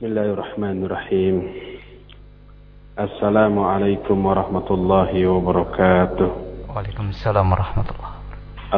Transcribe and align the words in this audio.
بسم 0.00 0.16
الله 0.16 0.32
الرحمن 0.32 0.84
الرحيم. 0.88 1.36
السلام 2.96 3.54
عليكم 3.58 4.16
ورحمة 4.26 4.68
الله 4.70 5.12
وبركاته. 5.28 6.30
وعليكم 6.72 7.06
السلام 7.12 7.52
ورحمة 7.52 7.84
الله 7.92 8.10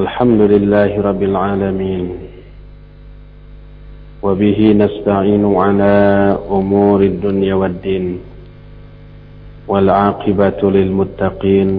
الحمد 0.03 0.41
لله 0.51 0.91
رب 0.99 1.23
العالمين. 1.23 2.07
وبه 4.23 4.59
نستعين 4.83 5.45
على 5.47 5.95
أمور 6.51 7.01
الدنيا 7.01 7.55
والدين 7.55 8.19
والعاقبة 9.71 10.61
للمتقين. 10.63 11.71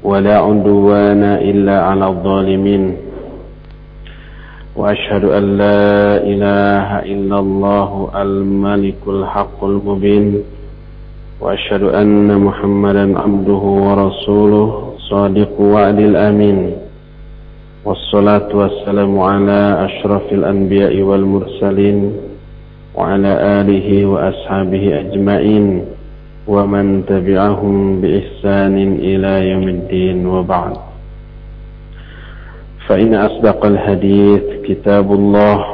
ولا 0.00 0.36
عدوان 0.40 1.22
إلا 1.44 1.76
على 1.84 2.06
الظالمين. 2.08 2.82
وأشهد 4.76 5.24
أن 5.24 5.44
لا 5.58 6.20
إله 6.20 6.88
إلا 7.12 7.38
الله 7.38 8.08
الملك 8.22 9.00
الحق 9.08 9.64
المبين 9.64 10.42
وأشهد 11.40 11.82
أن 11.82 12.40
محمدا 12.40 13.18
عبده 13.18 13.62
ورسوله 13.86 14.92
صادق 15.10 15.60
وعد 15.60 15.98
الأمين. 15.98 16.72
والصلاة 17.84 18.50
والسلام 18.56 19.20
على 19.20 19.60
أشرف 19.84 20.32
الأنبياء 20.32 21.00
والمرسلين 21.02 22.12
وعلى 22.94 23.32
آله 23.60 24.06
وأصحابه 24.06 25.00
أجمعين 25.00 25.84
ومن 26.48 27.06
تبعهم 27.06 28.00
بإحسان 28.00 28.76
إلى 28.98 29.32
يوم 29.50 29.68
الدين 29.68 30.26
وبعد. 30.26 30.85
فإن 32.88 33.14
أصدق 33.14 33.66
الحديث 33.66 34.42
كتاب 34.64 35.12
الله 35.12 35.64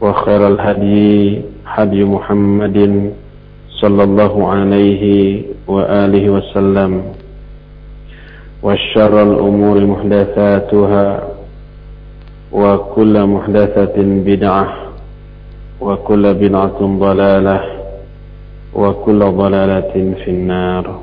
وخير 0.00 0.46
الهدي 0.48 1.40
هدي 1.66 2.04
محمد 2.04 3.10
صلى 3.70 4.02
الله 4.04 4.48
عليه 4.48 5.02
وآله 5.68 6.30
وسلم 6.30 7.02
وشر 8.62 9.22
الأمور 9.22 9.86
محدثاتها 9.86 11.28
وكل 12.52 13.26
محدثة 13.26 13.94
بدعة 13.98 14.66
وكل 15.80 16.34
بدعة 16.34 16.78
ضلالة 16.80 17.60
وكل 18.74 19.18
ضلالة 19.18 20.14
في 20.24 20.30
النار 20.30 21.00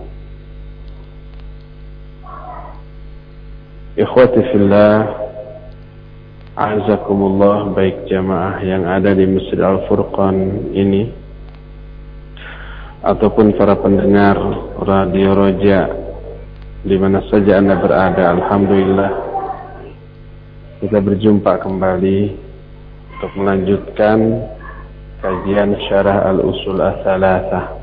Ikhwati 3.93 4.41
fillah 4.49 5.05
Azakumullah 6.57 7.77
baik 7.77 8.09
jamaah 8.09 8.57
yang 8.65 8.89
ada 8.89 9.13
di 9.13 9.21
Masjid 9.29 9.61
Al-Furqan 9.61 10.73
ini 10.73 11.13
Ataupun 13.05 13.53
para 13.53 13.77
pendengar 13.77 14.33
Radio 14.81 15.37
Roja 15.37 15.93
di 16.81 16.97
mana 16.97 17.21
saja 17.29 17.61
Anda 17.61 17.77
berada 17.77 18.33
Alhamdulillah 18.33 19.11
Kita 20.81 20.97
berjumpa 20.97 21.61
kembali 21.61 22.19
Untuk 23.13 23.31
melanjutkan 23.37 24.17
Kajian 25.21 25.77
Syarah 25.85 26.33
Al-Usul 26.33 26.81
As-Salasah 26.81 27.82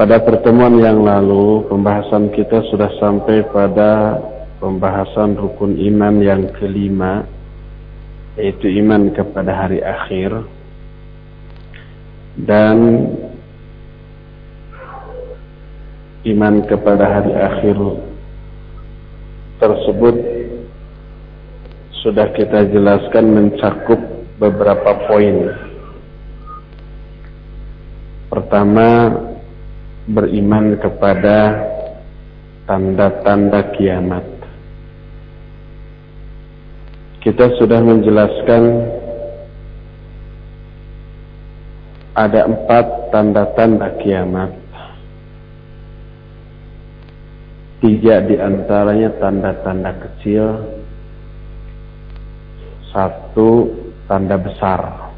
pada 0.00 0.16
pertemuan 0.16 0.80
yang 0.80 1.04
lalu, 1.04 1.68
pembahasan 1.68 2.32
kita 2.32 2.64
sudah 2.72 2.88
sampai 2.96 3.44
pada 3.52 4.16
pembahasan 4.56 5.36
rukun 5.36 5.76
iman 5.76 6.24
yang 6.24 6.48
kelima, 6.56 7.28
yaitu 8.40 8.80
iman 8.80 9.12
kepada 9.12 9.52
hari 9.52 9.84
akhir. 9.84 10.40
Dan 12.40 12.76
iman 16.32 16.54
kepada 16.64 17.04
hari 17.04 17.36
akhir 17.36 17.76
tersebut 19.60 20.16
sudah 22.00 22.32
kita 22.40 22.72
jelaskan 22.72 23.36
mencakup 23.36 24.00
beberapa 24.40 24.96
poin. 25.04 25.52
Pertama, 28.32 28.88
beriman 30.10 30.74
kepada 30.78 31.54
tanda-tanda 32.66 33.70
kiamat. 33.74 34.26
Kita 37.20 37.52
sudah 37.60 37.80
menjelaskan 37.84 38.62
ada 42.16 42.48
empat 42.48 42.86
tanda-tanda 43.12 43.88
kiamat. 44.00 44.50
Tiga 47.80 48.20
di 48.28 48.36
antaranya 48.36 49.08
tanda-tanda 49.16 49.92
kecil, 50.04 50.68
satu 52.92 53.72
tanda 54.04 54.36
besar 54.36 55.09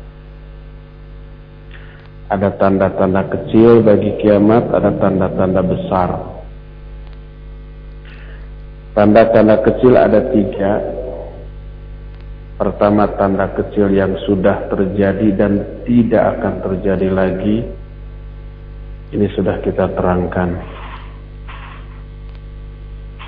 ada 2.33 2.49
tanda-tanda 2.57 3.29
kecil 3.29 3.85
bagi 3.85 4.17
kiamat, 4.25 4.73
ada 4.73 4.89
tanda-tanda 4.97 5.61
besar. 5.61 6.11
Tanda-tanda 8.97 9.61
kecil 9.61 9.93
ada 10.01 10.21
tiga. 10.33 10.73
Pertama 12.57 13.11
tanda 13.21 13.53
kecil 13.53 13.93
yang 13.93 14.17
sudah 14.25 14.71
terjadi 14.73 15.29
dan 15.37 15.85
tidak 15.85 16.39
akan 16.39 16.55
terjadi 16.65 17.09
lagi. 17.13 17.69
Ini 19.13 19.27
sudah 19.37 19.61
kita 19.61 19.93
terangkan. 19.93 20.57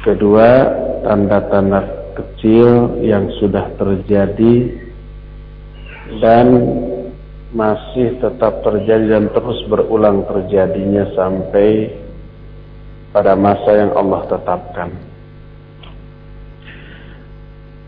Kedua, 0.04 0.48
tanda-tanda 1.04 1.80
kecil 2.16 3.00
yang 3.04 3.28
sudah 3.40 3.68
terjadi 3.76 4.54
dan 6.20 6.46
masih 7.54 8.18
tetap 8.18 8.66
terjadi 8.66 9.14
dan 9.14 9.30
terus 9.30 9.62
berulang 9.70 10.26
terjadinya 10.26 11.06
sampai 11.14 11.86
pada 13.14 13.38
masa 13.38 13.70
yang 13.78 13.94
Allah 13.94 14.26
tetapkan. 14.26 14.90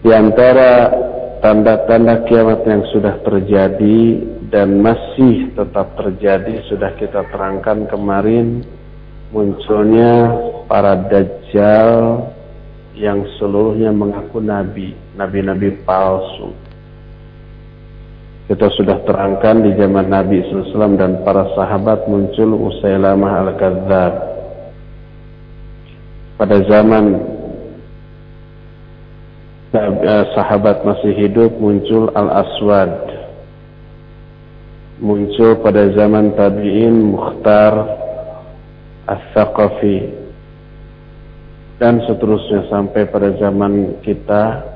Di 0.07 0.15
antara 0.15 0.87
tanda-tanda 1.43 2.23
kiamat 2.31 2.63
yang 2.63 2.87
sudah 2.95 3.19
terjadi 3.27 4.23
dan 4.55 4.79
masih 4.79 5.51
tetap 5.59 5.99
terjadi 5.99 6.63
sudah 6.71 6.95
kita 6.95 7.27
terangkan 7.35 7.91
kemarin 7.91 8.63
munculnya 9.35 10.31
para 10.71 10.95
dajjal 11.11 12.23
yang 12.95 13.27
seluruhnya 13.43 13.91
mengaku 13.91 14.39
nabi, 14.39 14.95
nabi-nabi 15.19 15.75
palsu 15.83 16.55
kita 18.47 18.71
sudah 18.79 19.03
terangkan 19.03 19.59
di 19.67 19.75
zaman 19.75 20.07
Nabi 20.07 20.39
SAW 20.47 20.95
dan 20.95 21.27
para 21.27 21.51
sahabat 21.59 22.07
muncul 22.07 22.71
Usailamah 22.71 23.43
Al-Kadzab. 23.43 24.15
Pada 26.39 26.57
zaman 26.71 27.05
eh, 29.75 30.25
sahabat 30.39 30.87
masih 30.87 31.27
hidup 31.27 31.59
muncul 31.59 32.07
Al-Aswad. 32.15 33.19
Muncul 35.03 35.59
pada 35.59 35.91
zaman 35.99 36.39
tabi'in 36.39 37.03
Mukhtar 37.03 37.75
As-Saqafi. 39.11 40.23
Dan 41.83 41.99
seterusnya 42.07 42.71
sampai 42.71 43.11
pada 43.11 43.35
zaman 43.43 44.01
kita 44.07 44.76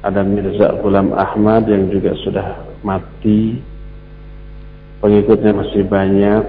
ada 0.00 0.24
Mirza 0.24 0.80
Ghulam 0.80 1.12
Ahmad 1.12 1.68
yang 1.68 1.92
juga 1.92 2.16
sudah 2.24 2.64
mati. 2.80 3.60
Pengikutnya 5.00 5.52
masih 5.52 5.84
banyak 5.84 6.42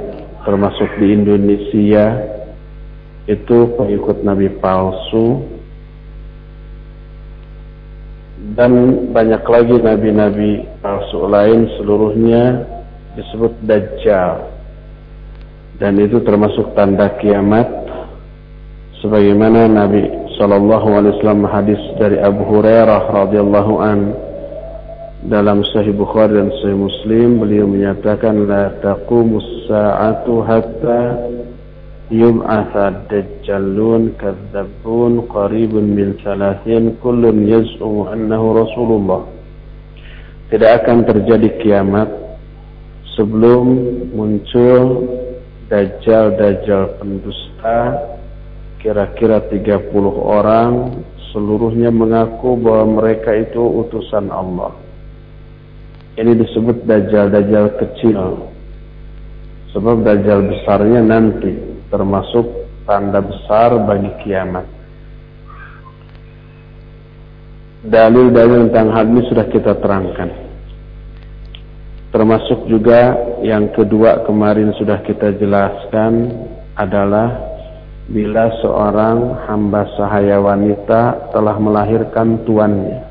termasuk 0.48 0.88
di 1.00 1.08
Indonesia. 1.16 2.06
Itu 3.28 3.76
pengikut 3.76 4.24
Nabi 4.24 4.48
palsu. 4.60 5.44
Dan 8.52 8.72
banyak 9.14 9.44
lagi 9.46 9.76
nabi-nabi 9.80 10.66
palsu 10.82 11.30
lain 11.30 11.70
seluruhnya 11.78 12.66
disebut 13.20 13.54
Dajjal. 13.64 14.48
Dan 15.78 16.00
itu 16.00 16.24
termasuk 16.24 16.72
tanda 16.72 17.12
kiamat. 17.20 17.68
Sebagaimana 19.04 19.66
Nabi 19.66 20.21
Shallallahu 20.42 20.98
Alaihi 20.98 21.14
Wasallam 21.22 21.46
hadis 21.46 21.78
dari 22.02 22.18
Abu 22.18 22.42
Hurairah 22.50 23.14
radhiyallahu 23.14 23.74
an. 23.78 24.10
Dalam 25.30 25.62
Sahih 25.70 25.94
Bukhari 25.94 26.34
dan 26.34 26.50
Sahih 26.66 26.82
Muslim 26.82 27.46
beliau 27.46 27.70
menyatakan 27.70 28.50
la 28.50 28.74
taqumus 28.82 29.46
sa'atu 29.70 30.42
hatta 30.42 31.30
yub'atha 32.10 33.06
dajjalun 33.06 34.18
kadzabun 34.18 35.30
qaribun 35.30 35.94
min 35.94 36.18
salasin 36.26 36.98
kullun 37.06 37.46
yaz'umu 37.46 38.10
annahu 38.10 38.66
rasulullah. 38.66 39.22
Tidak 40.50 40.72
akan 40.82 41.06
terjadi 41.06 41.54
kiamat 41.62 42.10
sebelum 43.14 43.78
muncul 44.18 45.06
dajjal-dajjal 45.70 46.98
pendusta 46.98 48.10
kira-kira 48.82 49.46
30 49.46 49.94
orang 50.18 51.06
seluruhnya 51.32 51.94
mengaku 51.94 52.58
bahwa 52.58 53.02
mereka 53.02 53.32
itu 53.38 53.62
utusan 53.62 54.34
Allah. 54.34 54.74
Ini 56.18 56.36
disebut 56.36 56.84
dajjal-dajjal 56.84 57.68
kecil. 57.80 58.20
Sebab 59.72 60.04
dajjal 60.04 60.44
besarnya 60.52 61.00
nanti 61.00 61.56
termasuk 61.88 62.44
tanda 62.84 63.24
besar 63.24 63.80
bagi 63.88 64.12
kiamat. 64.26 64.68
Dalil-dalil 67.88 68.68
tentang 68.70 68.92
hal 68.92 69.06
ini 69.08 69.24
sudah 69.32 69.46
kita 69.48 69.80
terangkan. 69.80 70.30
Termasuk 72.12 72.68
juga 72.68 73.16
yang 73.40 73.72
kedua 73.72 74.28
kemarin 74.28 74.76
sudah 74.76 75.00
kita 75.08 75.32
jelaskan 75.40 76.28
adalah 76.76 77.51
bila 78.12 78.52
seorang 78.60 79.48
hamba 79.48 79.88
sahaya 79.96 80.44
wanita 80.44 81.32
telah 81.32 81.56
melahirkan 81.56 82.44
tuannya. 82.44 83.08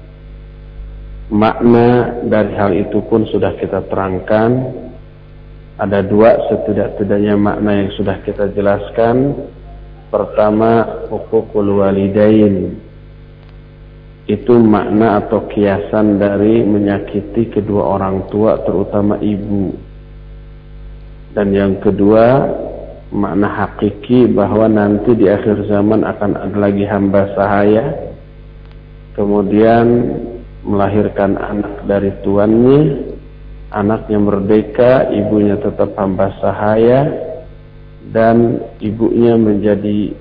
Makna 1.32 2.20
dari 2.28 2.52
hal 2.52 2.72
itu 2.76 3.00
pun 3.08 3.24
sudah 3.24 3.56
kita 3.56 3.88
terangkan. 3.88 4.76
Ada 5.80 6.04
dua 6.04 6.36
setidak-tidaknya 6.52 7.40
makna 7.40 7.80
yang 7.80 7.90
sudah 7.96 8.20
kita 8.20 8.52
jelaskan. 8.52 9.40
Pertama, 10.12 10.84
hukukul 11.08 11.80
walidain. 11.80 12.76
Itu 14.28 14.60
makna 14.60 15.24
atau 15.24 15.48
kiasan 15.48 16.20
dari 16.20 16.60
menyakiti 16.60 17.48
kedua 17.48 17.96
orang 17.96 18.28
tua, 18.28 18.60
terutama 18.66 19.16
ibu. 19.22 19.72
Dan 21.32 21.54
yang 21.54 21.78
kedua, 21.78 22.42
makna 23.10 23.50
hakiki 23.50 24.30
bahwa 24.30 24.70
nanti 24.70 25.14
di 25.18 25.26
akhir 25.26 25.66
zaman 25.66 26.06
akan 26.06 26.30
ada 26.38 26.56
lagi 26.56 26.86
hamba 26.86 27.30
sahaya. 27.34 28.14
Kemudian 29.18 29.86
melahirkan 30.62 31.34
anak 31.36 31.84
dari 31.90 32.14
tuannya 32.22 33.10
anaknya 33.70 34.18
merdeka 34.18 35.10
ibunya 35.14 35.58
tetap 35.58 35.94
hamba 35.94 36.34
sahaya 36.42 37.06
dan 38.10 38.58
ibunya 38.82 39.38
menjadi 39.38 40.14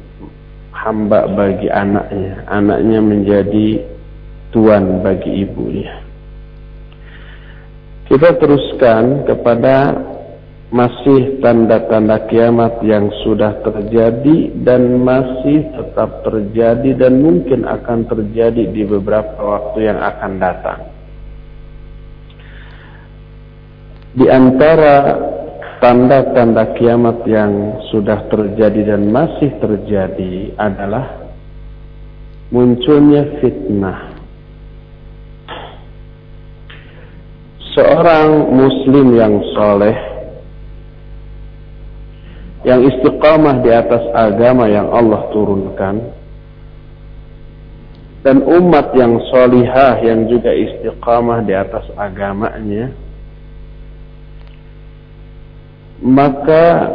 hamba 0.73 1.25
bagi 1.33 1.67
anaknya 1.69 2.45
anaknya 2.49 2.99
menjadi 3.01 3.67
tuan 4.53 5.01
bagi 5.05 5.45
ibunya. 5.45 6.01
Kita 8.09 8.41
teruskan 8.41 9.29
kepada 9.29 9.93
masih 10.69 11.41
tanda-tanda 11.41 12.29
kiamat 12.29 12.77
yang 12.85 13.09
sudah 13.25 13.57
terjadi 13.65 14.53
dan 14.61 15.01
masih 15.01 15.65
tetap 15.73 16.21
terjadi 16.21 16.93
dan 16.93 17.25
mungkin 17.25 17.65
akan 17.65 18.05
terjadi 18.05 18.69
di 18.69 18.85
beberapa 18.85 19.33
waktu 19.41 19.89
yang 19.89 19.97
akan 19.97 20.31
datang. 20.37 20.81
Di 24.13 24.25
antara 24.29 25.17
tanda-tanda 25.81 26.77
kiamat 26.77 27.25
yang 27.25 27.81
sudah 27.89 28.29
terjadi 28.29 28.93
dan 28.93 29.09
masih 29.09 29.49
terjadi 29.57 30.53
adalah 30.53 31.33
munculnya 32.53 33.41
fitnah. 33.41 34.21
Seorang 37.73 38.53
muslim 38.53 39.17
yang 39.17 39.39
soleh 39.55 40.18
yang 42.67 42.83
istiqamah 42.83 43.63
di 43.63 43.71
atas 43.71 44.03
agama 44.11 44.67
yang 44.67 44.91
Allah 44.91 45.31
turunkan. 45.31 45.95
Dan 48.19 48.43
umat 48.43 48.91
yang 48.99 49.15
solihah 49.31 49.95
yang 50.03 50.27
juga 50.27 50.51
istiqamah 50.51 51.39
di 51.47 51.55
atas 51.55 51.87
agamanya. 51.95 52.91
Maka 56.03 56.91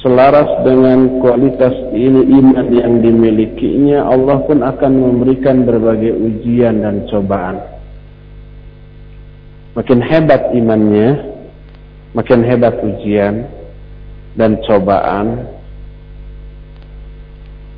selaras 0.00 0.48
dengan 0.64 1.20
kualitas 1.20 1.72
ini 1.92 2.28
iman 2.40 2.68
yang 2.72 3.00
dimilikinya 3.00 4.04
Allah 4.04 4.44
pun 4.44 4.60
akan 4.60 4.92
memberikan 4.92 5.64
berbagai 5.64 6.12
ujian 6.12 6.84
dan 6.84 7.04
cobaan. 7.08 7.60
Makin 9.76 10.00
hebat 10.04 10.52
imannya 10.52 11.34
makin 12.14 12.46
hebat 12.46 12.78
ujian 12.78 13.48
dan 14.34 14.58
cobaan 14.66 15.46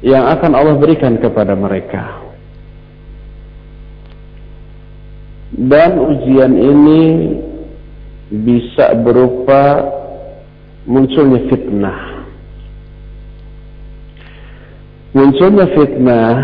yang 0.04 0.28
akan 0.28 0.52
Allah 0.52 0.76
berikan 0.76 1.16
kepada 1.20 1.56
mereka. 1.56 2.24
Dan 5.56 5.96
ujian 5.96 6.52
ini 6.52 7.02
bisa 8.28 8.92
berupa 8.98 9.88
munculnya 10.84 11.48
fitnah. 11.48 12.00
Munculnya 15.16 15.66
fitnah 15.72 16.34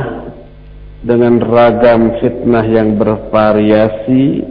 dengan 1.04 1.42
ragam 1.42 2.16
fitnah 2.22 2.64
yang 2.64 2.96
bervariasi 2.96 4.48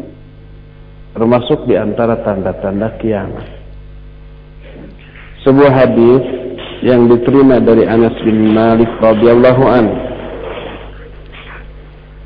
termasuk 1.15 1.65
di 1.65 1.75
antara 1.79 2.21
tanda-tanda 2.21 3.01
kiamat 3.01 3.60
sebuah 5.41 5.71
hadis 5.73 6.21
yang 6.85 7.09
diterima 7.09 7.61
dari 7.61 7.85
Anas 7.85 8.13
bin 8.25 8.53
Malik 8.53 8.89
radhiyallahu 9.01 9.63
an. 9.65 9.85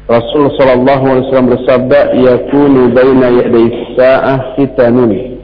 Rasul 0.06 0.54
sallallahu 0.54 1.04
alaihi 1.04 1.24
wasallam 1.28 1.52
bersabda, 1.58 2.00
"Yakunu 2.14 2.94
baina 2.94 3.28
yaday 3.42 3.68
sa'ah 3.98 4.40
fitanun." 4.54 5.42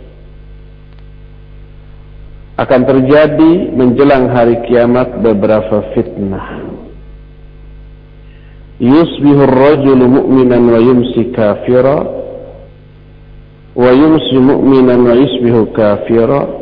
Akan 2.62 2.86
terjadi 2.86 3.74
menjelang 3.74 4.30
hari 4.30 4.62
kiamat 4.70 5.18
beberapa 5.18 5.82
fitnah. 5.98 6.62
Yusbihu 8.78 9.50
ar-rajulu 9.50 10.06
mu'minan 10.06 10.70
wa 10.70 10.78
yumsi 10.78 11.34
kafira 11.34 12.06
wa 13.74 13.90
yumsi 13.94 14.38
mu'minan 14.38 15.00
wa 15.06 15.14
yusbihu 15.18 15.74
kafira 15.74 16.61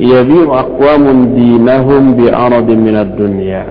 yabi'u 0.00 0.48
aqwamun 0.48 1.36
dinahum 1.36 2.16
bi'aradin 2.16 2.80
minad 2.80 3.12
dunya. 3.20 3.68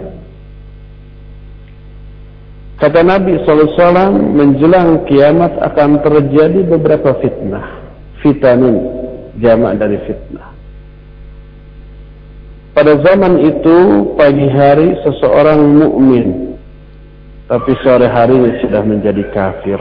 Kata 2.80 3.04
Nabi 3.04 3.44
SAW 3.44 4.16
menjelang 4.16 5.04
kiamat 5.04 5.52
akan 5.60 6.00
terjadi 6.00 6.64
beberapa 6.64 7.12
fitnah. 7.20 7.84
Fitanin, 8.24 8.80
jamak 9.44 9.76
dari 9.76 10.00
fitnah. 10.08 10.56
Pada 12.72 12.96
zaman 13.04 13.44
itu 13.44 13.78
pagi 14.16 14.48
hari 14.48 14.96
seseorang 15.04 15.60
mukmin, 15.60 16.56
tapi 17.52 17.76
sore 17.84 18.08
harinya 18.08 18.56
sudah 18.64 18.80
menjadi 18.88 19.24
kafir. 19.36 19.80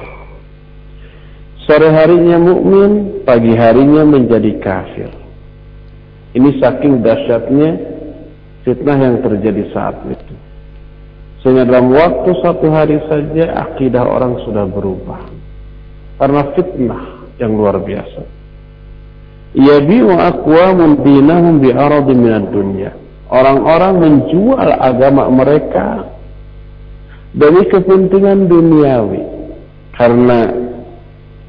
Sore 1.63 1.95
harinya 1.95 2.43
mukmin, 2.43 3.23
pagi 3.23 3.55
harinya 3.55 4.03
menjadi 4.03 4.59
kafir. 4.59 5.18
Ini 6.37 6.61
saking 6.61 7.01
dahsyatnya 7.01 7.71
fitnah 8.69 8.99
yang 9.01 9.17
terjadi 9.25 9.65
saat 9.73 9.97
itu. 10.05 10.35
Sehingga 11.41 11.65
dalam 11.65 11.89
waktu 11.95 12.31
satu 12.45 12.67
hari 12.69 13.01
saja 13.09 13.65
akidah 13.65 14.05
orang 14.05 14.37
sudah 14.45 14.69
berubah. 14.69 15.25
Karena 16.21 16.43
fitnah 16.53 17.05
yang 17.41 17.57
luar 17.57 17.81
biasa. 17.81 18.23
Yabi'u 19.57 20.13
aqwamun 20.13 21.01
dinahum 21.01 21.65
bi'aradi 21.65 22.13
minad 22.13 22.53
dunya. 22.53 22.93
Orang-orang 23.33 23.95
menjual 24.03 24.69
agama 24.77 25.33
mereka 25.33 26.13
demi 27.33 27.65
kepentingan 27.73 28.51
duniawi. 28.51 29.23
Karena 29.97 30.53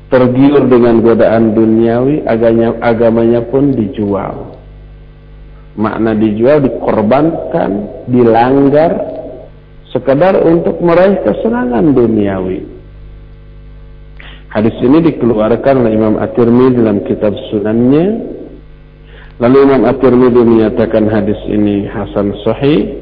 tergiur 0.08 0.66
dengan 0.72 1.06
godaan 1.06 1.54
duniawi, 1.54 2.26
agamanya, 2.26 2.80
agamanya 2.82 3.42
pun 3.46 3.78
dijual 3.78 4.49
makna 5.80 6.12
dijual 6.12 6.60
dikorbankan 6.60 8.04
dilanggar 8.12 8.92
sekedar 9.96 10.44
untuk 10.44 10.84
meraih 10.84 11.24
kesenangan 11.24 11.96
duniawi. 11.96 12.68
Hadis 14.50 14.76
ini 14.82 15.00
dikeluarkan 15.14 15.86
oleh 15.86 15.94
Imam 15.94 16.16
At-Tirmidzi 16.20 16.82
dalam 16.82 17.00
kitab 17.06 17.38
sunannya. 17.54 18.06
Lalu 19.40 19.58
Imam 19.62 19.82
At-Tirmidzi 19.88 20.42
menyatakan 20.42 21.08
hadis 21.08 21.40
ini 21.48 21.88
hasan 21.88 22.36
sahih. 22.44 22.98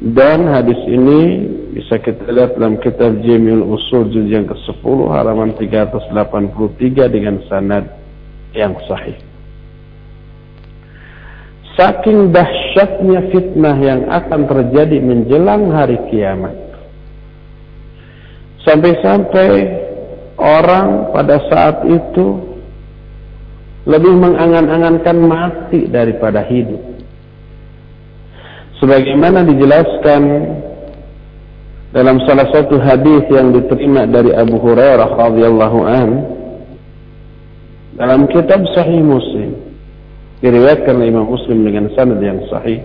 Dan 0.00 0.48
hadis 0.48 0.80
ini 0.88 1.44
bisa 1.76 2.00
kita 2.00 2.24
lihat 2.32 2.56
dalam 2.56 2.80
kitab 2.80 3.20
Jamiul 3.20 3.68
Usul 3.68 4.08
juz 4.08 4.24
yang 4.32 4.48
ke-10 4.48 4.96
halaman 5.12 5.52
383 5.60 7.12
dengan 7.12 7.36
sanad 7.52 7.84
yang 8.56 8.72
sahih. 8.88 9.29
Saking 11.78 12.34
dahsyatnya 12.34 13.30
fitnah 13.30 13.76
yang 13.78 14.00
akan 14.10 14.40
terjadi 14.50 14.98
menjelang 14.98 15.70
hari 15.70 15.96
kiamat. 16.10 16.56
Sampai-sampai 18.66 19.48
orang 20.36 21.14
pada 21.14 21.40
saat 21.48 21.86
itu 21.86 22.50
lebih 23.88 24.12
mengangan-angankan 24.12 25.16
mati 25.24 25.88
daripada 25.88 26.44
hidup. 26.44 26.82
Sebagaimana 28.82 29.44
dijelaskan 29.44 30.22
dalam 31.92 32.22
salah 32.24 32.48
satu 32.52 32.78
hadis 32.80 33.24
yang 33.28 33.50
diterima 33.50 34.06
dari 34.06 34.30
Abu 34.30 34.56
Hurairah 34.62 35.10
radhiyallahu 35.10 35.78
an 35.84 36.08
dalam 37.98 38.30
kitab 38.30 38.62
Sahih 38.72 39.02
Muslim 39.02 39.69
diriwayatkan 40.40 40.96
oleh 40.96 41.08
Imam 41.12 41.28
Muslim 41.28 41.64
dengan 41.64 41.92
sanad 41.92 42.20
yang 42.20 42.40
sahih 42.48 42.80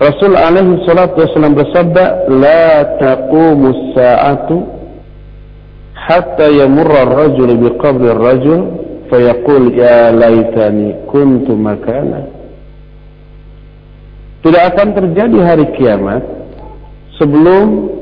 Rasul 0.00 0.32
alaihi 0.32 0.80
salatu 0.88 1.20
wasallam 1.20 1.52
bersabda 1.52 2.04
la 2.32 2.96
taqumu 2.96 3.92
sa'atu 3.92 4.56
hatta 5.92 6.48
yamurra 6.48 7.04
ar-rajulu 7.04 7.52
biqabri 7.68 8.08
ar-rajul 8.08 8.60
fayaqul 9.12 9.76
ya 9.76 10.08
laitani 10.16 11.04
kuntu 11.12 11.52
makana 11.52 12.24
tidak 14.40 14.72
akan 14.72 14.88
terjadi 14.96 15.38
hari 15.44 15.66
kiamat 15.76 16.24
sebelum 17.20 17.92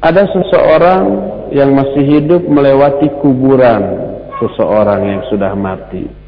ada 0.00 0.24
seseorang 0.32 1.04
yang 1.52 1.76
masih 1.76 2.02
hidup 2.08 2.40
melewati 2.48 3.12
kuburan 3.20 4.16
seseorang 4.40 5.04
yang 5.04 5.22
sudah 5.28 5.52
mati. 5.52 6.21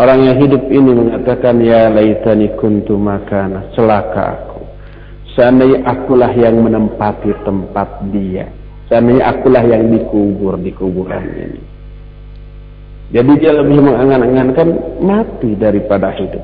Orang 0.00 0.24
yang 0.24 0.40
hidup 0.40 0.72
ini 0.72 0.90
mengatakan, 0.96 1.60
Ya 1.60 1.92
laitani 1.92 2.48
kuntu 2.56 2.96
makana, 2.96 3.68
celaka 3.76 4.40
aku. 4.40 4.64
Seandainya 5.36 5.84
akulah 5.84 6.32
yang 6.32 6.64
menempati 6.64 7.32
tempat 7.44 7.88
dia. 8.08 8.48
Seandainya 8.88 9.28
akulah 9.28 9.64
yang 9.64 9.92
dikubur 9.92 10.56
di 10.60 10.72
kuburan 10.72 11.24
ini. 11.36 11.62
Jadi 13.12 13.32
dia 13.40 13.52
lebih 13.52 13.84
mengangan-angankan 13.84 14.68
mati 15.04 15.52
daripada 15.60 16.08
hidup. 16.16 16.40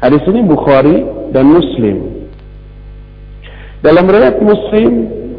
Hadis 0.00 0.24
ini 0.28 0.40
Bukhari 0.44 1.04
dan 1.32 1.48
Muslim. 1.52 2.28
Dalam 3.84 4.08
riwayat 4.08 4.40
Muslim, 4.40 4.92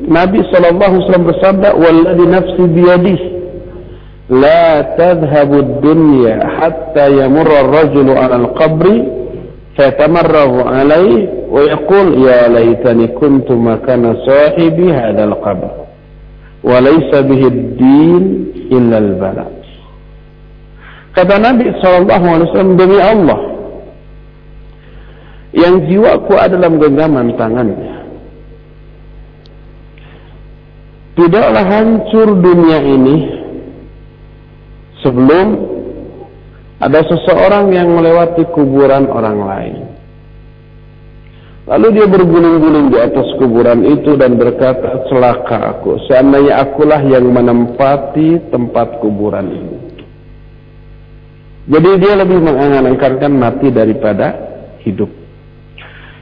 Nabi 0.05 0.46
SAW 0.50 1.25
bersabda, 1.25 1.74
"Walladhi 1.74 2.25
nafsi 2.29 2.63
biyadih, 2.69 3.37
ad-dunya 5.63 6.36
hatta 6.60 7.07
yamurra 7.07 7.63
ar-rajulu 7.63 8.12
'ala 8.12 8.36
al-qabri 8.43 9.07
fayatamarrahu 9.79 10.67
'alayhi 10.67 11.48
wa 11.48 11.63
yaqul 11.63 12.07
ya 12.19 12.51
laitani 12.51 13.15
kuntu 13.15 13.55
makana 13.55 14.19
sahibi 14.27 14.91
hadha 14.91 15.31
al-qabr." 15.31 15.88
Wa 16.60 16.84
laysa 16.84 17.24
bihi 17.24 17.46
ad-din 17.48 18.24
illa 18.67 19.00
al-bala. 19.00 19.48
Kata 21.15 21.39
Nabi 21.39 21.72
SAW 21.79 22.77
demi 22.77 23.00
Allah, 23.00 23.39
yang 25.55 25.88
jiwaku 25.88 26.36
ada 26.38 26.60
dalam 26.60 26.77
genggaman 26.77 27.34
tangannya. 27.39 27.96
Tidaklah 31.17 31.65
hancur 31.65 32.38
dunia 32.38 32.77
ini 32.77 33.37
sebelum 35.07 35.47
ada 36.83 36.99
seseorang 37.07 37.71
yang 37.71 37.95
melewati 37.95 38.43
kuburan 38.51 39.07
orang 39.07 39.39
lain. 39.39 39.77
Lalu 41.67 41.87
dia 41.99 42.07
berguling-guling 42.07 42.91
di 42.91 42.99
atas 42.99 43.27
kuburan 43.39 43.83
itu 43.87 44.15
dan 44.15 44.39
berkata, 44.39 45.07
celaka 45.07 45.75
aku, 45.75 45.99
seandainya 46.07 46.63
akulah 46.63 46.99
yang 47.03 47.27
menempati 47.27 48.51
tempat 48.51 48.99
kuburan 49.03 49.47
ini. 49.51 49.77
Jadi 51.67 51.89
dia 51.99 52.13
lebih 52.15 52.39
mengangan-angankan 52.39 53.31
mati 53.35 53.67
daripada 53.67 54.27
hidup 54.87 55.11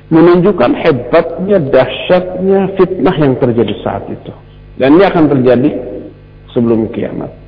menunjukkan 0.09 0.71
hebatnya, 0.85 1.57
dahsyatnya 1.61 2.77
fitnah 2.77 3.15
yang 3.17 3.33
terjadi 3.41 3.73
saat 3.81 4.05
itu. 4.09 4.33
Dan 4.77 4.99
ini 4.99 5.03
akan 5.07 5.25
terjadi 5.31 5.69
sebelum 6.53 6.91
kiamat. 6.93 7.44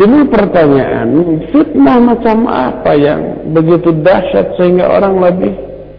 Timbul 0.00 0.24
pertanyaan, 0.32 1.12
fitnah 1.52 2.00
macam 2.00 2.48
apa 2.48 2.96
yang 2.96 3.52
begitu 3.52 3.92
dahsyat 4.00 4.56
sehingga 4.56 4.88
orang 4.88 5.20
lebih 5.20 5.52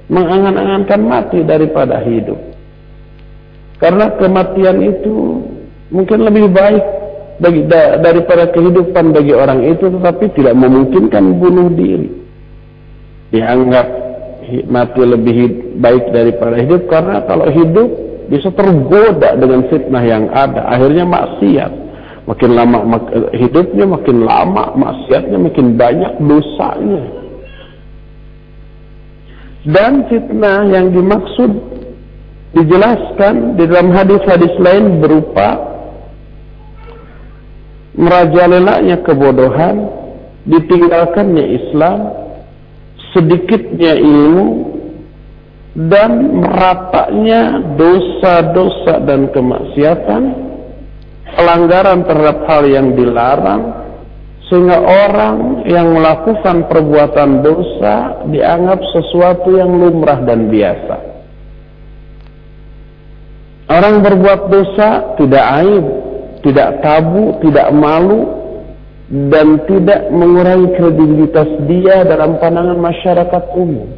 mengangan-angankan 0.09 1.01
mati 1.05 1.39
daripada 1.45 2.01
hidup? 2.01 2.35
Karena 3.77 4.09
kematian 4.17 4.81
itu 4.81 5.45
mungkin 5.93 6.25
lebih 6.25 6.50
baik 6.50 6.83
bagi, 7.38 7.62
da, 7.69 8.01
daripada 8.01 8.50
kehidupan 8.50 9.13
bagi 9.13 9.33
orang 9.38 9.62
itu, 9.62 9.85
tetapi 9.85 10.25
tidak 10.41 10.57
memungkinkan 10.57 11.38
bunuh 11.38 11.69
diri. 11.77 12.09
Dianggap 13.29 13.88
mati 14.67 15.01
lebih 15.05 15.38
baik 15.79 16.12
daripada 16.12 16.59
hidup 16.59 16.89
karena 16.89 17.23
kalau 17.29 17.47
hidup 17.47 17.89
bisa 18.27 18.50
tergoda 18.51 19.35
dengan 19.38 19.67
fitnah 19.69 20.03
yang 20.03 20.27
ada 20.31 20.67
akhirnya 20.67 21.05
maksiat 21.07 21.82
makin 22.23 22.51
lama 22.55 22.79
mak 22.87 23.05
hidupnya 23.35 23.85
makin 23.87 24.23
lama 24.23 24.71
maksiatnya 24.75 25.37
makin 25.39 25.75
banyak 25.75 26.13
dosanya. 26.23 27.03
Dan 29.63 30.07
fitnah 30.11 30.67
yang 30.67 30.91
dimaksud 30.91 31.51
dijelaskan 32.51 33.55
di 33.55 33.63
dalam 33.65 33.95
hadis-hadis 33.95 34.53
lain 34.59 34.99
berupa 34.99 35.55
merajalelanya 37.95 38.99
kebodohan 39.07 39.87
ditinggalkannya 40.43 41.45
Islam 41.55 41.99
sedikitnya 43.15 43.95
ilmu 43.95 44.73
dan 45.73 46.37
meratanya 46.37 47.57
dosa-dosa 47.73 49.01
dan 49.09 49.29
kemaksiatan, 49.33 50.23
pelanggaran 51.35 52.05
terhadap 52.05 52.45
hal 52.47 52.63
yang 52.65 52.97
dilarang, 52.97 53.83
sehingga 54.47 54.77
orang 54.79 55.65
yang 55.65 55.97
melakukan 55.97 56.69
perbuatan 56.69 57.41
dosa 57.41 58.25
dianggap 58.29 58.79
sesuatu 58.93 59.49
yang 59.55 59.71
lumrah 59.71 60.21
dan 60.21 60.51
biasa. 60.51 60.97
Orang 63.73 64.05
berbuat 64.05 64.41
dosa 64.53 65.17
tidak 65.17 65.45
aib, 65.63 65.85
tidak 66.45 66.83
tabu, 66.83 67.39
tidak 67.41 67.71
malu, 67.73 68.29
dan 69.09 69.63
tidak 69.65 70.11
mengurangi 70.11 70.69
kredibilitas 70.77 71.49
dia 71.65 72.05
dalam 72.05 72.37
pandangan 72.37 72.77
masyarakat 72.77 73.43
umum. 73.57 73.89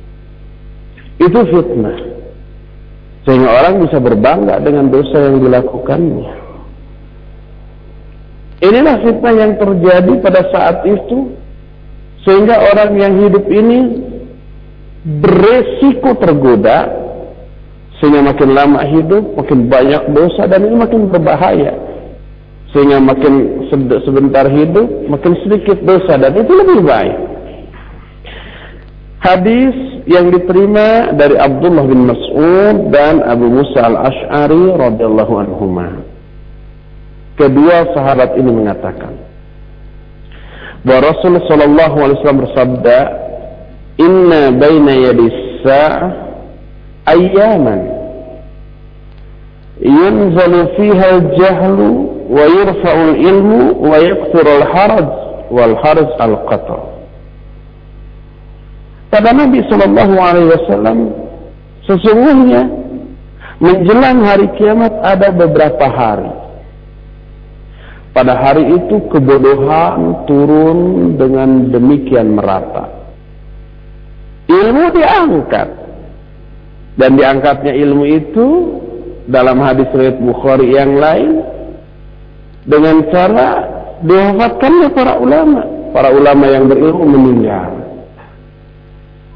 Itu 1.19 1.39
fitnah. 1.51 1.97
Sehingga 3.25 3.49
orang 3.49 3.81
bisa 3.81 3.97
berbangga 3.97 4.61
dengan 4.61 4.93
dosa 4.93 5.17
yang 5.33 5.41
dilakukannya. 5.41 6.44
Inilah 8.65 8.95
fitnah 9.05 9.33
yang 9.37 9.51
terjadi 9.61 10.13
pada 10.25 10.41
saat 10.49 10.77
itu 10.89 11.37
sehingga 12.25 12.57
orang 12.73 12.97
yang 12.97 13.13
hidup 13.21 13.45
ini 13.45 14.01
beresiko 15.05 16.17
tergoda 16.17 16.89
sehingga 18.01 18.33
makin 18.33 18.49
lama 18.57 18.81
hidup 18.89 19.37
makin 19.37 19.69
banyak 19.69 20.03
dosa 20.17 20.49
dan 20.49 20.65
ini 20.65 20.75
makin 20.81 21.13
berbahaya. 21.13 21.77
Sehingga 22.73 22.99
makin 22.99 23.69
sebentar 24.03 24.49
hidup 24.49 25.07
makin 25.07 25.33
sedikit 25.45 25.79
dosa 25.85 26.17
dan 26.17 26.33
itu 26.33 26.51
lebih 26.51 26.83
baik. 26.83 27.17
Hadis 29.21 29.73
yang 30.05 30.29
diterima 30.29 31.13
dari 31.17 31.33
Abdullah 31.33 31.85
bin 31.85 32.05
Mas'ud 32.05 32.93
dan 32.93 33.25
Abu 33.25 33.49
Musa 33.49 33.89
al-Ash'ari 33.89 34.69
radhiyallahu 34.75 35.33
anhuma 35.33 36.04
Kedua 37.35 37.91
sahabat 37.91 38.39
ini 38.39 38.47
mengatakan 38.47 39.11
bahwa 40.87 41.11
Rasul 41.11 41.35
Shallallahu 41.43 41.95
Alaihi 41.99 42.15
Wasallam 42.21 42.43
bersabda, 42.47 42.97
Inna 43.99 44.51
baina 44.55 44.91
yadisa 44.91 45.83
ayaman 47.07 47.81
yunzalu 49.81 50.59
fiha 50.79 51.09
jahlu 51.35 51.87
wa 52.31 52.43
yurfa'ul 52.47 53.15
ilmu 53.19 53.59
wa 53.83 53.97
yakthurul 53.99 54.63
haraj 54.71 55.09
wal 55.51 55.75
haraj 55.83 56.09
al 56.19 56.35
qatar 56.47 56.95
Kata 59.15 59.31
Nabi 59.31 59.63
Shallallahu 59.71 60.15
Alaihi 60.19 60.49
Wasallam, 60.51 60.97
sesungguhnya 61.87 62.67
menjelang 63.63 64.27
hari 64.27 64.51
kiamat 64.59 64.91
ada 64.99 65.31
beberapa 65.31 65.87
hari. 65.87 66.44
Pada 68.15 68.31
hari 68.31 68.63
itu 68.79 69.11
kebodohan 69.11 70.23
turun 70.23 70.79
dengan 71.19 71.67
demikian 71.67 72.31
merata. 72.31 72.87
Ilmu 74.47 74.95
diangkat. 74.95 75.69
Dan 76.95 77.19
diangkatnya 77.19 77.75
ilmu 77.75 78.07
itu 78.07 78.47
dalam 79.27 79.59
hadis 79.59 79.91
riwayat 79.91 80.23
Bukhari 80.23 80.71
yang 80.71 80.95
lain 80.95 81.43
dengan 82.63 83.03
cara 83.11 83.49
diwafatkannya 83.99 84.89
para 84.95 85.19
ulama. 85.19 85.61
Para 85.91 86.15
ulama 86.15 86.45
yang 86.47 86.71
berilmu 86.71 87.03
meninggal. 87.03 87.83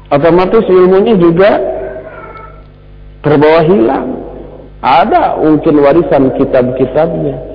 Otomatis 0.08 0.64
ilmunya 0.64 1.20
juga 1.20 1.52
terbawa 3.20 3.60
hilang. 3.60 4.08
Ada 4.80 5.36
mungkin 5.36 5.84
warisan 5.84 6.32
kitab-kitabnya 6.40 7.49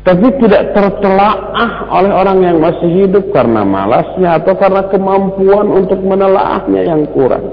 tapi 0.00 0.32
tidak 0.40 0.72
tertelaah 0.72 1.92
oleh 1.92 2.08
orang 2.08 2.38
yang 2.40 2.56
masih 2.56 2.88
hidup 3.04 3.28
karena 3.36 3.68
malasnya 3.68 4.40
atau 4.40 4.56
karena 4.56 4.88
kemampuan 4.88 5.68
untuk 5.68 6.00
menelaahnya 6.00 6.88
yang 6.88 7.04
kurang. 7.12 7.44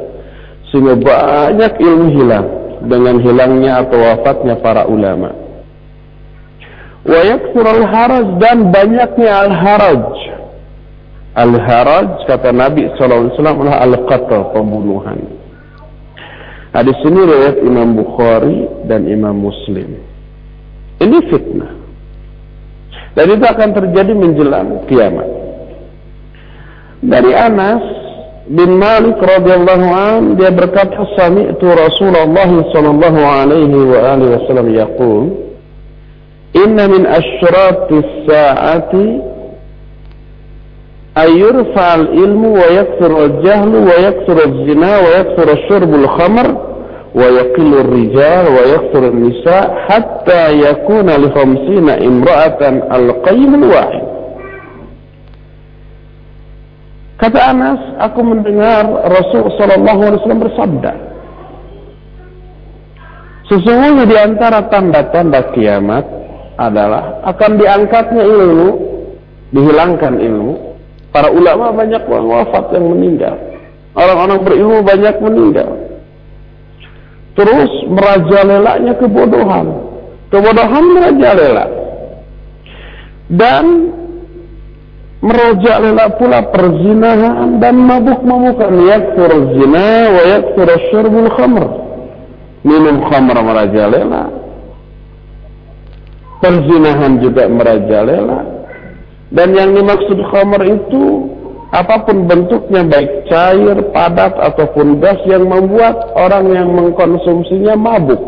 Sehingga 0.71 0.95
banyak 0.95 1.73
ilmu 1.75 2.07
hilang 2.15 2.47
dengan 2.87 3.19
hilangnya 3.19 3.83
atau 3.83 3.99
wafatnya 3.99 4.55
para 4.63 4.87
ulama. 4.87 5.35
Wa 7.03 7.19
al-haraj 7.19 8.27
dan 8.39 8.71
banyaknya 8.71 9.31
al-haraj. 9.47 10.07
Al-haraj 11.35 12.09
kata 12.31 12.55
Nabi 12.55 12.87
SAW 12.95 13.31
adalah 13.35 13.83
al-qatl, 13.83 14.55
pembunuhan. 14.55 15.19
Hadis 16.71 16.99
ini 17.03 17.19
riwayat 17.27 17.57
Imam 17.59 17.95
Bukhari 17.95 18.87
dan 18.87 19.03
Imam 19.07 19.35
Muslim. 19.35 19.99
Ini 20.99 21.17
fitnah. 21.27 21.86
Dan 23.17 23.33
itu 23.33 23.45
akan 23.49 23.69
terjadi 23.73 24.13
menjelang 24.13 24.85
kiamat. 24.85 25.25
Dari 27.01 27.33
Anas 27.33 27.81
bin 28.45 28.77
Malik 28.77 29.17
radhiyallahu 29.17 29.87
an 29.89 30.21
dia 30.37 30.53
berkata 30.53 31.01
sami'tu 31.17 31.65
Rasulullah 31.65 32.45
sallallahu 32.69 33.21
alaihi 33.21 33.73
wa 33.73 33.99
alihi 34.13 34.31
wasallam 34.37 34.67
yaqul 34.69 35.23
Inna 36.55 36.89
min 36.89 37.03
asyratis 37.05 38.07
sa'ati 38.25 39.07
ay 41.17 41.29
yurfa 41.37 41.85
al-ilmu 42.01 42.55
wa 42.55 42.67
yakthur 42.71 43.11
al-jahlu 43.13 43.77
wa 43.83 43.95
yakthur 43.97 44.37
az-zina 44.45 44.93
wa 45.01 45.09
yakthur 45.21 45.47
ash-shurbu 45.53 45.95
al-khamr 46.05 46.66
ويقل 47.14 47.70
الرجال 47.84 48.44
ويكثر 48.48 49.02
النساء 49.08 49.64
حتى 49.88 50.42
يكون 50.60 51.08
لخمسين 51.10 51.86
امرأة 51.90 52.60
القيم 52.96 53.54
الواحد 53.54 54.04
Kata 57.22 57.38
Anas, 57.54 57.78
aku 58.02 58.18
mendengar 58.26 58.82
Rasul 59.06 59.46
Shallallahu 59.54 60.00
Alaihi 60.10 60.18
Wasallam 60.26 60.42
bersabda, 60.42 60.92
sesungguhnya 63.46 64.10
di 64.10 64.16
antara 64.18 64.66
tanda-tanda 64.66 65.54
kiamat 65.54 66.02
adalah 66.58 67.22
akan 67.30 67.62
diangkatnya 67.62 68.26
ilmu, 68.26 68.70
dihilangkan 69.54 70.18
ilmu. 70.18 70.74
Para 71.14 71.30
ulama 71.30 71.70
banyak 71.70 72.02
orang 72.10 72.26
wafat 72.26 72.74
yang 72.74 72.90
meninggal, 72.90 73.38
orang-orang 73.94 74.38
berilmu 74.42 74.78
banyak 74.82 75.16
meninggal. 75.22 75.70
Terus 77.37 77.69
merajalelanya 77.85 78.97
kebodohan. 78.97 79.67
Kebodohan 80.33 80.85
merajalela. 80.89 81.65
Dan 83.29 83.65
merajalela 85.21 86.17
pula 86.17 86.49
perzinahan 86.49 87.61
dan 87.61 87.77
mabuk-mabukan. 87.77 88.73
Yakfur 88.89 89.31
zina 89.53 89.89
wa 90.09 90.21
yakfur 90.25 90.69
syurbul 90.89 91.29
khamr. 91.37 91.65
Minum 92.65 93.05
khamr 93.05 93.37
merajalela. 93.37 94.33
Perzinahan 96.41 97.21
juga 97.21 97.45
merajalela. 97.45 98.39
Dan 99.29 99.53
yang 99.53 99.77
dimaksud 99.77 100.17
khamr 100.33 100.61
itu 100.65 101.36
apa 101.67 102.07
pun 102.07 102.31
bentuknya 102.31 102.87
baik 102.87 103.27
cair, 103.27 103.75
padat 103.91 104.39
ataupun 104.39 105.03
gas 105.03 105.19
yang 105.27 105.51
membuat 105.51 105.99
orang 106.15 106.47
yang 106.55 106.71
mengkonsumsinya 106.71 107.75
mabuk. 107.75 108.19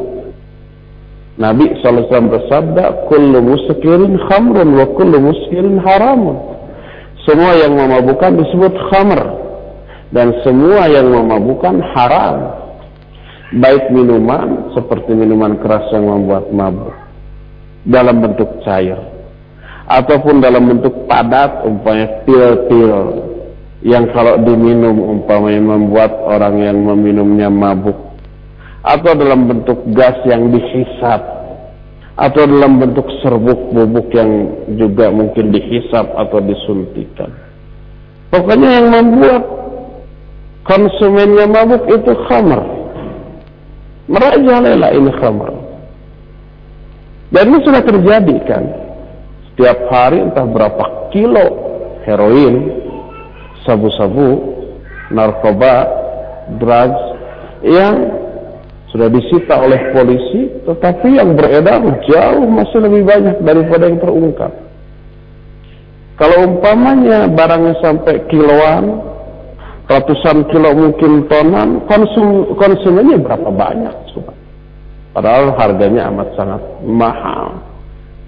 Nabi 1.40 1.72
SAW 1.80 2.36
bersabda, 2.36 3.08
"Kullu 3.08 3.40
muskirin 3.40 4.20
khamrun 4.28 4.76
wa 4.76 4.86
kullu 4.92 5.24
muskirin 5.24 5.80
haramun." 5.80 6.36
Semua 7.24 7.56
yang 7.56 7.80
memabukkan 7.80 8.44
disebut 8.44 8.76
khamr 8.92 9.22
dan 10.12 10.36
semua 10.44 10.92
yang 10.92 11.08
memabukkan 11.08 11.80
haram. 11.96 12.60
Baik 13.56 13.88
minuman 13.90 14.76
seperti 14.76 15.16
minuman 15.16 15.58
keras 15.64 15.88
yang 15.96 16.06
membuat 16.06 16.52
mabuk 16.54 16.94
dalam 17.88 18.22
bentuk 18.22 18.62
cair 18.62 19.00
ataupun 19.90 20.38
dalam 20.38 20.70
bentuk 20.70 20.94
padat 21.10 21.66
umpamanya 21.66 22.22
pil-pil 22.30 23.29
yang 23.80 24.12
kalau 24.12 24.36
diminum 24.44 25.00
umpamanya 25.00 25.64
membuat 25.64 26.12
orang 26.12 26.60
yang 26.60 26.78
meminumnya 26.84 27.48
mabuk. 27.48 27.96
Atau 28.80 29.12
dalam 29.16 29.48
bentuk 29.48 29.80
gas 29.92 30.16
yang 30.24 30.52
dihisap 30.56 31.40
atau 32.20 32.44
dalam 32.44 32.84
bentuk 32.84 33.08
serbuk 33.24 33.72
bubuk 33.72 34.12
yang 34.12 34.28
juga 34.76 35.08
mungkin 35.08 35.56
dihisap 35.56 36.04
atau 36.16 36.44
disuntikan. 36.44 37.32
Pokoknya 38.28 38.70
yang 38.84 38.88
membuat 38.92 39.44
konsumennya 40.68 41.48
mabuk 41.48 41.88
itu 41.88 42.12
khamar. 42.28 42.62
Merajalela 44.12 44.92
ini 44.96 45.12
khamar. 45.16 45.54
Dan 47.30 47.44
ini 47.56 47.60
sudah 47.64 47.82
terjadi 47.88 48.36
kan. 48.44 48.64
Setiap 49.54 49.80
hari 49.88 50.24
entah 50.24 50.48
berapa 50.50 51.12
kilo 51.16 51.46
heroin 52.04 52.89
sabu-sabu, 53.70 54.58
narkoba, 55.14 55.86
drugs 56.58 57.04
yang 57.62 58.10
sudah 58.90 59.06
disita 59.14 59.54
oleh 59.54 59.94
polisi, 59.94 60.50
tetapi 60.66 61.22
yang 61.22 61.38
beredar 61.38 61.78
jauh 62.10 62.50
masih 62.50 62.82
lebih 62.82 63.06
banyak 63.06 63.38
daripada 63.46 63.86
yang 63.86 64.02
terungkap. 64.02 64.50
Kalau 66.18 66.38
umpamanya 66.50 67.30
barangnya 67.30 67.78
sampai 67.80 68.26
kiloan, 68.28 68.98
ratusan 69.86 70.50
kilo 70.50 70.74
mungkin 70.74 71.30
tonan, 71.30 71.86
konsum 71.86 72.58
konsumennya 72.58 73.22
berapa 73.22 73.50
banyak? 73.54 73.96
Coba. 74.12 74.34
Padahal 75.14 75.54
harganya 75.56 76.10
amat 76.12 76.28
sangat 76.34 76.62
mahal. 76.84 77.62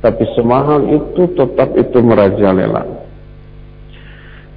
Tapi 0.02 0.24
semahal 0.34 0.82
itu 0.88 1.30
tetap 1.38 1.74
itu 1.78 1.98
merajalela. 2.02 3.01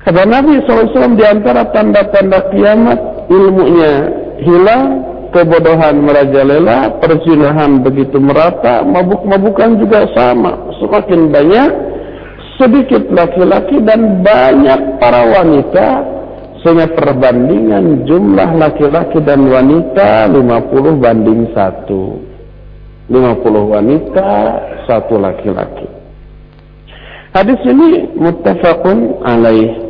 Kata 0.04 0.20
Nabi 0.28 0.60
SAW 0.68 1.16
di 1.16 1.24
antara 1.24 1.64
tanda-tanda 1.72 2.52
kiamat 2.52 3.24
ilmunya 3.32 3.92
hilang, 4.36 5.00
kebodohan 5.32 6.04
merajalela, 6.04 7.00
perzinahan 7.00 7.80
begitu 7.80 8.20
merata, 8.20 8.84
mabuk-mabukan 8.84 9.80
juga 9.80 10.04
sama. 10.12 10.60
Semakin 10.76 11.32
banyak, 11.32 11.70
sedikit 12.60 13.08
laki-laki 13.16 13.80
dan 13.80 14.20
banyak 14.20 15.00
para 15.00 15.24
wanita 15.24 15.86
sehingga 16.60 16.88
perbandingan 16.92 18.04
jumlah 18.04 18.60
laki-laki 18.60 19.24
dan 19.24 19.48
wanita 19.48 20.28
50 20.28 21.00
banding 21.00 21.48
1. 21.52 23.08
50 23.08 23.72
wanita, 23.72 24.28
satu 24.84 25.16
laki-laki. 25.16 25.88
Hadis 27.36 27.60
ini 27.66 28.14
muttafaqun 28.16 29.20
alaih 29.26 29.83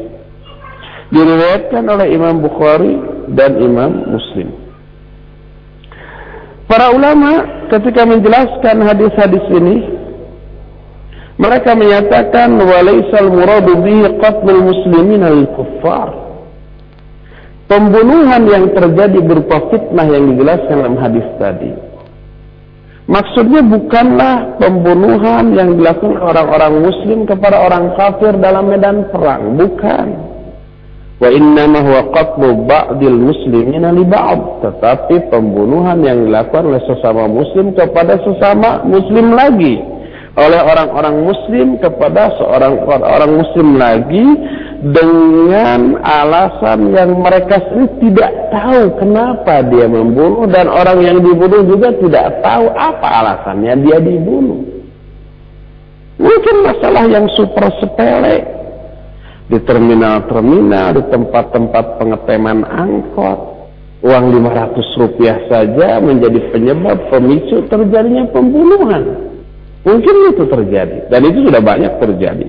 diriwayatkan 1.14 1.84
oleh 1.86 2.10
Imam 2.10 2.42
Bukhari 2.42 2.98
dan 3.30 3.54
Imam 3.62 4.10
Muslim. 4.10 4.50
Para 6.66 6.90
ulama 6.90 7.64
ketika 7.70 8.02
menjelaskan 8.02 8.82
hadis-hadis 8.82 9.44
ini 9.54 9.76
mereka 11.38 11.78
menyatakan 11.78 12.58
walaisal 12.58 13.30
muradu 13.30 13.78
bihi 13.78 14.18
qatlul 14.18 14.62
muslimin 14.64 15.22
al 15.22 15.42
kuffar. 15.54 16.10
Pembunuhan 17.64 18.44
yang 18.44 18.76
terjadi 18.76 19.18
berupa 19.24 19.72
fitnah 19.72 20.04
yang 20.04 20.34
dijelaskan 20.34 20.74
dalam 20.84 20.98
hadis 21.00 21.24
tadi. 21.40 21.72
Maksudnya 23.04 23.60
bukanlah 23.64 24.56
pembunuhan 24.56 25.52
yang 25.52 25.76
dilakukan 25.76 26.16
orang-orang 26.16 26.80
muslim 26.80 27.28
kepada 27.28 27.60
orang 27.60 27.92
kafir 27.96 28.32
dalam 28.40 28.72
medan 28.72 29.08
perang, 29.12 29.60
bukan 29.60 30.33
Wa 31.22 31.30
innama 31.30 31.78
huwa 31.78 32.10
qatlu 32.10 32.66
ba'dil 32.66 33.14
muslimina 33.14 33.94
li 33.94 34.02
ba'd. 34.02 34.66
Tetapi 34.66 35.30
pembunuhan 35.30 36.02
yang 36.02 36.26
dilakukan 36.26 36.74
oleh 36.74 36.82
sesama 36.90 37.30
muslim 37.30 37.70
kepada 37.70 38.18
sesama 38.18 38.82
muslim 38.82 39.30
lagi. 39.30 39.78
Oleh 40.34 40.58
orang-orang 40.58 41.22
muslim 41.22 41.78
kepada 41.78 42.34
seorang 42.34 42.82
orang 42.90 43.32
muslim 43.38 43.78
lagi 43.78 44.26
dengan 44.82 46.02
alasan 46.02 46.90
yang 46.90 47.14
mereka 47.22 47.62
sendiri 47.70 48.10
tidak 48.10 48.32
tahu 48.50 48.98
kenapa 48.98 49.62
dia 49.70 49.86
membunuh 49.86 50.50
dan 50.50 50.66
orang 50.66 50.98
yang 51.06 51.22
dibunuh 51.22 51.62
juga 51.62 51.94
tidak 52.02 52.42
tahu 52.42 52.66
apa 52.74 53.08
alasannya 53.22 53.78
dia 53.86 54.02
dibunuh. 54.02 54.60
Mungkin 56.18 56.56
masalah 56.66 57.06
yang 57.06 57.30
super 57.38 57.70
sepele 57.78 58.63
di 59.44 59.58
terminal-terminal, 59.60 60.96
di 60.96 61.02
tempat-tempat 61.12 62.00
pengeteman 62.00 62.64
angkot. 62.64 63.52
Uang 64.04 64.36
500 64.36 65.00
rupiah 65.00 65.38
saja 65.48 65.96
menjadi 65.96 66.52
penyebab 66.52 67.08
pemicu 67.08 67.64
terjadinya 67.72 68.28
pembunuhan. 68.28 69.32
Mungkin 69.80 70.14
itu 70.28 70.44
terjadi. 70.44 71.08
Dan 71.08 71.20
itu 71.24 71.48
sudah 71.48 71.60
banyak 71.64 71.92
terjadi. 71.96 72.48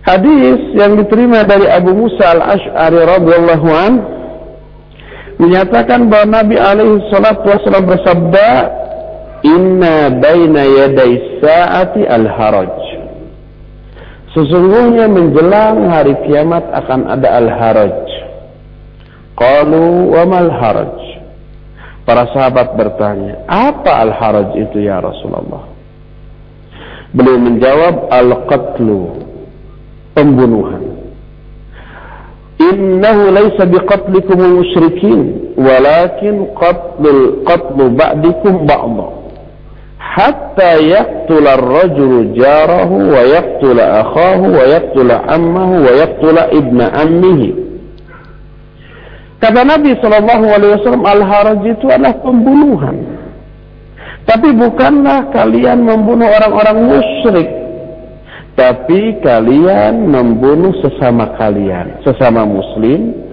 Hadis 0.00 0.60
yang 0.72 0.96
diterima 0.96 1.44
dari 1.44 1.68
Abu 1.68 1.92
Musa 1.92 2.32
al-Ash'ari 2.32 3.00
radhiyallahu 3.04 3.68
an 3.68 3.92
menyatakan 5.36 6.08
bahwa 6.08 6.40
Nabi 6.40 6.56
alaihi 6.56 7.04
salatu 7.12 7.44
wasallam 7.44 7.84
bersabda, 7.84 8.48
"Inna 9.44 10.08
baina 10.16 10.64
yaday 10.64 11.44
sa'ati 11.44 12.08
al-haraj." 12.08 12.79
Sesungguhnya 14.30 15.10
menjelang 15.10 15.90
hari 15.90 16.14
kiamat 16.22 16.62
akan 16.70 17.10
ada 17.10 17.28
al-haraj. 17.42 17.98
Qalu 19.34 20.06
wa 20.14 20.22
mal 20.22 20.50
haraj? 20.54 20.94
Para 22.06 22.30
sahabat 22.30 22.78
bertanya, 22.78 23.42
apa 23.50 24.06
al-haraj 24.06 24.54
itu 24.54 24.86
ya 24.86 25.02
Rasulullah? 25.02 25.66
Beliau 27.10 27.42
menjawab, 27.42 28.06
al-qatlu, 28.06 29.18
pembunuhan. 30.14 30.94
Innahu 32.60 33.34
laysa 33.34 33.66
biqatlikum 33.66 34.62
musyrikin, 34.62 35.20
walakin 35.58 36.54
qatlu 36.54 37.42
qatlu 37.42 37.90
ba'dikum 37.98 38.62
ba'dha 38.62 39.19
hatta 40.10 40.82
yaqtula 40.82 41.54
ar-rajulu 41.54 42.34
jarahu 42.34 43.14
wa 43.14 43.22
yaqtula 43.22 44.02
akhahu 44.02 44.46
wa 44.50 44.64
yaqtula 44.66 45.14
ammahu 45.30 45.74
wa 45.86 45.92
yaqtula 45.94 46.42
ibna 46.50 46.86
ammihi. 46.98 47.48
Kata 49.40 49.64
Nabi 49.64 49.96
Shallallahu 50.02 50.46
Alaihi 50.52 50.72
Wasallam 50.82 51.04
al-haraj 51.06 51.62
itu 51.64 51.86
adalah 51.88 52.12
pembunuhan. 52.20 52.96
Tapi 54.28 54.52
bukanlah 54.52 55.32
kalian 55.32 55.80
membunuh 55.80 56.28
orang-orang 56.28 56.76
musyrik, 56.86 57.48
tapi 58.54 59.16
kalian 59.24 60.06
membunuh 60.06 60.76
sesama 60.84 61.34
kalian, 61.40 61.98
sesama 62.04 62.44
muslim 62.44 63.29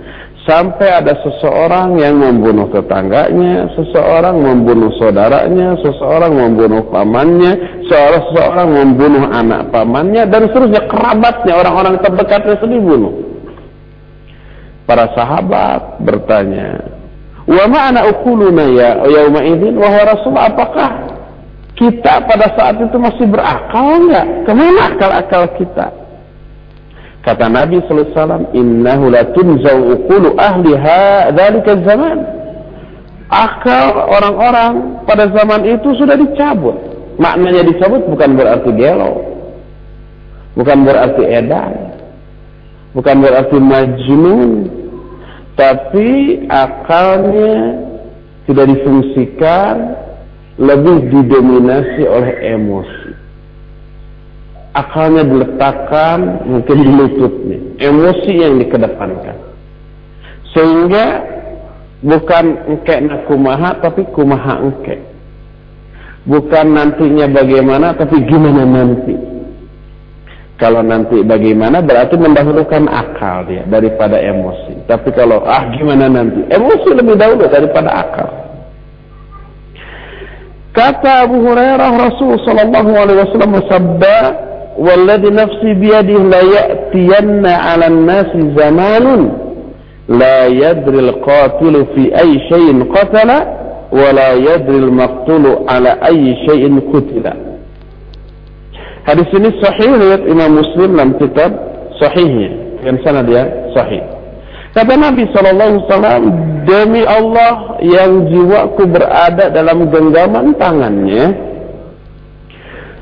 sampai 0.48 0.88
ada 1.04 1.14
seseorang 1.22 2.00
yang 2.00 2.18
membunuh 2.18 2.72
tetangganya, 2.72 3.68
seseorang 3.76 4.40
membunuh 4.40 4.90
saudaranya, 4.96 5.76
seseorang 5.84 6.32
membunuh 6.32 6.88
pamannya, 6.88 7.84
seseorang 7.86 8.72
membunuh 8.72 9.28
anak 9.28 9.68
pamannya, 9.76 10.24
dan 10.32 10.48
seterusnya 10.48 10.88
kerabatnya, 10.88 11.54
orang-orang 11.60 12.00
terdekatnya 12.00 12.56
sendiri 12.64 12.82
bunuh. 12.82 13.14
Para 14.88 15.12
sahabat 15.12 16.00
bertanya, 16.00 16.98
Wa 17.48 17.64
ma'ana 17.64 18.12
ukuluna 18.12 18.68
ya 18.76 19.08
yauma 19.08 19.40
idzin 19.40 19.80
wahai 19.80 20.04
Rasul 20.04 20.36
apakah 20.36 21.16
kita 21.80 22.28
pada 22.28 22.52
saat 22.60 22.76
itu 22.76 22.98
masih 23.00 23.24
berakal 23.24 24.04
enggak? 24.04 24.28
Ke 24.44 24.52
mana 24.52 24.92
akal-akal 24.92 25.44
kita? 25.56 26.07
Kata 27.28 27.52
Nabi 27.52 27.84
sallallahu 27.84 28.08
alaihi 28.08 28.16
wasallam, 28.16 28.46
"Innahu 28.56 29.06
la 29.12 29.28
tunzau 29.36 30.00
ahli 30.40 30.72
zaman." 31.84 32.18
Akal 33.28 34.08
orang-orang 34.08 35.04
pada 35.04 35.28
zaman 35.36 35.68
itu 35.68 35.92
sudah 36.00 36.16
dicabut. 36.16 36.80
Maknanya 37.20 37.68
dicabut 37.68 38.08
bukan 38.08 38.40
berarti 38.40 38.72
gelo. 38.80 39.20
Bukan 40.56 40.88
berarti 40.88 41.24
edan. 41.28 41.92
Bukan 42.96 43.20
berarti 43.20 43.60
majnun. 43.60 44.72
Tapi 45.60 46.10
akalnya 46.48 47.84
tidak 48.48 48.72
difungsikan 48.72 50.00
lebih 50.56 51.12
didominasi 51.12 52.08
oleh 52.08 52.32
emosi 52.56 53.07
akalnya 54.78 55.26
diletakkan 55.26 56.46
mungkin 56.46 56.78
di 56.86 56.92
lututnya 56.94 57.58
emosi 57.82 58.32
yang 58.38 58.62
dikedepankan. 58.62 59.38
Sehingga 60.54 61.06
bukan 62.06 62.46
engke 62.70 62.96
nak 63.02 63.26
kumaha 63.26 63.74
tapi 63.82 64.06
kumaha 64.13 64.62
engke 64.62 65.02
bukan 66.28 66.66
nantinya 66.76 67.26
bagaimana 67.32 67.96
tapi 67.96 68.22
gimana 68.28 68.68
nanti. 68.68 69.16
Kalau 70.58 70.82
nanti 70.82 71.22
bagaimana 71.22 71.86
berarti 71.86 72.18
mendahulukan 72.18 72.90
akal 72.90 73.46
dia 73.46 73.62
daripada 73.70 74.18
emosi. 74.18 74.90
Tapi 74.90 75.13
kalau 75.13 75.46
ah 75.46 75.70
gimana 75.78 76.10
nanti? 76.10 76.42
Emosi 76.50 76.98
lebih 76.98 77.13
dahulu 77.13 77.46
daripada 77.46 77.90
akal. 77.94 78.30
Kata 80.74 81.26
Abu 81.30 81.42
Hurairah 81.42 81.90
Rasul 82.10 82.38
sallallahu 82.46 82.92
alaihi 82.94 83.22
wasallam 83.22 83.54
bersabda 83.58 84.16
والذي 84.78 85.30
nafsi 85.34 85.74
بيده 85.74 86.18
لا 86.30 86.42
يأتين 86.42 87.46
على 87.46 87.88
الناس 87.88 88.32
زمان 88.58 89.32
لا 90.10 90.46
يدري 90.46 91.00
القاتل 91.00 91.86
في 91.96 92.04
أي 92.22 92.40
شيء 92.50 92.84
قتل 92.94 93.30
ولا 93.92 94.34
يدري 94.34 94.78
المقتول 94.78 95.46
على 95.70 95.92
أي 96.06 96.36
شيء 96.48 96.63
قتل. 96.94 97.26
Hadis 99.08 99.32
ini 99.32 99.50
sahih 99.63 99.96
riwayat 100.04 100.24
Imam 100.28 100.60
Muslim 100.60 101.00
dalam 101.00 101.16
kitab 101.16 101.48
sahihnya. 101.96 102.68
Sana 103.08 103.24
dia 103.24 103.72
sahih. 103.72 104.04
Kata 104.76 104.94
Nabi 105.00 105.24
SAW, 105.32 105.80
demi 106.68 107.08
Allah 107.08 107.80
yang 107.80 108.28
jiwaku 108.28 108.84
berada 108.92 109.48
dalam 109.48 109.88
genggaman 109.88 110.54
tangannya, 110.60 111.24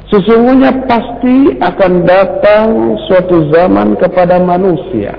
Sesungguhnya 0.06 0.86
pasti 0.86 1.58
akan 1.58 1.94
datang 2.06 2.68
suatu 3.10 3.50
zaman 3.50 3.98
kepada 3.98 4.38
manusia. 4.38 5.18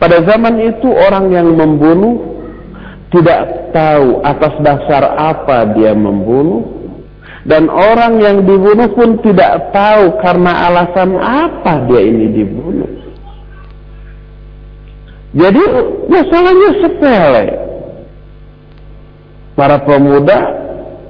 Pada 0.00 0.24
zaman 0.24 0.58
itu 0.64 0.88
orang 0.88 1.28
yang 1.28 1.52
membunuh 1.52 2.34
tidak 3.12 3.70
tahu 3.70 4.24
atas 4.26 4.54
dasar 4.64 5.06
apa 5.14 5.70
dia 5.76 5.94
membunuh 5.94 6.66
dan 7.44 7.68
orang 7.68 8.18
yang 8.18 8.42
dibunuh 8.42 8.88
pun 8.96 9.20
tidak 9.20 9.70
tahu 9.70 10.16
karena 10.24 10.72
alasan 10.72 11.14
apa 11.20 11.84
dia 11.86 12.00
ini 12.00 12.26
dibunuh. 12.32 12.90
Jadi 15.34 15.62
masalahnya 16.08 16.70
sepele. 16.80 17.46
Para 19.54 19.78
pemuda 19.86 20.38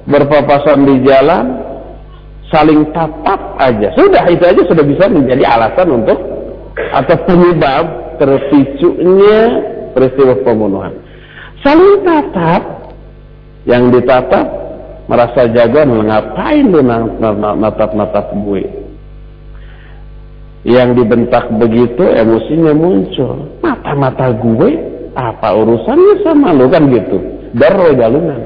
berpapasan 0.04 0.84
di 0.84 0.96
jalan, 1.08 1.63
saling 2.52 2.88
tatap 2.92 3.56
aja. 3.60 3.88
Sudah 3.96 4.24
itu 4.28 4.44
aja 4.44 4.62
sudah 4.68 4.84
bisa 4.84 5.08
menjadi 5.08 5.44
alasan 5.46 5.88
untuk 6.02 6.18
atau 6.74 7.16
penyebab 7.24 8.18
terpicunya 8.18 9.40
peristiwa 9.94 10.34
pembunuhan. 10.42 10.92
Saling 11.62 12.04
tatap, 12.04 12.62
yang 13.64 13.88
ditatap 13.88 14.46
merasa 15.08 15.48
jaga 15.48 15.88
ngapain 15.88 16.64
lu 16.68 16.80
natap-natap 17.60 18.32
gue. 18.44 18.64
Yang 20.64 21.04
dibentak 21.04 21.52
begitu 21.60 22.04
emosinya 22.08 22.72
muncul. 22.72 23.52
Mata-mata 23.60 24.32
gue 24.32 24.70
apa 25.12 25.52
urusannya 25.52 26.24
sama 26.24 26.56
lu 26.56 26.68
kan 26.72 26.88
gitu. 26.88 27.20
Dar 27.52 27.76
galunan. 27.76 28.40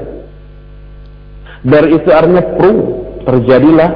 Dar 1.63 1.85
itu 1.87 2.09
artinya 2.11 2.43
pro 2.55 2.71
terjadilah 3.29 3.91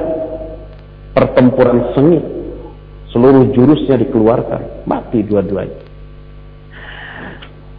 pertempuran 1.18 1.90
sengit. 1.98 2.22
Seluruh 3.10 3.50
jurusnya 3.54 3.98
dikeluarkan, 4.02 4.90
mati 4.90 5.22
dua-duanya. 5.26 5.82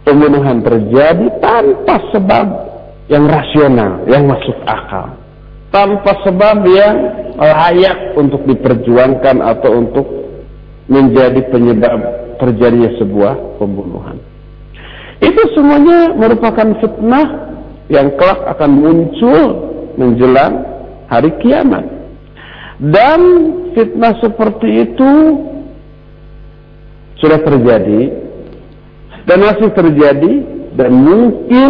Pembunuhan 0.07 0.63
terjadi 0.63 1.27
tanpa 1.43 1.95
sebab 2.15 2.47
yang 3.11 3.27
rasional, 3.27 4.03
yang 4.07 4.27
masuk 4.27 4.55
akal. 4.63 5.15
Tanpa 5.75 6.23
sebab 6.23 6.63
yang 6.71 6.95
layak 7.35 8.15
untuk 8.15 8.47
diperjuangkan 8.47 9.43
atau 9.43 9.71
untuk 9.75 10.07
menjadi 10.87 11.51
penyebab 11.51 11.99
terjadinya 12.39 12.95
sebuah 12.95 13.59
pembunuhan. 13.59 14.15
Itu 15.19 15.41
semuanya 15.51 16.15
merupakan 16.15 16.79
fitnah 16.79 17.27
yang 17.91 18.15
kelak 18.15 18.39
akan 18.55 18.71
muncul 18.71 19.41
menjelang 19.99 20.74
hari 21.09 21.31
kiamat. 21.41 21.85
Dan 22.75 23.21
fitnah 23.71 24.19
seperti 24.19 24.69
itu 24.83 25.11
sudah 27.23 27.39
terjadi 27.39 28.01
dan 29.23 29.37
masih 29.41 29.69
terjadi 29.71 30.33
dan 30.75 30.91
mungkin 30.91 31.69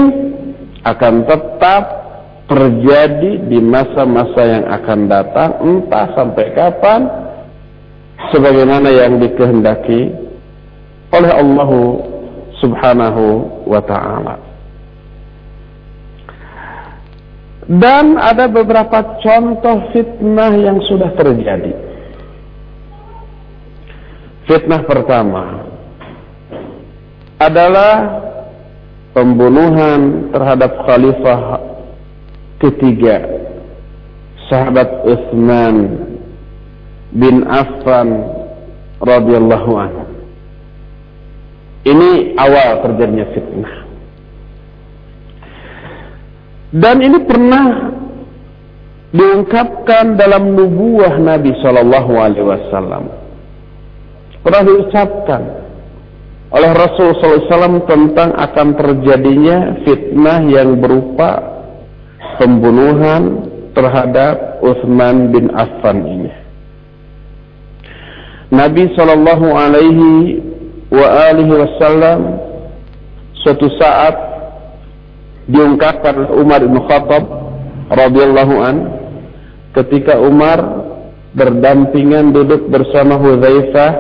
akan 0.82 1.14
tetap 1.30 1.84
terjadi 2.46 3.42
di 3.50 3.58
masa-masa 3.58 4.42
yang 4.46 4.66
akan 4.70 5.00
datang 5.10 5.52
entah 5.66 6.08
sampai 6.14 6.46
kapan 6.54 7.02
sebagaimana 8.30 8.90
yang 8.94 9.18
dikehendaki 9.18 10.14
oleh 11.10 11.32
Allah 11.34 11.72
Subhanahu 12.62 13.26
wa 13.66 13.82
taala. 13.82 14.45
Dan 17.66 18.22
ada 18.22 18.46
beberapa 18.46 19.18
contoh 19.26 19.90
fitnah 19.90 20.54
yang 20.54 20.78
sudah 20.86 21.10
terjadi. 21.18 21.74
Fitnah 24.46 24.86
pertama 24.86 25.66
adalah 27.42 28.22
pembunuhan 29.18 30.30
terhadap 30.30 30.86
khalifah 30.86 31.42
ketiga 32.62 33.26
sahabat 34.46 35.02
Utsman 35.10 35.76
bin 37.18 37.50
Affan 37.50 38.30
radhiyallahu 39.02 39.72
anhu. 39.74 40.06
Ini 41.86 42.38
awal 42.38 42.86
terjadinya 42.86 43.26
fitnah. 43.34 43.85
Dan 46.76 47.00
ini 47.00 47.24
pernah 47.24 47.96
diungkapkan 49.16 50.20
dalam 50.20 50.52
nubuah 50.60 51.16
Nabi 51.24 51.56
Shallallahu 51.64 52.14
Alaihi 52.20 52.44
Wasallam. 52.44 53.04
Pernah 54.44 54.62
diucapkan 54.68 55.42
oleh 56.52 56.72
Rasul 56.76 57.18
SAW 57.18 57.84
tentang 57.90 58.36
akan 58.38 58.68
terjadinya 58.78 59.82
fitnah 59.88 60.40
yang 60.46 60.78
berupa 60.78 61.42
pembunuhan 62.38 63.50
terhadap 63.74 64.62
Utsman 64.62 65.34
bin 65.34 65.50
Affan 65.56 66.06
ini. 66.06 66.32
Nabi 68.54 68.88
Shallallahu 68.94 69.48
Alaihi 69.52 70.40
wasallam 71.50 72.40
suatu 73.42 73.68
saat 73.82 74.35
diungkapkan 75.46 76.34
Umar 76.34 76.66
bin 76.66 76.78
Khattab 76.90 77.24
radhiyallahu 77.94 78.56
an 78.66 78.76
ketika 79.78 80.18
Umar 80.18 80.58
berdampingan 81.38 82.34
duduk 82.34 82.72
bersama 82.72 83.20
Hudzaifah 83.20 83.92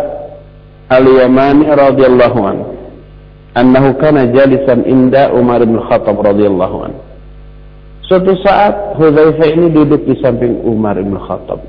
al-Yamani 0.90 1.70
radhiyallahu 1.70 2.40
an. 2.42 2.58
Annahu 3.56 3.96
kana 4.02 4.28
jalisan 4.36 4.84
inda 4.84 5.32
Umar 5.32 5.64
bin 5.64 5.78
Khattab 5.80 6.18
radhiyallahu 6.18 6.78
an. 6.90 6.94
Suatu 8.10 8.34
saat 8.42 8.98
Hudzaifah 8.98 9.48
ini 9.54 9.68
duduk 9.70 10.02
di 10.08 10.18
samping 10.20 10.66
Umar 10.66 10.98
bin 10.98 11.16
Khattab. 11.20 11.62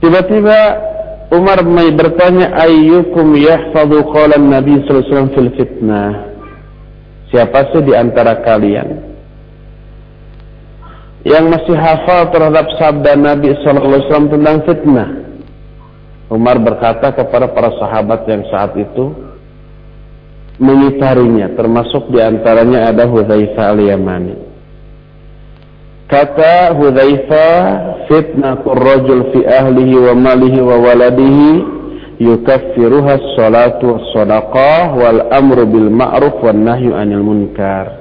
Tiba-tiba 0.00 0.58
Umar 1.30 1.62
bertanya 1.94 2.56
ayyukum 2.58 3.36
yahfadhu 3.36 4.02
qala 4.10 4.34
Nabi 4.40 4.82
sallallahu 4.82 4.98
alaihi 4.98 5.12
wasallam 5.12 5.34
fil 5.36 5.52
fitnah 5.54 6.29
Siapa 7.30 7.70
sih 7.70 7.82
di 7.86 7.94
antara 7.94 8.42
kalian 8.42 9.06
yang 11.22 11.46
masih 11.46 11.76
hafal 11.78 12.32
terhadap 12.34 12.66
sabda 12.74 13.14
Nabi 13.14 13.54
sallallahu 13.62 13.86
alaihi 13.86 14.04
wasallam 14.08 14.30
tentang 14.34 14.56
fitnah? 14.66 15.08
Umar 16.30 16.62
berkata 16.62 17.10
kepada 17.14 17.50
para 17.50 17.74
sahabat 17.78 18.22
yang 18.26 18.46
saat 18.50 18.74
itu 18.78 19.14
mengitarinya 20.62 21.50
termasuk 21.54 22.10
di 22.10 22.22
antaranya 22.22 22.90
ada 22.90 23.06
Hudzaifah 23.06 23.66
al-Yamani. 23.74 24.36
Kata 26.10 26.74
Hudzaifah, 26.74 27.58
fitnatul 28.10 28.78
rajul 28.78 29.20
fi 29.30 29.40
ahlihi 29.46 29.94
wa 30.10 30.14
malihi 30.18 30.58
wa 30.62 30.76
waladihi 30.82 31.79
yukaffiruha 32.20 33.16
was 33.16 34.04
sadaqah 34.12 34.92
wal 34.92 35.20
amru 35.32 35.64
bil 35.64 35.88
ma'ruf 35.88 36.36
wan 36.44 36.60
nahyu 36.60 36.92
anil 36.92 37.24
munkar. 37.24 37.96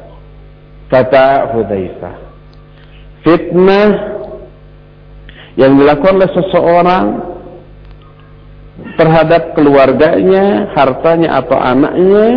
Kata 0.91 1.55
Hudzaifah, 1.55 2.15
fitnah 3.23 3.89
yang 5.55 5.77
dilakukan 5.77 6.17
oleh 6.17 6.31
seseorang 6.33 7.05
terhadap 8.97 9.53
keluarganya, 9.53 10.73
hartanya 10.73 11.39
atau 11.39 11.55
anaknya 11.55 12.27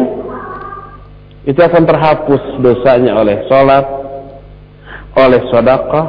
itu 1.49 1.59
akan 1.59 1.83
terhapus 1.83 2.43
dosanya 2.63 3.19
oleh 3.19 3.43
salat, 3.51 3.87
oleh 5.17 5.41
sedekah, 5.51 6.09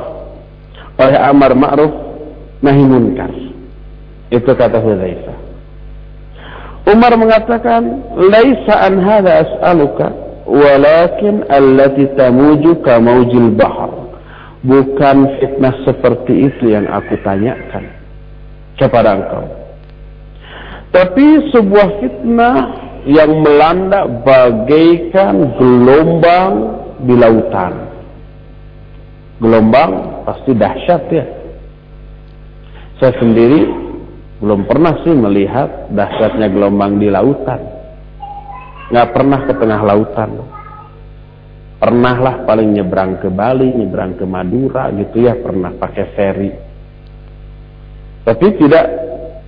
oleh 1.00 1.18
amar 1.18 1.58
ma'ruf, 1.58 1.94
nahi 2.62 2.84
munkar. 2.86 3.32
Itu 4.30 4.52
kata 4.54 4.78
Hudzaifah. 4.84 5.33
Umar 6.84 7.16
mengatakan, 7.16 8.04
"Laisa 8.18 8.76
an 8.84 9.00
hadza 9.00 9.48
as'aluka, 9.48 10.08
walakin 10.44 11.48
allati 11.48 12.12
tamuju 12.20 12.84
ka 12.84 13.00
maujil 13.00 13.56
bahr." 13.56 13.92
Bukan 14.64 15.44
fitnah 15.44 15.76
seperti 15.84 16.48
itu 16.48 16.72
yang 16.72 16.88
aku 16.88 17.20
tanyakan 17.20 17.84
kepada 18.80 19.20
engkau. 19.20 19.44
Tapi 20.96 21.52
sebuah 21.52 22.00
fitnah 22.00 22.56
yang 23.04 23.44
melanda 23.44 24.08
bagaikan 24.08 25.52
gelombang 25.60 26.80
di 27.04 27.16
lautan 27.20 27.94
gelombang 29.44 30.24
pasti 30.24 30.56
dahsyat 30.56 31.04
ya. 31.12 31.26
Saya 33.04 33.14
sendiri 33.20 33.68
belum 34.44 34.68
pernah 34.68 35.00
sih 35.08 35.16
melihat 35.16 35.88
dahsyatnya 35.96 36.52
gelombang 36.52 37.00
di 37.00 37.08
lautan. 37.08 37.64
Nggak 38.92 39.10
pernah 39.16 39.40
ke 39.48 39.54
tengah 39.56 39.82
lautan. 39.88 40.30
Pernahlah 41.80 42.44
paling 42.44 42.76
nyebrang 42.76 43.24
ke 43.24 43.32
Bali, 43.32 43.72
nyebrang 43.72 44.20
ke 44.20 44.28
Madura 44.28 44.92
gitu 44.92 45.24
ya, 45.24 45.40
pernah 45.40 45.72
pakai 45.72 46.06
ferry. 46.16 46.52
Tapi 48.28 48.48
tidak 48.60 48.86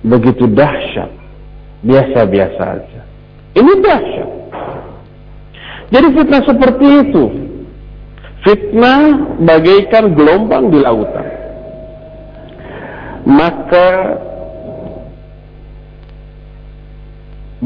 begitu 0.00 0.48
dahsyat. 0.48 1.12
Biasa-biasa 1.84 2.62
aja. 2.64 3.00
Ini 3.52 3.72
dahsyat. 3.84 4.30
Jadi 5.92 6.06
fitnah 6.18 6.42
seperti 6.42 6.86
itu 7.04 7.24
Fitnah 8.46 9.34
bagaikan 9.42 10.14
gelombang 10.14 10.70
di 10.70 10.78
lautan. 10.78 11.26
Maka 13.26 13.88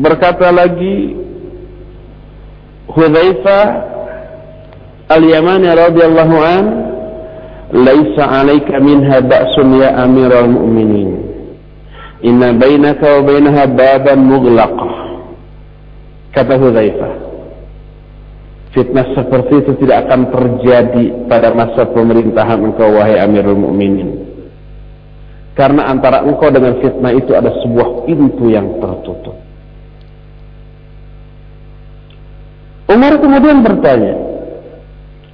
berkata 0.01 0.49
lagi 0.49 1.15
Hudzaifah 2.91 3.65
Al-Yamani 5.13 5.69
radhiyallahu 5.71 6.37
an 6.43 6.65
"Laisa 7.71 8.25
'alaika 8.27 8.83
minha 8.83 9.23
ba'sun 9.23 9.79
ya 9.79 9.95
Amiral 10.03 10.51
Mu'minin. 10.51 11.11
Inna 12.27 12.51
bainaka 12.51 13.21
wa 13.21 13.21
bainaha 13.23 13.63
baban 13.71 14.19
mughlaqah." 14.27 14.95
Kata 16.35 16.55
Hudzaifah 16.59 17.31
Fitnah 18.71 19.03
seperti 19.19 19.67
itu 19.67 19.73
tidak 19.83 20.07
akan 20.07 20.31
terjadi 20.31 21.27
pada 21.27 21.51
masa 21.51 21.91
pemerintahan 21.91 22.63
engkau 22.63 23.03
wahai 23.03 23.19
Amirul 23.19 23.59
Mukminin. 23.59 24.31
Karena 25.59 25.91
antara 25.91 26.23
engkau 26.23 26.55
dengan 26.55 26.79
fitnah 26.79 27.11
itu 27.11 27.35
ada 27.35 27.51
sebuah 27.67 28.07
pintu 28.07 28.47
yang 28.47 28.79
tertutup. 28.79 29.35
Umar 32.91 33.23
kemudian 33.23 33.63
bertanya, 33.63 34.19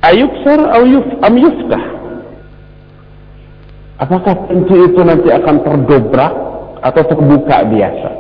Ayuksar 0.05 0.61
am 1.25 1.35
yuftah? 1.35 1.85
Apakah 3.97 4.45
pintu 4.47 4.93
itu 4.93 5.01
nanti 5.01 5.33
akan 5.33 5.65
terdobrak 5.65 6.33
atau 6.85 7.03
terbuka 7.09 7.65
biasa? 7.65 8.11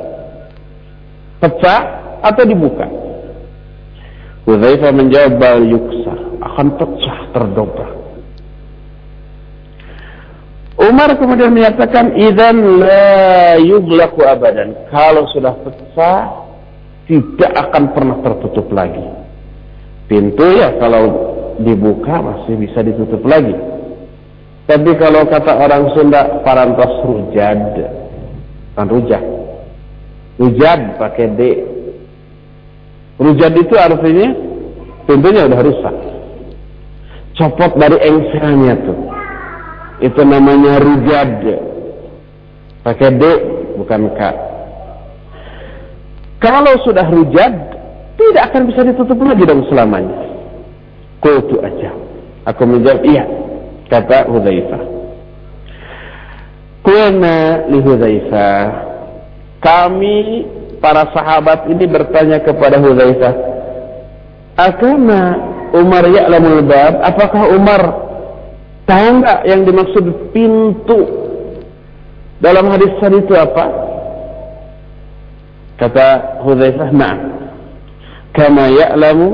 Pecah 1.44 1.80
atau 2.24 2.42
dibuka? 2.48 2.88
Hudzaifah 4.48 4.92
menjawab 4.96 5.36
bal 5.36 5.60
yuksar, 5.68 6.18
akan 6.40 6.66
pecah 6.80 7.18
terdobrak. 7.36 7.92
Umar 10.80 11.12
kemudian 11.20 11.52
menyatakan 11.52 12.16
idan 12.16 12.80
la 12.80 13.60
yughlaqu 13.60 14.24
abadan. 14.24 14.76
Kalau 14.88 15.28
sudah 15.32 15.52
pecah 15.60 16.20
tidak 17.04 17.52
akan 17.52 17.92
pernah 17.92 18.16
tertutup 18.24 18.68
lagi. 18.72 19.25
Pintu 20.06 20.46
ya 20.54 20.74
kalau 20.78 21.04
dibuka 21.58 22.22
masih 22.22 22.54
bisa 22.58 22.82
ditutup 22.82 23.22
lagi. 23.26 23.54
Tapi 24.66 24.90
kalau 24.98 25.26
kata 25.26 25.52
orang 25.54 25.94
Sunda 25.94 26.42
parantos 26.42 26.90
rujad, 27.06 27.62
kan 28.74 28.86
rujak. 28.90 29.22
Rujad 30.38 30.80
pakai 30.98 31.26
D. 31.38 31.40
Rujad 33.18 33.52
itu 33.54 33.74
artinya 33.78 34.28
pintunya 35.06 35.46
udah 35.46 35.60
rusak. 35.62 35.96
Copot 37.38 37.72
dari 37.78 37.98
engselnya 38.00 38.74
tuh 38.80 39.16
itu 40.00 40.20
namanya 40.20 40.76
rujad 40.76 41.40
pakai 42.84 43.08
D 43.16 43.22
bukan 43.80 44.12
K 44.12 44.20
kalau 46.36 46.74
sudah 46.84 47.08
rujad 47.08 47.65
tidak 48.30 48.42
akan 48.52 48.62
bisa 48.70 48.80
ditutup 48.86 49.18
lagi 49.22 49.44
dong 49.46 49.62
selamanya. 49.70 50.18
Kultu 51.22 51.58
aja. 51.62 51.90
Aku 52.46 52.62
menjawab 52.62 53.02
iya 53.02 53.24
kata 53.90 54.30
Hudzaifah. 54.30 54.82
Kulna 56.86 57.66
li 57.66 57.78
Hudzaifah. 57.82 58.64
Kami 59.62 60.18
para 60.78 61.10
sahabat 61.10 61.66
ini 61.66 61.84
bertanya 61.90 62.38
kepada 62.44 62.78
Hudzaifah 62.78 63.34
Akana 64.56 65.22
Umar 65.76 66.08
ya'lamul 66.08 66.64
bab? 66.64 67.02
Apakah 67.04 67.52
Umar 67.52 67.82
Tahu 68.86 69.18
nggak 69.18 69.40
yang 69.50 69.66
dimaksud 69.66 70.30
pintu? 70.30 71.10
Dalam 72.38 72.70
hadis 72.70 72.94
tadi 73.02 73.18
itu 73.18 73.34
apa? 73.34 73.66
Kata 75.74 76.38
Hudzaifah, 76.46 76.94
"Na'am. 76.94 77.45
Kama 78.36 78.68
ya'lamu 78.68 79.28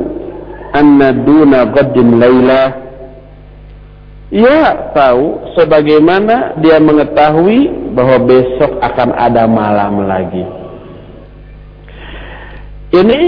anna 0.72 1.10
duna 1.10 1.68
qadim 1.74 2.22
laila." 2.22 2.62
Ya 4.32 4.88
tahu 4.96 5.52
sebagaimana 5.58 6.56
dia 6.64 6.80
mengetahui 6.80 7.92
bahwa 7.92 8.16
besok 8.24 8.80
akan 8.80 9.12
ada 9.12 9.44
malam 9.44 10.08
lagi. 10.08 10.40
Ini 12.96 13.22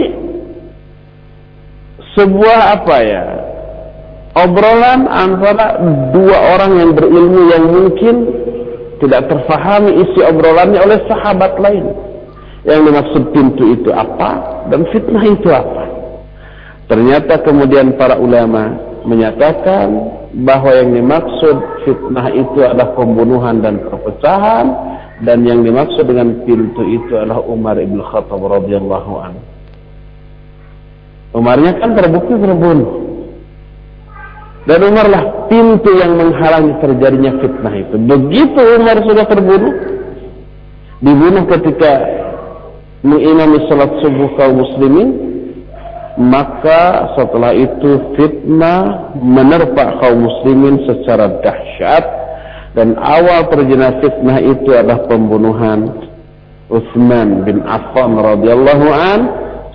sebuah 2.16 2.80
apa 2.80 2.96
ya? 3.04 3.24
obrolan 4.34 5.06
antara 5.06 5.78
dua 6.10 6.58
orang 6.58 6.72
yang 6.74 6.90
berilmu 6.92 7.40
yang 7.54 7.64
mungkin 7.70 8.14
tidak 8.98 9.30
terfahami 9.30 10.02
isi 10.02 10.20
obrolannya 10.22 10.80
oleh 10.82 10.98
sahabat 11.06 11.54
lain. 11.62 11.86
Yang 12.64 12.80
dimaksud 12.88 13.22
pintu 13.36 13.64
itu 13.76 13.90
apa 13.92 14.64
dan 14.72 14.88
fitnah 14.88 15.24
itu 15.24 15.48
apa. 15.52 15.84
Ternyata 16.88 17.40
kemudian 17.44 17.96
para 17.96 18.16
ulama 18.16 18.76
menyatakan 19.04 19.88
bahwa 20.44 20.72
yang 20.72 20.96
dimaksud 20.96 21.56
fitnah 21.84 22.32
itu 22.32 22.64
adalah 22.64 22.96
pembunuhan 22.96 23.60
dan 23.60 23.84
perpecahan 23.84 24.66
dan 25.22 25.44
yang 25.44 25.60
dimaksud 25.62 26.08
dengan 26.08 26.42
pintu 26.48 26.82
itu 26.88 27.12
adalah 27.14 27.44
Umar 27.44 27.76
ibn 27.78 28.00
Khattab 28.00 28.40
radhiyallahu 28.40 29.12
anhu. 29.20 29.42
Umarnya 31.34 31.76
kan 31.78 31.92
terbukti 31.98 32.34
terbunuh. 32.34 33.04
Dan 34.64 34.80
Umarlah 34.80 35.44
pintu 35.52 35.92
yang 35.92 36.16
menghalangi 36.16 36.80
terjadinya 36.80 37.36
fitnah 37.36 37.74
itu. 37.76 37.96
Begitu 38.00 38.60
Umar 38.80 38.96
sudah 39.04 39.24
terbunuh, 39.28 39.74
dibunuh 41.04 41.44
ketika 41.52 41.92
mengimami 43.04 43.68
salat 43.68 43.92
subuh 44.00 44.32
kaum 44.40 44.64
muslimin, 44.64 45.08
maka 46.16 47.12
setelah 47.20 47.52
itu 47.52 48.16
fitnah 48.16 49.12
menerpa 49.20 50.00
kaum 50.00 50.24
muslimin 50.24 50.82
secara 50.88 51.42
dahsyat 51.44 52.04
dan 52.72 52.96
awal 52.98 53.46
terjadinya 53.52 54.00
fitnah 54.02 54.38
itu 54.40 54.72
adalah 54.74 55.06
pembunuhan 55.06 55.90
Utsman 56.72 57.44
bin 57.44 57.60
Affan 57.62 58.18
radhiyallahu 58.18 58.88
an 58.88 59.20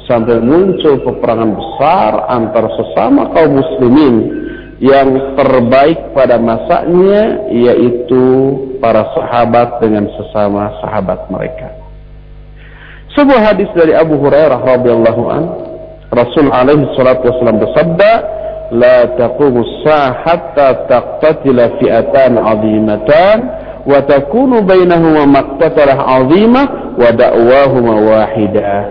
sampai 0.10 0.42
muncul 0.42 1.00
peperangan 1.06 1.54
besar 1.54 2.12
antar 2.34 2.66
sesama 2.76 3.30
kaum 3.32 3.62
muslimin 3.62 4.16
yang 4.80 5.36
terbaik 5.36 6.16
pada 6.16 6.40
masanya 6.40 7.52
yaitu 7.52 8.24
para 8.80 9.06
sahabat 9.12 9.84
dengan 9.84 10.08
sesama 10.16 10.72
sahabat 10.80 11.28
mereka. 11.28 11.79
Sebuah 13.18 13.42
hadis 13.42 13.70
dari 13.74 13.98
Abu 13.98 14.22
Hurairah 14.22 14.60
radhiyallahu 14.62 15.24
an, 15.34 15.44
Rasul 16.14 16.50
alaihi 16.54 16.90
salatu 16.94 17.30
wasallam 17.30 17.58
bersabda, 17.58 18.12
"La 18.78 19.10
taqumu 19.18 19.66
as-sa'a 19.66 20.26
hatta 20.26 20.68
taqtatila 20.86 21.78
fi'atan 21.82 22.38
'azimatan 22.38 23.38
wa 23.86 23.98
takunu 24.06 24.62
bainahuma 24.62 25.26
maqtatalah 25.26 25.98
'azimah 25.98 26.66
wa 26.98 27.10
da'wahuma 27.10 27.94
wahidah." 27.98 28.82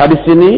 Hadis 0.00 0.24
ini 0.24 0.52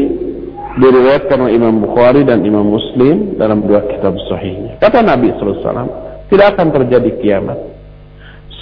diriwayatkan 0.78 1.42
oleh 1.42 1.58
Imam 1.58 1.82
Bukhari 1.82 2.22
dan 2.22 2.44
Imam 2.46 2.70
Muslim 2.70 3.34
dalam 3.34 3.66
dua 3.66 3.82
kitab 3.88 4.14
sahihnya. 4.30 4.78
Kata 4.78 5.02
Nabi 5.02 5.32
SAW, 5.36 5.90
tidak 6.30 6.54
akan 6.54 6.68
terjadi 6.70 7.10
kiamat 7.18 7.58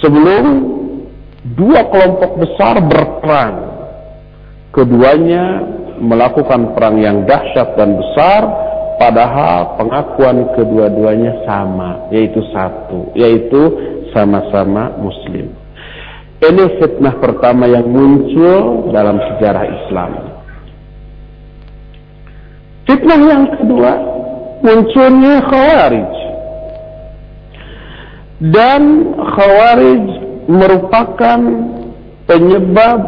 sebelum 0.01 0.45
dua 1.53 1.85
kelompok 1.93 2.41
besar 2.41 2.81
berperang. 2.81 3.55
Keduanya 4.73 5.61
melakukan 6.01 6.73
perang 6.73 6.97
yang 6.99 7.23
dahsyat 7.23 7.77
dan 7.77 7.95
besar, 7.95 8.41
padahal 8.97 9.77
pengakuan 9.79 10.51
kedua-duanya 10.57 11.45
sama, 11.45 12.09
yaitu 12.11 12.41
satu, 12.51 13.13
yaitu 13.15 13.61
sama-sama 14.11 14.91
Muslim. 14.99 15.53
Ini 16.43 16.63
fitnah 16.81 17.15
pertama 17.23 17.63
yang 17.69 17.87
muncul 17.87 18.91
dalam 18.91 19.15
sejarah 19.23 19.65
Islam. 19.65 20.11
Fitnah 22.85 23.21
yang 23.23 23.43
kedua 23.55 23.91
munculnya 24.59 25.35
khawarij. 25.47 26.13
Dan 28.51 28.83
khawarij 29.15 30.24
merupakan 30.45 31.39
penyebab 32.25 32.99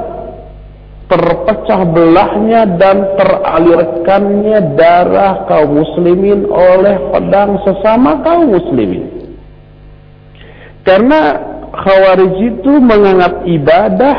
terpecah 1.07 1.87
belahnya 1.87 2.67
dan 2.75 3.15
teralirkannya 3.15 4.75
darah 4.75 5.47
kaum 5.47 5.79
muslimin 5.79 6.43
oleh 6.51 6.99
pedang 7.15 7.63
sesama 7.63 8.19
kaum 8.27 8.51
muslimin. 8.51 9.07
Karena 10.83 11.35
khawarij 11.71 12.35
itu 12.43 12.71
menganggap 12.79 13.43
ibadah 13.47 14.17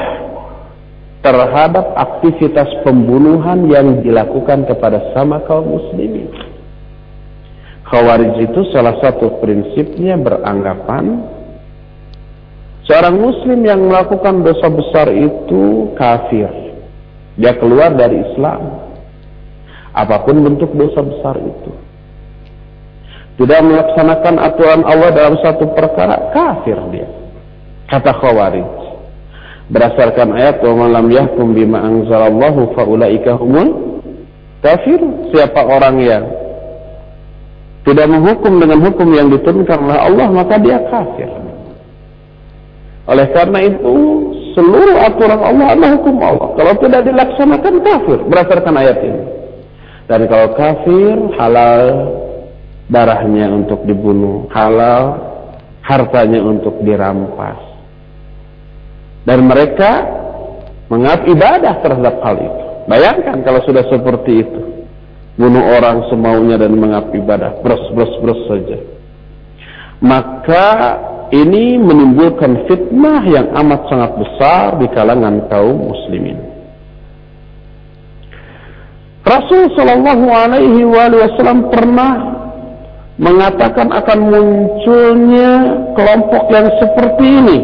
terhadap 1.21 1.87
aktivitas 1.97 2.69
pembunuhan 2.87 3.69
yang 3.69 4.01
dilakukan 4.01 4.65
kepada 4.65 5.13
sama 5.13 5.45
kaum 5.45 5.77
muslimin. 5.77 6.33
Khawarij 7.89 8.49
itu 8.49 8.69
salah 8.73 8.97
satu 9.01 9.41
prinsipnya 9.41 10.17
beranggapan 10.17 11.37
seorang 12.89 13.21
muslim 13.21 13.61
yang 13.63 13.87
melakukan 13.87 14.43
dosa 14.43 14.67
besar 14.73 15.07
itu 15.13 15.93
kafir. 15.95 16.49
Dia 17.39 17.55
keluar 17.55 17.95
dari 17.95 18.19
Islam. 18.33 18.89
Apa 19.95 20.27
pun 20.27 20.43
bentuk 20.43 20.75
dosa 20.75 21.05
besar 21.05 21.39
itu. 21.39 21.71
Tidak 23.39 23.61
melaksanakan 23.63 24.35
aturan 24.43 24.83
Allah 24.83 25.15
dalam 25.15 25.37
satu 25.39 25.71
perkara, 25.71 26.35
kafir 26.35 26.75
dia. 26.91 27.07
Kata 27.87 28.11
Khawarij 28.11 28.79
berdasarkan 29.69 30.33
ayat 30.33 30.65
wa 30.65 30.89
lam 30.89 31.13
yahkum 31.13 31.53
bima 31.53 31.85
anzalallahu 31.85 32.73
faulaika 32.73 33.37
humul 33.37 34.01
kafir 34.65 34.97
siapa 35.29 35.61
orang 35.61 35.97
yang 36.01 36.25
tidak 37.85 38.09
menghukum 38.09 38.61
dengan 38.61 38.81
hukum 38.81 39.09
yang 39.13 39.29
diturunkan 39.29 39.79
oleh 39.85 40.01
Allah 40.01 40.27
maka 40.33 40.57
dia 40.57 40.81
kafir 40.89 41.29
oleh 43.09 43.27
karena 43.33 43.59
itu 43.65 43.97
seluruh 44.53 44.97
aturan 45.01 45.41
Allah 45.41 45.67
adalah 45.73 45.91
hukum 45.97 46.17
Allah 46.21 46.49
kalau 46.55 46.73
tidak 46.85 47.03
dilaksanakan 47.09 47.75
kafir 47.81 48.19
berdasarkan 48.29 48.75
ayat 48.77 48.99
ini 49.01 49.23
dan 50.09 50.21
kalau 50.29 50.49
kafir 50.53 51.17
halal 51.41 51.85
darahnya 52.93 53.49
untuk 53.53 53.85
dibunuh 53.89 54.49
halal 54.53 55.17
hartanya 55.81 56.41
untuk 56.45 56.81
dirampas 56.85 57.69
dan 59.29 59.45
mereka 59.45 60.19
menganggap 60.89 61.23
ibadah 61.29 61.75
terhadap 61.85 62.15
hal 62.25 62.37
itu. 62.41 62.63
Bayangkan 62.89 63.37
kalau 63.45 63.61
sudah 63.69 63.85
seperti 63.93 64.33
itu. 64.41 64.61
Bunuh 65.39 65.63
orang 65.71 66.03
semaunya 66.11 66.59
dan 66.59 66.75
menganggap 66.75 67.15
ibadah. 67.15 67.51
Bros, 67.63 67.85
bros, 67.95 68.11
bros 68.25 68.43
saja. 68.51 68.79
Maka 70.03 70.67
ini 71.31 71.77
menimbulkan 71.77 72.65
fitnah 72.69 73.23
yang 73.29 73.53
amat 73.65 73.81
sangat 73.89 74.11
besar 74.17 74.81
di 74.81 74.87
kalangan 74.93 75.45
kaum 75.53 75.93
muslimin. 75.93 76.39
Rasul 79.29 79.69
Shallallahu 79.77 80.27
Alaihi 80.33 80.89
Wasallam 80.89 81.69
pernah 81.69 82.13
mengatakan 83.21 83.93
akan 83.93 84.19
munculnya 84.25 85.51
kelompok 85.93 86.45
yang 86.49 86.69
seperti 86.81 87.27
ini. 87.27 87.59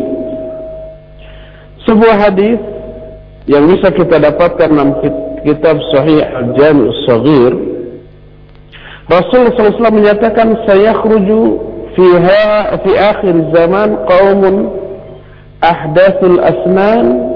Sebuah 1.88 2.16
hadis 2.28 2.60
yang 3.48 3.68
bisa 3.68 3.88
kita 3.92 4.20
dapatkan 4.20 4.68
dalam 4.72 5.00
kitab 5.44 5.76
Sahih 5.92 6.20
Al-Jami' 6.20 6.88
Al-Saghir 6.88 7.52
Rasul 9.04 9.52
SAW 9.52 9.92
menyatakan 9.92 10.64
saya 10.64 10.96
khruju 10.96 11.73
فيها 11.96 12.76
في 12.76 13.00
آخر 13.00 13.28
الزمان 13.28 13.96
قوم 13.96 14.70
أحداث 15.64 16.24
الأسنان 16.24 17.30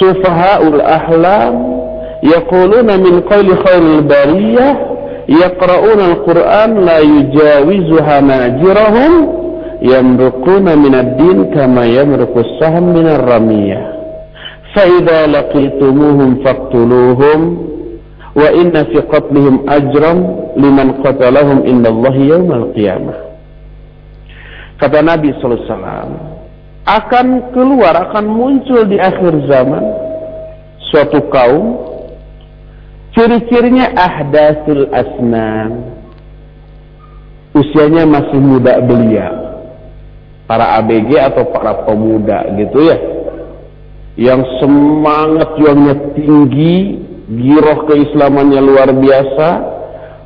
سفهاء 0.00 0.68
الأحلام 0.68 1.80
يقولون 2.22 2.86
من 3.00 3.20
قول 3.20 3.58
خير 3.66 3.82
البرية 3.82 4.86
يقرؤون 5.28 6.00
القرآن 6.00 6.84
لا 6.84 6.98
يجاوزها 6.98 8.20
ناجرهم 8.20 9.40
يمرقون 9.82 10.78
من 10.78 10.94
الدين 10.94 11.44
كما 11.54 11.86
يمرق 11.86 12.38
السهم 12.38 12.82
من 12.82 13.06
الرمية. 13.06 13.92
فإذا 14.74 15.26
لقيتموهم 15.26 16.44
فاقتلوهم 16.44 17.66
وإن 18.36 18.72
في 18.84 18.98
قتلهم 18.98 19.60
أجرا 19.68 20.12
لمن 20.56 20.92
قتلهم 20.92 21.62
إن 21.62 21.86
الله 21.86 22.16
يوم 22.16 22.52
القيامة. 22.52 23.29
Kata 24.80 25.04
Nabi 25.04 25.36
SAW 25.38 25.68
akan 26.88 27.52
keluar 27.52 27.94
akan 28.08 28.24
muncul 28.24 28.88
di 28.88 28.96
akhir 28.96 29.44
zaman 29.46 29.84
suatu 30.90 31.20
kaum 31.28 31.90
ciri-cirinya 33.14 33.92
ahdasul 33.94 34.88
asnan. 34.90 36.00
Usianya 37.50 38.06
masih 38.06 38.40
muda 38.40 38.80
belia. 38.80 39.28
Para 40.46 40.82
ABG 40.82 41.14
atau 41.14 41.46
para 41.50 41.86
pemuda 41.86 42.46
gitu 42.58 42.90
ya. 42.90 42.98
Yang 44.18 44.42
semangat 44.58 45.54
juangnya 45.58 45.94
tinggi, 46.18 46.98
giroh 47.30 47.86
keislamannya 47.86 48.58
luar 48.58 48.90
biasa, 48.90 49.48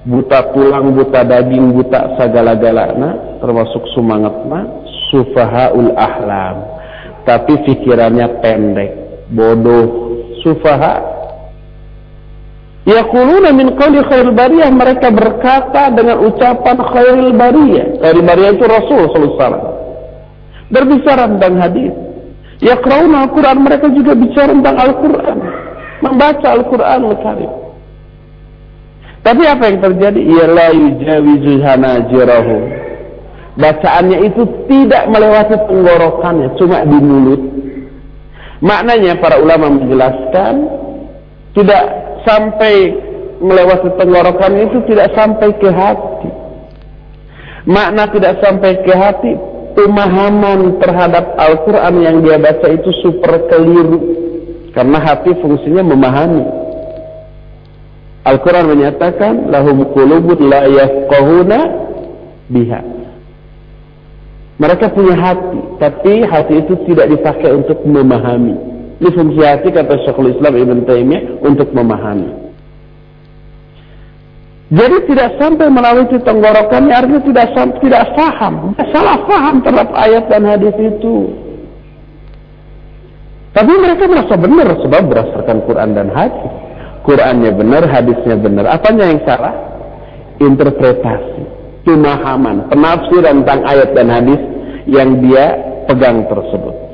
buta 0.08 0.52
tulang, 0.56 0.96
buta 0.96 1.20
daging, 1.28 1.76
buta 1.76 2.16
segala-galana, 2.16 3.33
termasuk 3.44 3.82
semangatnya, 3.92 4.64
sufahaul 5.12 5.92
ahlam. 5.94 6.64
Tapi 7.28 7.60
pikirannya 7.68 8.40
pendek, 8.40 8.92
bodoh, 9.32 10.16
sufaha. 10.40 11.12
Yaquluna 12.84 13.52
min 13.56 13.72
qawli 13.80 14.04
khairil 14.04 14.36
bariyah 14.36 14.68
mereka 14.68 15.08
berkata 15.08 15.88
dengan 15.92 16.20
ucapan 16.20 16.76
khairil 16.84 17.32
bariyah. 17.32 17.86
Khairil 18.00 18.24
bariyah 18.24 18.50
itu 18.56 18.64
Rasul 18.68 19.08
sallallahu 19.08 19.40
alaihi. 19.40 19.72
Berbicara 20.68 21.24
tentang 21.28 21.54
hadis 21.60 21.92
Yaqrauna 22.64 23.28
Al-Quran, 23.28 23.58
mereka 23.60 23.86
juga 23.90 24.16
bicara 24.16 24.54
tentang 24.54 24.76
Al-Quran. 24.78 25.38
Membaca 26.00 26.48
Al-Quran. 26.54 27.00
Tapi 29.24 29.42
apa 29.48 29.62
yang 29.68 29.78
terjadi? 29.80 30.20
Ialah 30.20 30.70
yujawizu 30.72 31.52
hanajirahum. 31.64 32.62
Bacaannya 33.54 34.18
itu 34.26 34.42
tidak 34.66 35.06
melewati 35.06 35.54
tenggorokannya, 35.70 36.58
cuma 36.58 36.82
di 36.82 36.98
mulut. 36.98 37.42
Maknanya 38.58 39.22
para 39.22 39.38
ulama 39.38 39.70
menjelaskan 39.78 40.54
tidak 41.54 41.84
sampai 42.26 42.96
melewati 43.38 43.94
tenggorokan 43.94 44.52
itu 44.58 44.78
tidak 44.90 45.14
sampai 45.14 45.48
ke 45.54 45.70
hati. 45.70 46.30
Makna 47.64 48.10
tidak 48.10 48.42
sampai 48.42 48.82
ke 48.82 48.92
hati 48.92 49.32
pemahaman 49.78 50.78
terhadap 50.82 51.38
Al-Quran 51.38 51.94
yang 52.02 52.16
dia 52.26 52.36
baca 52.40 52.66
itu 52.70 52.90
super 53.02 53.46
keliru. 53.46 54.00
Karena 54.74 54.98
hati 54.98 55.30
fungsinya 55.38 55.86
memahami. 55.86 56.44
Al-Quran 58.24 58.66
menyatakan, 58.74 59.52
lahum 59.52 59.84
kulubun 59.94 60.50
la 60.50 60.66
biha. 62.48 62.93
Mereka 64.54 64.94
punya 64.94 65.18
hati, 65.18 65.60
tapi 65.82 66.22
hati 66.22 66.54
itu 66.62 66.74
tidak 66.86 67.10
dipakai 67.10 67.50
untuk 67.58 67.82
memahami. 67.82 68.54
Ini 69.02 69.10
fungsi 69.10 69.42
hati 69.42 69.74
kata 69.74 69.98
Syekhul 70.06 70.30
Islam 70.30 70.54
Ibn 70.54 70.78
Taimiyah 70.86 71.42
untuk 71.42 71.74
memahami. 71.74 72.30
Jadi 74.74 74.96
tidak 75.10 75.38
sampai 75.38 75.68
melalui 75.70 76.08
tenggorokannya 76.08 76.94
artinya 76.94 77.22
tidak 77.22 77.46
tidak 77.82 78.02
faham, 78.16 78.74
salah 78.90 79.18
faham 79.26 79.60
terhadap 79.60 79.90
ayat 79.92 80.24
dan 80.30 80.42
hadis 80.46 80.74
itu. 80.78 81.30
Tapi 83.54 83.70
mereka 83.70 84.10
merasa 84.10 84.34
benar 84.34 84.68
sebab 84.82 85.02
berdasarkan 85.06 85.58
Quran 85.62 85.90
dan 85.94 86.10
hadis. 86.10 86.52
Qurannya 87.04 87.52
benar, 87.54 87.84
hadisnya 87.86 88.34
benar. 88.40 88.64
Apanya 88.66 89.12
yang 89.12 89.20
salah? 89.28 89.54
Interpretasi, 90.42 91.46
pemahaman, 91.84 92.72
penafsiran 92.72 93.44
tentang 93.44 93.60
ayat 93.68 93.88
dan 93.92 94.08
hadis 94.08 94.40
yang 94.88 95.20
dia 95.20 95.54
pegang 95.88 96.24
tersebut 96.26 96.84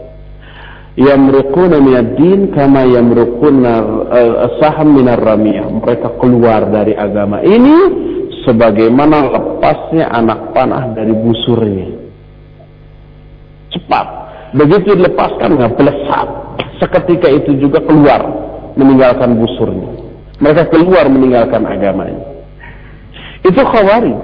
yamruquna 1.00 1.80
minad 1.80 2.18
din 2.20 2.52
kama 2.52 2.84
yamruquna 2.84 3.72
uh, 4.10 4.34
saham 4.60 4.92
minar 4.96 5.20
ramiyah. 5.20 5.64
Mereka 5.70 6.20
keluar 6.20 6.68
dari 6.68 6.92
agama 6.92 7.40
ini 7.40 7.76
sebagaimana 8.44 9.32
lepasnya 9.32 10.12
anak 10.12 10.52
panah 10.56 10.92
dari 10.92 11.16
busurnya. 11.16 11.88
Cepat. 13.70 14.06
Begitu 14.50 14.98
dilepaskan 14.98 15.56
nggak 15.56 15.72
belesat. 15.78 16.28
Seketika 16.82 17.28
itu 17.30 17.54
juga 17.60 17.78
keluar 17.84 18.20
meninggalkan 18.74 19.36
busurnya. 19.36 20.10
Mereka 20.40 20.72
keluar 20.72 21.06
meninggalkan 21.06 21.62
agamanya. 21.68 22.24
Itu 23.44 23.60
khawarij. 23.60 24.20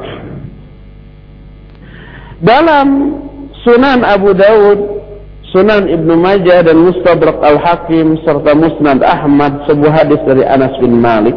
Dalam 2.45 3.17
Sunan 3.65 4.05
Abu 4.05 4.37
Dawud 4.37 4.97
Sunan 5.57 5.89
Ibnu 5.89 6.21
Majah 6.21 6.69
dan 6.69 6.85
Mustadrak 6.85 7.41
Al-Hakim 7.41 8.21
serta 8.29 8.53
Musnad 8.53 9.01
Ahmad 9.01 9.65
sebuah 9.65 10.05
hadis 10.05 10.21
dari 10.29 10.45
Anas 10.45 10.75
bin 10.83 11.01
Malik. 11.01 11.33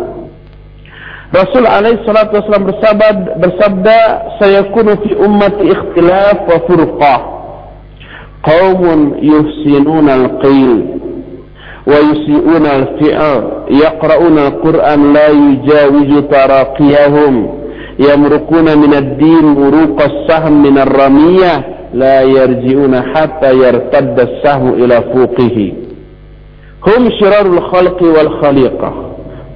Rasul 1.30 1.64
alaihi 1.64 2.04
salatu 2.04 2.42
wasallam 2.42 2.68
bersabda, 2.68 3.08
bersabda 3.38 3.98
sayakunu 4.44 4.98
fi 5.06 5.12
ummati 5.14 5.72
ikhtilaf 5.72 6.42
wa 6.52 6.58
furqah. 6.68 7.20
Qaumun 8.44 9.24
yuhsinuna 9.24 10.12
al-qil 10.26 10.72
wa 11.86 11.96
yusi'una 11.96 12.70
al-fi'l 12.76 13.44
yaqra'una 13.72 14.42
al-Qur'an 14.52 15.00
la 15.16 15.28
yujawizu 15.32 16.28
taraqiyahum 16.28 17.59
yamruquna 18.08 18.76
min 18.76 18.94
ad-din 18.94 19.46
muruqa 19.46 20.04
as-sahm 20.10 20.54
min 20.62 20.78
ar-ramiyah 20.78 21.80
لا 21.94 22.22
يرجعون 22.22 23.02
حتى 23.02 23.54
يرتد 23.54 24.20
السهم 24.20 24.74
إلى 24.74 25.04
فوقه. 25.14 25.74
هم 26.88 27.10
شرار 27.20 27.46
الخلق 27.46 28.04
والخليقة. 28.04 28.94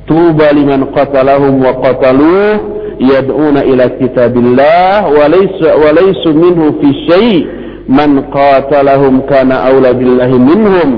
طوبى 0.10 0.48
لمن 0.54 0.84
قتلهم 0.84 1.66
وقتلوه 1.66 2.60
يدعون 3.00 3.58
إلى 3.58 3.89
كتاب 4.02 4.38
الله 4.38 5.08
وليس, 5.08 5.60
وليس 5.84 6.28
منه 6.28 6.74
في 6.82 6.89
شيء. 7.10 7.48
من 7.89 8.22
قاتلهم 8.22 9.22
كان 9.30 9.52
أولى 9.52 9.94
بالله 9.94 10.38
منهم 10.38 10.89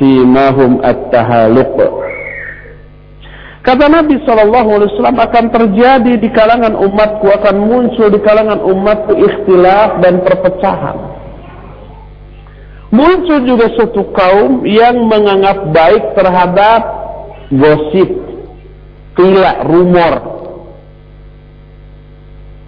سيماهم 0.00 0.80
التهالق. 0.84 1.76
Kata 3.62 3.86
Nabi 3.86 4.18
Shallallahu 4.26 4.68
Alaihi 4.74 4.90
Wasallam 4.90 5.22
akan 5.22 5.44
terjadi 5.54 6.12
di 6.18 6.28
kalangan 6.34 6.74
umatku 6.74 7.30
akan 7.30 7.56
muncul 7.62 8.10
di 8.10 8.18
kalangan 8.18 8.58
umatku 8.58 9.14
ikhtilaf 9.14 10.02
dan 10.02 10.18
perpecahan. 10.26 10.98
Muncul 12.90 13.38
juga 13.46 13.70
suatu 13.78 14.02
kaum 14.10 14.66
yang 14.66 15.06
menganggap 15.06 15.70
baik 15.70 16.04
terhadap 16.18 16.80
gosip, 17.54 18.10
kila, 19.14 19.62
rumor. 19.64 20.12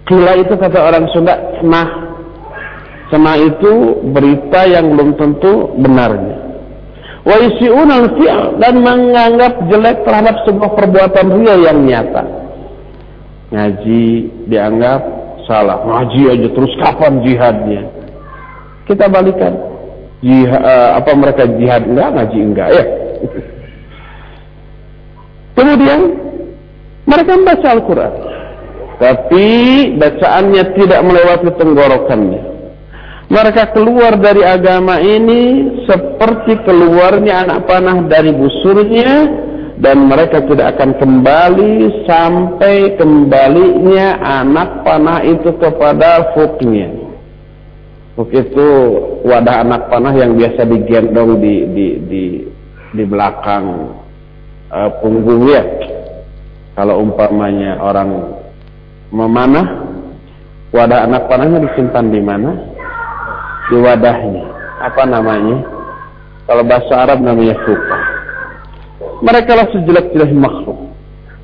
Kila 0.07 0.31
itu 0.39 0.53
kata 0.55 0.79
orang 0.79 1.05
Sunda, 1.11 1.59
nah, 1.59 1.87
Semah 3.11 3.37
itu 3.37 4.01
berita 4.15 4.65
yang 4.65 4.97
belum 4.97 5.13
tentu 5.13 5.77
benarnya 5.77 6.44
wa 7.25 7.41
al 7.41 8.07
fi'l 8.13 8.61
dan 8.61 8.73
menganggap 8.85 9.65
jelek 9.65 10.05
terhadap 10.05 10.45
sebuah 10.45 10.77
perbuatan 10.77 11.27
real 11.41 11.59
yang 11.65 11.81
nyata. 11.81 12.21
Ngaji 13.49 14.05
dianggap 14.45 15.01
salah. 15.49 15.81
Ngaji 15.81 16.21
aja 16.37 16.47
terus 16.53 16.73
kapan 16.77 17.25
jihadnya? 17.25 17.81
Kita 18.85 19.09
balikan. 19.09 19.57
Jihad, 20.21 20.61
uh, 20.61 20.89
apa 21.01 21.11
mereka 21.13 21.43
jihad 21.57 21.85
enggak, 21.85 22.09
ngaji 22.13 22.39
enggak 22.41 22.69
ya. 22.73 22.85
Kemudian 25.57 25.99
mereka 27.05 27.31
membaca 27.37 27.67
Al-Quran. 27.73 28.13
Tapi 28.95 29.45
bacaannya 29.99 30.63
tidak 30.77 31.01
melewati 31.03 31.49
tenggorokannya. 31.57 32.54
Mereka 33.25 33.73
keluar 33.73 34.21
dari 34.21 34.45
agama 34.45 35.01
ini 35.01 35.73
seperti 35.89 36.61
keluarnya 36.61 37.49
anak 37.49 37.59
panah 37.65 38.05
dari 38.05 38.29
busurnya 38.29 39.11
dan 39.81 40.05
mereka 40.05 40.45
tidak 40.45 40.77
akan 40.77 40.93
kembali 41.01 42.05
sampai 42.05 42.95
kembalinya 43.01 44.21
anak 44.21 44.85
panah 44.85 45.25
itu 45.25 45.51
kepada 45.57 46.37
fuknya. 46.37 47.05
Fuk 48.15 48.31
itu 48.31 48.67
wadah 49.27 49.65
anak 49.67 49.91
panah 49.91 50.15
yang 50.15 50.39
biasa 50.39 50.63
digendong 50.63 51.41
di 51.43 51.55
di 51.75 51.87
di 52.07 52.23
di 52.95 53.03
belakang 53.03 53.91
uh, 54.71 54.89
punggung 55.03 55.51
ya. 55.51 55.65
Kalau 56.77 57.03
umpamanya 57.03 57.79
orang 57.79 58.35
memanah, 59.11 59.67
wadah 60.71 61.07
anak 61.07 61.27
panahnya 61.27 61.59
disimpan 61.67 62.05
di 62.07 62.21
mana? 62.23 62.74
Di 63.71 63.77
wadahnya. 63.81 64.45
Apa 64.83 65.03
namanya? 65.07 65.65
Kalau 66.45 66.61
bahasa 66.61 66.93
Arab 66.93 67.25
namanya 67.25 67.57
fuka. 67.65 67.99
Mereka 69.25 69.51
lah 69.57 69.67
sejelek-jelek 69.73 70.31
makhluk. 70.37 70.77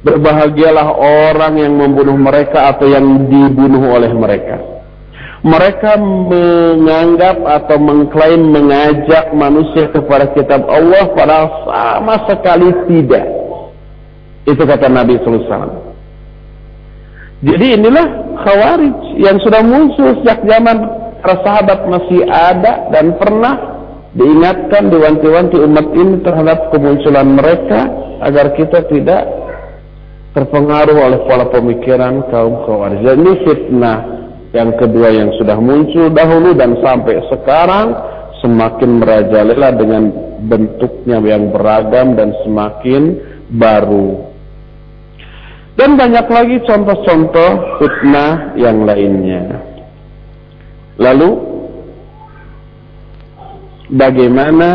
Berbahagialah 0.02 0.98
orang 0.98 1.62
yang 1.62 1.74
membunuh 1.78 2.18
mereka 2.18 2.74
atau 2.74 2.90
yang 2.90 3.30
dibunuh 3.30 3.98
oleh 3.98 4.14
mereka. 4.14 4.58
Mereka 5.42 5.98
menganggap 6.30 7.42
atau 7.42 7.78
mengklaim 7.82 8.54
mengajak 8.54 9.34
manusia 9.34 9.90
kepada 9.90 10.30
kitab 10.38 10.70
Allah 10.70 11.10
padahal 11.18 11.50
sama 11.66 12.16
sekali 12.30 12.70
tidak. 12.86 13.26
Itu 14.46 14.62
kata 14.62 14.86
Nabi 14.86 15.18
SAW. 15.22 15.90
Jadi 17.42 17.74
inilah 17.74 18.06
khawarij 18.46 19.18
yang 19.18 19.42
sudah 19.42 19.66
muncul 19.66 20.14
sejak 20.22 20.46
zaman 20.46 21.01
para 21.22 21.38
sahabat 21.46 21.86
masih 21.86 22.26
ada 22.28 22.90
dan 22.90 23.16
pernah 23.16 23.56
diingatkan 24.12 24.92
diwanti-wanti 24.92 25.58
umat 25.62 25.88
ini 25.96 26.16
terhadap 26.26 26.74
kemunculan 26.74 27.28
mereka 27.38 27.80
agar 28.26 28.52
kita 28.58 28.84
tidak 28.92 29.24
terpengaruh 30.36 30.98
oleh 30.98 31.20
pola 31.30 31.48
pemikiran 31.48 32.28
kaum 32.34 32.66
khawarij. 32.68 33.06
Ini 33.06 33.34
fitnah 33.48 34.00
yang 34.52 34.76
kedua 34.76 35.14
yang 35.16 35.32
sudah 35.40 35.56
muncul 35.62 36.12
dahulu 36.12 36.52
dan 36.58 36.76
sampai 36.84 37.24
sekarang 37.32 37.88
semakin 38.44 39.00
merajalela 39.00 39.70
dengan 39.78 40.04
bentuknya 40.44 41.22
yang 41.24 41.54
beragam 41.54 42.18
dan 42.18 42.36
semakin 42.44 43.16
baru. 43.54 44.28
Dan 45.80 45.96
banyak 45.96 46.28
lagi 46.28 46.58
contoh-contoh 46.68 47.80
fitnah 47.80 48.60
yang 48.60 48.84
lainnya. 48.84 49.71
Lalu 51.02 51.30
bagaimana 53.90 54.70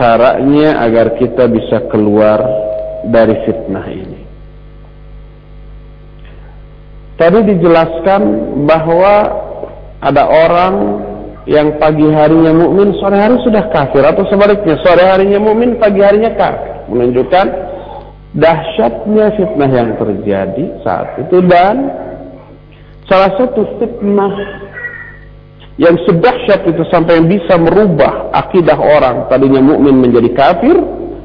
caranya 0.00 0.80
agar 0.80 1.20
kita 1.20 1.44
bisa 1.52 1.84
keluar 1.92 2.40
dari 3.04 3.36
fitnah 3.44 3.86
ini. 3.92 4.20
Tadi 7.20 7.38
dijelaskan 7.54 8.22
bahwa 8.64 9.14
ada 10.02 10.24
orang 10.26 10.74
yang 11.46 11.76
pagi 11.78 12.06
harinya 12.08 12.50
mukmin, 12.54 12.96
sore 12.98 13.18
hari 13.20 13.36
sudah 13.44 13.68
kafir 13.70 14.02
atau 14.02 14.24
sebaliknya, 14.26 14.80
sore 14.82 15.04
harinya 15.04 15.38
mukmin, 15.38 15.76
pagi 15.78 16.00
harinya 16.02 16.32
kafir. 16.34 16.88
Menunjukkan 16.90 17.46
dahsyatnya 18.32 19.26
fitnah 19.36 19.70
yang 19.70 19.90
terjadi 20.00 20.64
saat 20.80 21.20
itu 21.20 21.44
dan 21.46 21.92
salah 23.06 23.30
satu 23.36 23.60
fitnah 23.76 24.61
yang 25.80 25.96
sedahsyat 26.04 26.68
itu 26.68 26.84
sampai 26.92 27.20
yang 27.20 27.28
bisa 27.32 27.56
merubah 27.56 28.28
akidah 28.36 28.76
orang. 28.76 29.24
Tadinya 29.32 29.64
mukmin 29.64 30.04
menjadi 30.04 30.28
kafir 30.36 30.76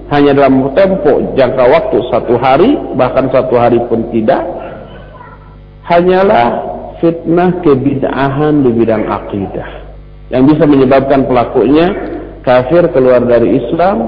hanya 0.07 0.31
dalam 0.31 0.71
tempo 0.71 1.35
jangka 1.35 1.63
waktu 1.67 1.97
satu 2.07 2.39
hari 2.39 2.71
bahkan 2.95 3.27
satu 3.27 3.59
hari 3.59 3.75
pun 3.91 4.07
tidak 4.15 4.39
hanyalah 5.91 6.63
fitnah 7.03 7.59
kebid'ahan 7.59 8.63
di 8.63 8.71
bidang 8.71 9.03
akidah. 9.11 9.69
Yang 10.31 10.55
bisa 10.55 10.63
menyebabkan 10.63 11.27
pelakunya 11.27 11.87
kafir 12.43 12.87
keluar 12.95 13.23
dari 13.27 13.59
Islam 13.59 14.07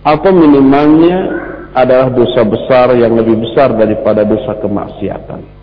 atau 0.00 0.30
minimalnya 0.32 1.44
adalah 1.76 2.08
dosa 2.08 2.40
besar 2.48 2.96
yang 2.96 3.12
lebih 3.16 3.36
besar 3.44 3.76
daripada 3.76 4.24
dosa 4.24 4.56
kemaksiatan 4.56 5.57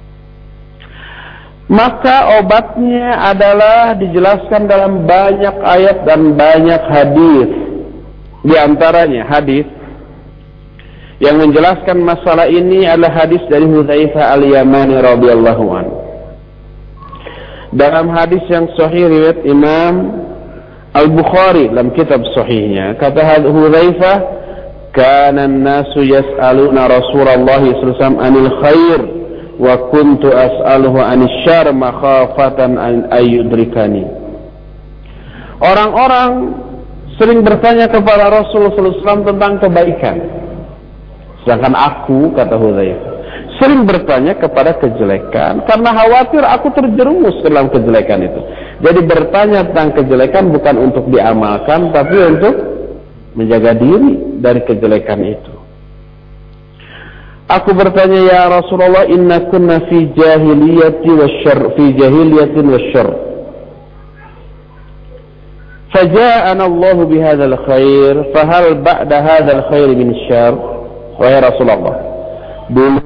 maka 1.66 2.38
obatnya 2.38 3.34
adalah 3.34 3.98
dijelaskan 3.98 4.70
dalam 4.70 5.10
banyak 5.10 5.56
ayat 5.66 6.06
dan 6.06 6.38
banyak 6.38 6.84
hadis. 6.94 7.50
Di 8.46 8.54
antaranya 8.54 9.26
hadis 9.26 9.66
yang 11.18 11.42
menjelaskan 11.42 12.06
masalah 12.06 12.46
ini 12.46 12.86
adalah 12.86 13.26
hadis 13.26 13.42
dari 13.50 13.66
Hudzaifah 13.66 14.38
al-Yamani 14.38 15.02
radhiyallahu. 15.02 15.66
Dalam 17.74 18.14
hadis 18.14 18.46
yang 18.46 18.70
sahih 18.78 19.10
riwayat 19.10 19.42
Imam 19.44 20.22
Al-Bukhari 20.96 21.74
dalam 21.74 21.92
kitab 21.92 22.24
sahihnya 22.38 22.96
kata 23.02 23.42
Hudzaifah 23.42 24.18
kana 24.96 25.44
an-nasu 25.50 26.06
yas'aluna 26.06 26.88
Rasulullah 26.88 27.60
sallallahu 27.60 27.68
alaihi 27.68 28.00
wasallam 28.00 28.20
anil 28.22 28.50
khair 28.64 29.15
wa 29.56 29.76
kuntu 29.92 30.32
as'aluhu 30.32 31.00
anisyar 31.00 31.72
makhafatan 31.72 32.76
ayyudrikani. 33.12 34.04
Orang-orang 35.64 36.60
sering 37.16 37.40
bertanya 37.42 37.88
kepada 37.88 38.28
Rasulullah 38.28 38.76
SAW 38.76 39.24
tentang 39.24 39.54
kebaikan. 39.64 40.18
Sedangkan 41.46 41.74
aku, 41.78 42.36
kata 42.36 42.58
Hudzaifah, 42.60 43.16
sering 43.62 43.88
bertanya 43.88 44.36
kepada 44.36 44.76
kejelekan 44.76 45.64
karena 45.64 45.90
khawatir 45.96 46.44
aku 46.44 46.68
terjerumus 46.76 47.40
dalam 47.46 47.72
kejelekan 47.72 48.20
itu. 48.28 48.42
Jadi 48.84 49.00
bertanya 49.08 49.64
tentang 49.72 49.96
kejelekan 49.96 50.52
bukan 50.52 50.76
untuk 50.76 51.08
diamalkan 51.08 51.96
tapi 51.96 52.18
untuk 52.36 52.56
menjaga 53.40 53.72
diri 53.80 54.42
dari 54.44 54.62
kejelekan 54.68 55.20
itu. 55.24 55.55
Aku 57.46 57.78
bertanya 57.78 58.26
ya 58.26 58.42
Rasulullah 58.50 59.06
inna 59.06 59.46
kunna 59.54 59.86
fi 59.86 60.10
jahiliyati 60.18 61.10
wasyarr 61.14 61.78
fi 61.78 61.94
jahiliyatin 61.94 62.66
wasyarr. 62.66 63.14
Faja'ana 65.94 66.66
Allah 66.66 66.98
bihadzal 67.06 67.58
khair 67.70 68.14
fahal 68.34 68.82
ba'da 68.82 69.22
hadzal 69.22 69.62
khair 69.70 69.90
min 69.94 70.10
syar? 70.26 70.58
Wahai 71.22 71.40
Rasulullah, 71.40 71.96
dulu 72.74 73.00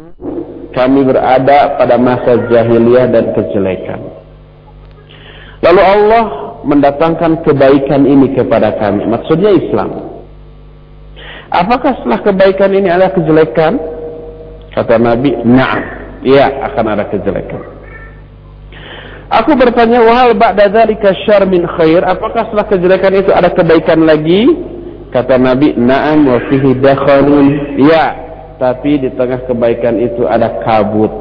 kami 0.71 1.03
berada 1.03 1.75
pada 1.75 1.99
masa 1.99 2.39
jahiliyah 2.47 3.11
dan 3.11 3.35
kejelekan. 3.35 3.99
Lalu 5.67 5.81
Allah 5.83 6.23
mendatangkan 6.63 7.43
kebaikan 7.43 8.07
ini 8.07 8.31
kepada 8.39 8.71
kami. 8.79 9.03
Maksudnya 9.03 9.51
Islam. 9.51 10.15
Apakah 11.51 11.99
setelah 11.99 12.23
kebaikan 12.23 12.71
ini 12.71 12.87
ada 12.87 13.11
kejelekan? 13.11 13.98
Kata 14.75 14.95
Nabi, 15.01 15.33
"Na'am." 15.45 15.81
Iya, 16.21 16.51
akan 16.71 16.85
ada 16.93 17.07
kejelekan. 17.07 17.61
Aku 19.29 19.53
bertanya, 19.53 20.01
"Wahal 20.01 20.33
ba'da 20.33 20.67
dzalika 20.67 21.13
syarr 21.25 21.45
min 21.45 21.63
khair?" 21.77 22.01
Apakah 22.01 22.49
setelah 22.49 22.65
kejelekan 22.65 23.13
itu 23.13 23.31
ada 23.31 23.53
kebaikan 23.53 24.01
lagi? 24.03 24.49
Kata 25.13 25.37
Nabi, 25.37 25.77
"Na'am 25.77 26.25
wa 26.25 26.37
fihi 26.49 26.77
dakhalun." 26.81 27.77
Iya, 27.77 28.05
tapi 28.57 28.99
di 28.99 29.09
tengah 29.13 29.45
kebaikan 29.45 30.01
itu 30.01 30.25
ada 30.25 30.61
kabut. 30.65 31.13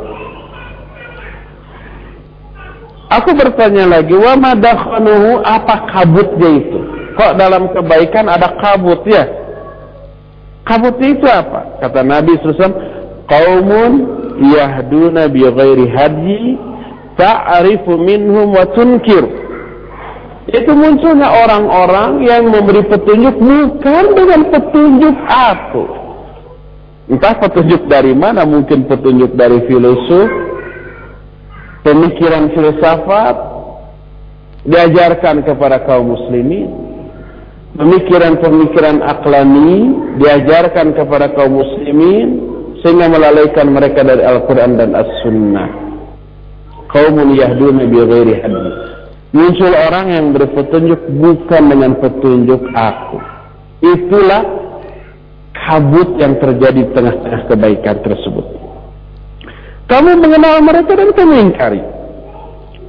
Aku 3.08 3.32
bertanya 3.32 3.88
lagi, 3.88 4.12
"Wa 4.12 4.36
ma 4.36 4.52
dakhanuhu?" 4.52 5.40
Apa 5.40 5.88
kabutnya 5.88 6.50
itu? 6.60 6.78
Kok 7.16 7.32
dalam 7.34 7.72
kebaikan 7.72 8.28
ada 8.28 8.52
kabut 8.60 9.02
ya? 9.08 9.24
Kabutnya 10.64 11.08
itu 11.16 11.26
apa? 11.26 11.80
Kata 11.80 12.04
Nabi 12.04 12.36
SAW, 12.38 12.87
qaumun 13.28 13.92
yahduna 14.40 15.28
bi 15.28 15.44
ghairi 15.44 15.86
hadyi 15.92 16.58
ta'rifu 17.20 17.94
minhum 18.00 18.56
wa 18.56 18.64
tunkir. 18.72 19.24
Itu 20.48 20.72
munculnya 20.72 21.28
orang-orang 21.28 22.24
yang 22.24 22.48
memberi 22.48 22.80
petunjuk 22.88 23.36
bukan 23.36 24.04
dengan 24.16 24.40
petunjuk 24.48 25.16
aku. 25.28 25.84
Entah 27.08 27.36
petunjuk 27.36 27.84
dari 27.84 28.16
mana 28.16 28.48
mungkin 28.48 28.88
petunjuk 28.88 29.36
dari 29.36 29.60
filosof 29.68 30.28
pemikiran 31.84 32.52
filsafat 32.52 33.36
diajarkan 34.68 35.40
kepada 35.44 35.84
kaum 35.88 36.12
muslimin 36.12 36.68
pemikiran-pemikiran 37.80 39.00
aklani 39.00 39.94
diajarkan 40.20 40.92
kepada 40.92 41.32
kaum 41.32 41.62
muslimin 41.62 42.47
sehingga 42.84 43.10
melalaikan 43.10 43.70
mereka 43.70 44.06
dari 44.06 44.22
Al-Quran 44.22 44.78
dan 44.78 44.94
As-Sunnah. 44.94 45.68
Kaumun 46.88 47.36
yahduna 47.36 47.84
bi 47.84 47.98
ghairi 48.00 48.34
hadis 48.40 48.98
muncul 49.32 49.72
orang 49.72 50.06
yang 50.08 50.26
berpetunjuk 50.32 51.00
bukan 51.20 51.62
dengan 51.68 51.92
petunjuk 52.00 52.62
aku. 52.72 53.18
Itulah 53.84 54.42
kabut 55.52 56.16
yang 56.18 56.40
terjadi 56.40 56.80
di 56.80 56.92
tengah-tengah 56.96 57.42
kebaikan 57.46 57.96
tersebut. 58.00 58.46
Kamu 59.88 60.20
mengenal 60.20 60.60
mereka 60.64 60.92
dan 60.96 61.12
kamu 61.16 61.34
ingkari. 61.48 61.80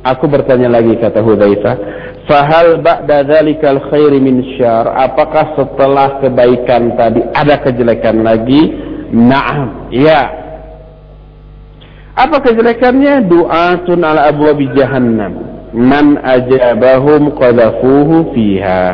Aku 0.04 0.32
bertanya 0.32 0.72
lagi 0.72 0.96
kata 0.96 1.20
Hudzaifah, 1.20 1.76
"Fahal 2.24 2.80
ba'da 2.80 3.24
dzalikal 3.28 3.84
khair 3.92 4.16
min 4.16 4.56
syar?" 4.56 4.88
Apakah 4.88 5.60
setelah 5.60 6.24
kebaikan 6.24 6.96
tadi 6.96 7.20
ada 7.36 7.60
kejelekan 7.60 8.24
lagi? 8.24 8.89
Na'am. 9.12 9.92
Ya. 9.94 10.30
Apa 12.16 12.44
kejelekannya? 12.44 13.26
Du'atun 13.30 14.00
ala 14.04 14.30
abwabi 14.30 14.70
jahannam. 14.76 15.46
Man 15.74 16.18
ajabahum 16.22 17.34
qadhafuhu 17.38 18.34
fiha. 18.34 18.86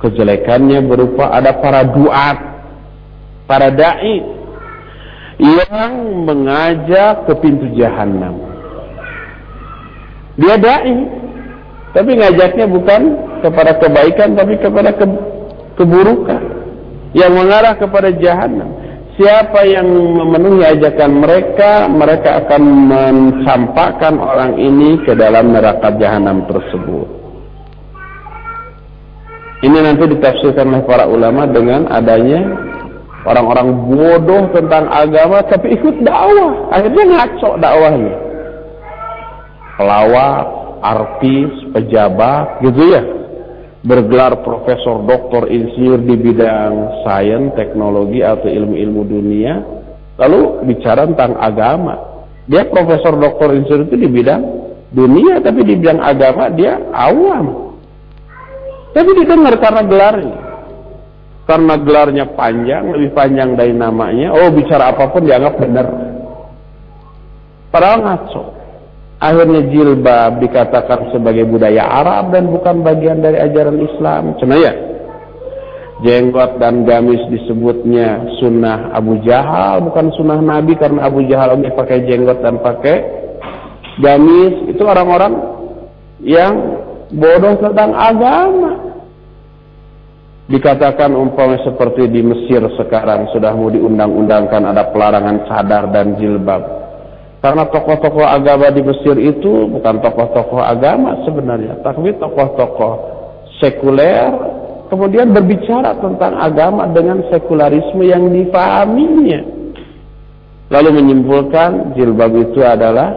Kejelekannya 0.00 0.80
berupa 0.84 1.28
ada 1.28 1.60
para 1.60 1.84
duat, 1.84 2.38
para 3.44 3.68
dai 3.68 4.40
yang 5.36 6.24
mengajak 6.24 7.28
ke 7.28 7.32
pintu 7.40 7.68
jahanam 7.76 8.50
dia 10.40 10.56
dai, 10.56 10.96
tapi 11.92 12.16
ngajaknya 12.16 12.64
bukan 12.64 13.02
kepada 13.44 13.76
kebaikan 13.76 14.32
tapi 14.32 14.56
kepada 14.56 14.96
ke, 14.96 15.04
keburukan 15.76 16.42
yang 17.12 17.36
mengarah 17.36 17.76
kepada 17.76 18.08
jahanam. 18.16 18.72
Siapa 19.20 19.68
yang 19.68 19.84
memenuhi 20.16 20.64
ajakan 20.64 21.20
mereka, 21.20 21.84
mereka 21.92 22.40
akan 22.40 22.62
mencampakkan 22.88 24.16
orang 24.16 24.56
ini 24.56 24.96
ke 25.04 25.12
dalam 25.12 25.52
neraka 25.52 25.92
jahanam 26.00 26.40
tersebut. 26.48 27.04
Ini 29.60 29.76
nanti 29.76 30.08
ditafsirkan 30.16 30.72
oleh 30.72 30.84
para 30.88 31.04
ulama 31.04 31.44
dengan 31.44 31.84
adanya 31.92 32.48
orang-orang 33.28 33.92
bodoh 33.92 34.56
tentang 34.56 34.88
agama 34.88 35.44
tapi 35.44 35.76
ikut 35.76 36.00
dakwah. 36.00 36.72
Akhirnya 36.72 37.04
ngaco 37.12 37.50
dakwahnya 37.60 38.14
pelawak, 39.76 40.44
artis, 40.80 41.52
pejabat, 41.76 42.60
gitu 42.64 42.88
ya. 42.88 43.19
Bergelar 43.80 44.44
profesor, 44.44 45.00
doktor, 45.08 45.48
insinyur 45.48 46.04
di 46.04 46.12
bidang 46.20 47.00
sains, 47.00 47.56
teknologi 47.56 48.20
atau 48.20 48.44
ilmu-ilmu 48.44 49.02
dunia, 49.08 49.54
lalu 50.20 50.68
bicara 50.68 51.08
tentang 51.08 51.40
agama. 51.40 51.96
Dia 52.44 52.68
profesor, 52.68 53.16
doktor, 53.16 53.56
insinyur 53.56 53.88
itu 53.88 53.96
di 53.96 54.08
bidang 54.12 54.42
dunia, 54.92 55.40
tapi 55.40 55.64
di 55.64 55.80
bidang 55.80 55.96
agama 55.96 56.52
dia 56.52 56.76
awam. 56.92 57.72
Tapi 58.92 59.10
didengar 59.16 59.56
karena 59.56 59.82
gelarnya. 59.86 60.38
Karena 61.48 61.74
gelarnya 61.80 62.24
panjang, 62.36 62.84
lebih 62.94 63.10
panjang 63.16 63.56
dari 63.56 63.72
namanya. 63.72 64.30
Oh, 64.34 64.52
bicara 64.52 64.92
apa 64.92 65.08
pun 65.08 65.24
dianggap 65.24 65.56
benar. 65.56 65.86
Padahal 67.72 67.98
ngaco. 68.04 68.59
Akhirnya 69.20 69.68
jilbab 69.68 70.40
dikatakan 70.40 71.12
sebagai 71.12 71.44
budaya 71.44 71.84
Arab 71.84 72.32
dan 72.32 72.48
bukan 72.48 72.80
bagian 72.80 73.20
dari 73.20 73.36
ajaran 73.36 73.76
Islam. 73.76 74.32
Cuma 74.40 74.56
ya, 74.56 74.72
jenggot 76.00 76.56
dan 76.56 76.88
gamis 76.88 77.20
disebutnya 77.28 78.24
sunnah 78.40 78.96
Abu 78.96 79.20
Jahal, 79.20 79.84
bukan 79.84 80.08
sunnah 80.16 80.40
Nabi 80.40 80.72
karena 80.72 81.04
Abu 81.04 81.20
Jahal 81.28 81.60
ini 81.60 81.68
pakai 81.68 82.08
jenggot 82.08 82.40
dan 82.40 82.64
pakai 82.64 82.96
gamis. 84.00 84.72
Itu 84.72 84.88
orang-orang 84.88 85.36
yang 86.24 86.80
bodoh 87.12 87.60
tentang 87.60 87.92
agama. 87.92 88.88
Dikatakan 90.48 91.12
umpamanya 91.12 91.60
seperti 91.68 92.08
di 92.08 92.24
Mesir 92.24 92.64
sekarang 92.80 93.28
sudah 93.36 93.52
mau 93.52 93.68
diundang-undangkan 93.68 94.64
ada 94.64 94.88
pelarangan 94.90 95.44
cadar 95.44 95.92
dan 95.92 96.16
jilbab 96.16 96.79
karena 97.40 97.64
tokoh-tokoh 97.72 98.20
agama 98.20 98.68
di 98.68 98.84
Mesir 98.84 99.16
itu 99.16 99.64
bukan 99.72 100.04
tokoh-tokoh 100.04 100.60
agama 100.60 101.24
sebenarnya, 101.24 101.80
tapi 101.80 102.12
tokoh-tokoh 102.20 102.92
sekuler 103.56 104.28
kemudian 104.92 105.32
berbicara 105.32 105.96
tentang 106.04 106.36
agama 106.36 106.84
dengan 106.92 107.24
sekularisme 107.32 108.04
yang 108.04 108.28
difahaminya. 108.28 109.40
Lalu 110.68 111.00
menyimpulkan 111.00 111.96
jilbab 111.96 112.30
itu 112.36 112.60
adalah 112.60 113.16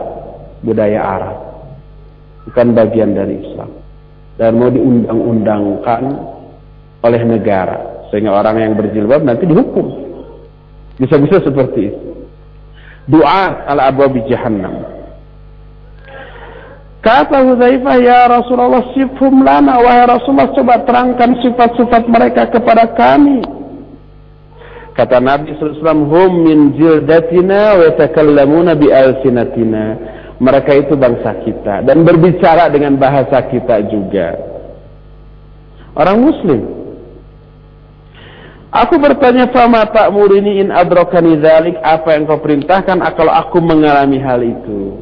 budaya 0.64 1.04
Arab, 1.04 1.38
bukan 2.48 2.68
bagian 2.80 3.12
dari 3.12 3.44
Islam. 3.44 3.70
Dan 4.40 4.58
mau 4.58 4.72
diundang-undangkan 4.72 6.04
oleh 7.04 7.22
negara 7.28 8.08
sehingga 8.10 8.34
orang 8.34 8.56
yang 8.56 8.74
berjilbab 8.80 9.22
nanti 9.22 9.44
dihukum. 9.46 9.86
Bisa-bisa 10.98 11.44
seperti 11.44 11.92
itu 11.92 12.14
doa 13.08 13.68
ala 13.68 13.92
abwabi 13.92 14.24
jahannam. 14.30 14.84
Kata 17.04 17.44
Hudzaifah, 17.44 17.96
"Ya 18.00 18.32
Rasulullah, 18.32 18.96
sifhum 18.96 19.44
lana 19.44 19.76
wahai 19.84 20.08
Rasulullah, 20.08 20.56
coba 20.56 20.88
terangkan 20.88 21.36
sifat-sifat 21.44 22.08
mereka 22.08 22.48
kepada 22.48 22.88
kami." 22.96 23.44
Kata 24.96 25.20
Nabi 25.20 25.52
SAW, 25.60 26.08
"Hum 26.08 26.32
min 26.48 26.80
jildatina 26.80 27.76
wa 27.76 27.84
yatakallamuna 27.92 28.80
bi 28.80 28.88
alsinatina." 28.88 30.16
Mereka 30.40 30.72
itu 30.76 30.94
bangsa 30.96 31.40
kita 31.44 31.84
dan 31.88 32.04
berbicara 32.04 32.68
dengan 32.72 32.96
bahasa 33.00 33.48
kita 33.52 33.84
juga. 33.88 34.36
Orang 35.94 36.26
muslim 36.26 36.83
Aku 38.74 38.98
bertanya 38.98 39.54
fama 39.54 39.86
ta'murini 39.86 40.58
in 40.58 40.74
adrokani 40.74 41.38
dzalik 41.38 41.78
apa 41.86 42.18
yang 42.18 42.26
kau 42.26 42.42
perintahkan 42.42 42.98
kalau 43.14 43.30
aku 43.30 43.62
mengalami 43.62 44.18
hal 44.18 44.42
itu. 44.42 44.98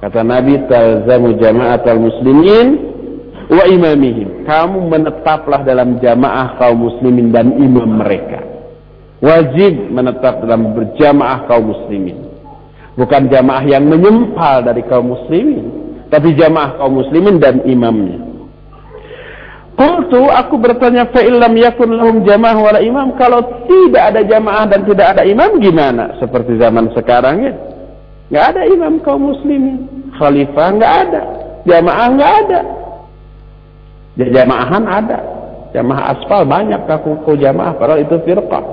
Kata 0.00 0.24
Nabi 0.24 0.56
talzamu 0.64 1.36
jama'atal 1.36 2.00
muslimin 2.00 2.80
wa 3.52 3.64
imamihim. 3.68 4.48
Kamu 4.48 4.88
menetaplah 4.88 5.60
dalam 5.68 6.00
jamaah 6.00 6.56
kaum 6.56 6.88
muslimin 6.88 7.28
dan 7.28 7.52
imam 7.60 8.00
mereka. 8.00 8.40
Wajib 9.20 9.92
menetap 9.92 10.40
dalam 10.40 10.72
berjamaah 10.72 11.44
kaum 11.44 11.76
muslimin. 11.76 12.24
Bukan 12.96 13.28
jamaah 13.28 13.68
yang 13.68 13.84
menyempal 13.84 14.64
dari 14.64 14.80
kaum 14.88 15.12
muslimin, 15.12 15.68
tapi 16.08 16.32
jamaah 16.40 16.80
kaum 16.80 17.04
muslimin 17.04 17.36
dan 17.36 17.60
imamnya. 17.68 18.29
Qultu 19.80 20.28
aku 20.28 20.60
bertanya 20.60 21.08
fa 21.08 21.24
illam 21.24 21.56
yakun 21.56 21.96
lahum 21.96 22.20
jamaah 22.20 22.52
wala 22.52 22.80
imam 22.84 23.16
kalau 23.16 23.64
tidak 23.64 24.12
ada 24.12 24.20
jamaah 24.28 24.68
dan 24.68 24.84
tidak 24.84 25.16
ada 25.16 25.24
imam 25.24 25.56
gimana? 25.56 26.20
Seperti 26.20 26.60
zaman 26.60 26.92
sekarang 26.92 27.48
ya. 27.48 27.56
Enggak 28.28 28.44
ada 28.52 28.62
imam 28.68 29.00
kaum 29.00 29.32
muslimin. 29.32 29.88
Khalifah 30.20 30.76
enggak 30.76 30.92
ada. 31.08 31.22
Jamaah 31.64 32.06
enggak 32.12 32.32
ada. 32.44 32.60
Ya, 34.20 34.26
jamaahan 34.36 34.84
ada. 34.84 35.18
Jamaah 35.72 36.04
aspal 36.12 36.44
banyak 36.44 36.84
kaku 36.84 37.40
jamaah 37.40 37.72
padahal 37.80 38.04
itu 38.04 38.20
firqah. 38.20 38.64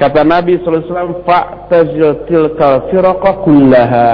Kata 0.00 0.24
Nabi 0.24 0.56
wasallam 0.64 1.28
fa'tazil 1.28 2.24
tilkal 2.24 2.88
firqah 2.88 3.44
kullaha. 3.44 4.10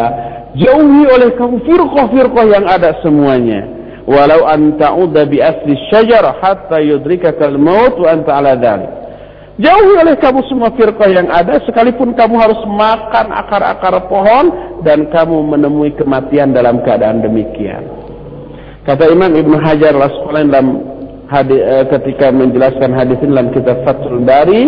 Jauhi 0.59 1.03
oleh 1.07 1.30
kamu 1.38 1.62
firqah-firqah 1.62 2.44
yang 2.50 2.66
ada 2.66 2.98
semuanya 3.07 3.82
walau 4.07 4.46
an 4.46 4.78
ta'udda 4.78 5.26
bi 5.30 5.38
asli 5.38 5.78
syajar 5.90 6.26
hatta 6.42 6.82
yudrikaka 6.82 7.46
al-maut 7.46 7.94
wa 7.98 8.09
anta 8.11 8.30
ala 8.34 8.59
dhalik. 8.59 8.90
Jauhi 9.61 9.94
oleh 10.00 10.16
kamu 10.16 10.40
semua 10.48 10.72
firqah 10.72 11.12
yang 11.12 11.28
ada 11.28 11.61
sekalipun 11.68 12.16
kamu 12.16 12.40
harus 12.40 12.57
makan 12.64 13.30
akar-akar 13.36 13.94
pohon 14.09 14.48
dan 14.80 15.12
kamu 15.12 15.44
menemui 15.44 15.92
kematian 15.92 16.57
dalam 16.57 16.80
keadaan 16.80 17.20
demikian. 17.20 17.84
Kata 18.88 19.12
Imam 19.12 19.30
Ibn 19.30 19.53
Hajar 19.61 19.92
Al-Asqalani 19.94 20.48
dalam 20.50 20.68
hadis, 21.28 21.61
eh, 21.61 21.84
ketika 21.94 22.32
menjelaskan 22.34 22.90
hadis 22.96 23.20
ini 23.22 23.30
dalam 23.30 23.48
kitab 23.55 23.76
Fathul 23.86 24.24
Bari, 24.24 24.64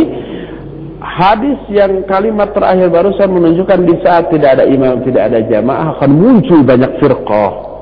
hadis 1.01 1.59
yang 1.72 2.05
kalimat 2.07 2.53
terakhir 2.53 2.93
barusan 2.93 3.32
menunjukkan 3.32 3.89
di 3.89 3.95
saat 4.05 4.30
tidak 4.30 4.61
ada 4.61 4.64
imam, 4.68 5.01
tidak 5.03 5.32
ada 5.32 5.41
jamaah 5.49 5.99
akan 5.99 6.11
muncul 6.12 6.61
banyak 6.61 6.93
firqah 7.01 7.74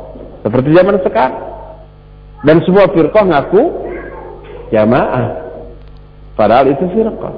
seperti 0.42 0.68
zaman 0.74 0.98
sekarang. 1.02 1.34
Dan 2.42 2.58
semua 2.66 2.90
firqah 2.90 3.22
ngaku 3.22 3.62
jamaah. 4.74 5.26
Padahal 6.34 6.74
itu 6.74 6.84
firqah. 6.90 7.34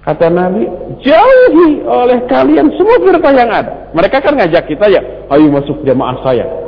Kata 0.00 0.26
Nabi, 0.32 0.66
jauhi 1.06 1.86
oleh 1.86 2.26
kalian 2.26 2.74
semua 2.74 2.98
firqah 2.98 3.32
yang 3.36 3.50
ada. 3.52 3.94
Mereka 3.94 4.18
kan 4.18 4.34
ngajak 4.34 4.66
kita 4.66 4.90
ya, 4.90 5.02
ayo 5.30 5.46
masuk 5.54 5.82
jamaah 5.86 6.18
saya. 6.26 6.60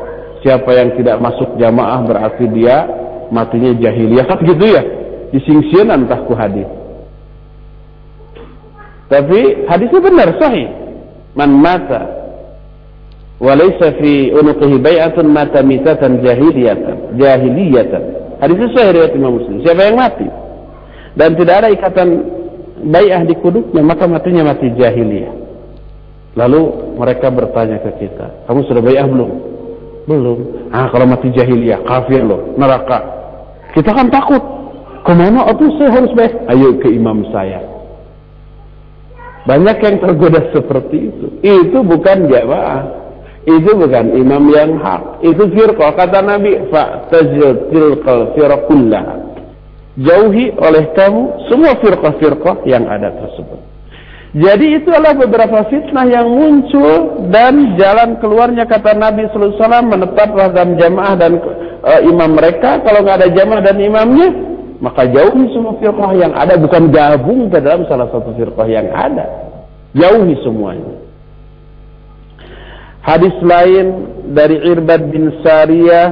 siapa 0.42 0.70
yang 0.74 0.98
tidak 0.98 1.22
masuk 1.22 1.54
jamaah 1.56 2.02
berarti 2.02 2.44
dia 2.50 2.84
matinya 3.30 3.72
jahiliyah 3.78 4.26
kan 4.26 4.42
gitu 4.42 4.66
ya 4.66 4.82
disingsian 5.30 5.88
entah 5.88 6.20
ku 6.26 6.34
hadis 6.34 6.66
tapi 9.06 9.64
hadisnya 9.70 10.00
benar 10.02 10.28
sahih 10.36 10.68
man 11.38 11.50
mata 11.54 12.21
walaysa 13.42 13.98
fi 13.98 14.30
unuqihi 14.30 14.78
bai'atun 14.78 15.26
mata 15.26 15.66
mitatan 15.66 16.22
jahiliyatan 16.22 17.18
jahiliyatan. 17.18 18.02
Hadisnya 18.38 18.68
sahih 18.70 18.90
riwayat 18.94 19.12
Imam 19.18 19.34
Muslim. 19.38 19.58
Siapa 19.66 19.82
yang 19.82 19.98
mati? 19.98 20.26
Dan 21.18 21.34
tidak 21.34 21.54
ada 21.66 21.68
ikatan 21.74 22.08
bai'ah 22.86 23.26
di 23.26 23.34
kuduknya 23.42 23.82
maka 23.82 24.06
matinya 24.06 24.54
mati 24.54 24.70
jahiliyah. 24.78 25.34
Lalu 26.38 26.62
mereka 26.96 27.28
bertanya 27.28 27.82
ke 27.82 27.90
kita 28.06 28.46
kamu 28.46 28.62
sudah 28.70 28.82
bai'ah 28.82 29.06
belum? 29.10 29.30
Belum. 30.06 30.38
Ah 30.70 30.86
kalau 30.94 31.10
mati 31.10 31.34
jahiliyah 31.34 31.82
kafir 31.82 32.22
loh 32.22 32.54
neraka. 32.54 33.02
Kita 33.74 33.90
kan 33.90 34.06
takut. 34.06 34.40
Ke 35.02 35.10
mana 35.18 35.50
atau 35.50 35.66
saya 35.82 35.98
harus 35.98 36.14
baik 36.14 36.46
ayo 36.46 36.78
ke 36.78 36.86
imam 36.94 37.26
saya. 37.34 37.58
Banyak 39.42 39.82
yang 39.82 39.96
tergoda 39.98 40.46
seperti 40.54 41.10
itu. 41.10 41.26
Itu 41.42 41.82
bukan 41.82 42.30
jamaah 42.30 43.01
itu 43.42 43.70
bukan 43.74 44.14
imam 44.14 44.48
yang 44.54 44.78
hak 44.78 45.22
itu 45.26 45.42
firqah 45.50 45.98
kata 45.98 46.22
Nabi 46.22 46.62
fa'tajil 46.70 47.74
tilqal 47.74 48.34
firqullah 48.38 49.32
jauhi 49.98 50.52
oleh 50.56 50.88
kamu 50.96 51.48
semua 51.52 51.76
firqah-firqah 51.80 52.64
yang 52.64 52.88
ada 52.88 53.12
tersebut. 53.12 53.60
Jadi 54.32 54.80
itu 54.80 54.88
adalah 54.88 55.12
beberapa 55.12 55.60
fitnah 55.68 56.08
yang 56.08 56.24
muncul 56.24 57.28
dan 57.28 57.76
jalan 57.76 58.16
keluarnya 58.16 58.64
kata 58.64 58.96
Nabi 58.96 59.28
Sallallahu 59.28 59.52
Alaihi 59.52 59.60
Wasallam 59.60 59.86
menetaplah 59.92 60.48
dalam 60.56 60.72
jamaah 60.80 61.14
dan 61.20 61.32
e, 61.84 61.92
imam 62.08 62.32
mereka. 62.32 62.80
Kalau 62.80 63.04
nggak 63.04 63.16
ada 63.20 63.28
jamaah 63.28 63.60
dan 63.60 63.76
imamnya, 63.76 64.28
maka 64.80 65.04
jauhi 65.04 65.52
semua 65.52 65.76
firqah 65.76 66.16
yang 66.16 66.32
ada, 66.32 66.56
bukan 66.56 66.88
gabung 66.88 67.52
ke 67.52 67.60
dalam 67.60 67.84
salah 67.92 68.08
satu 68.08 68.32
firqah 68.32 68.64
yang 68.72 68.88
ada. 68.96 69.52
Jauhi 69.92 70.32
semuanya. 70.40 70.91
Hadis 73.02 73.34
lain 73.42 73.86
dari 74.30 74.62
Irbad 74.62 75.10
bin 75.10 75.42
Sariyah 75.42 76.06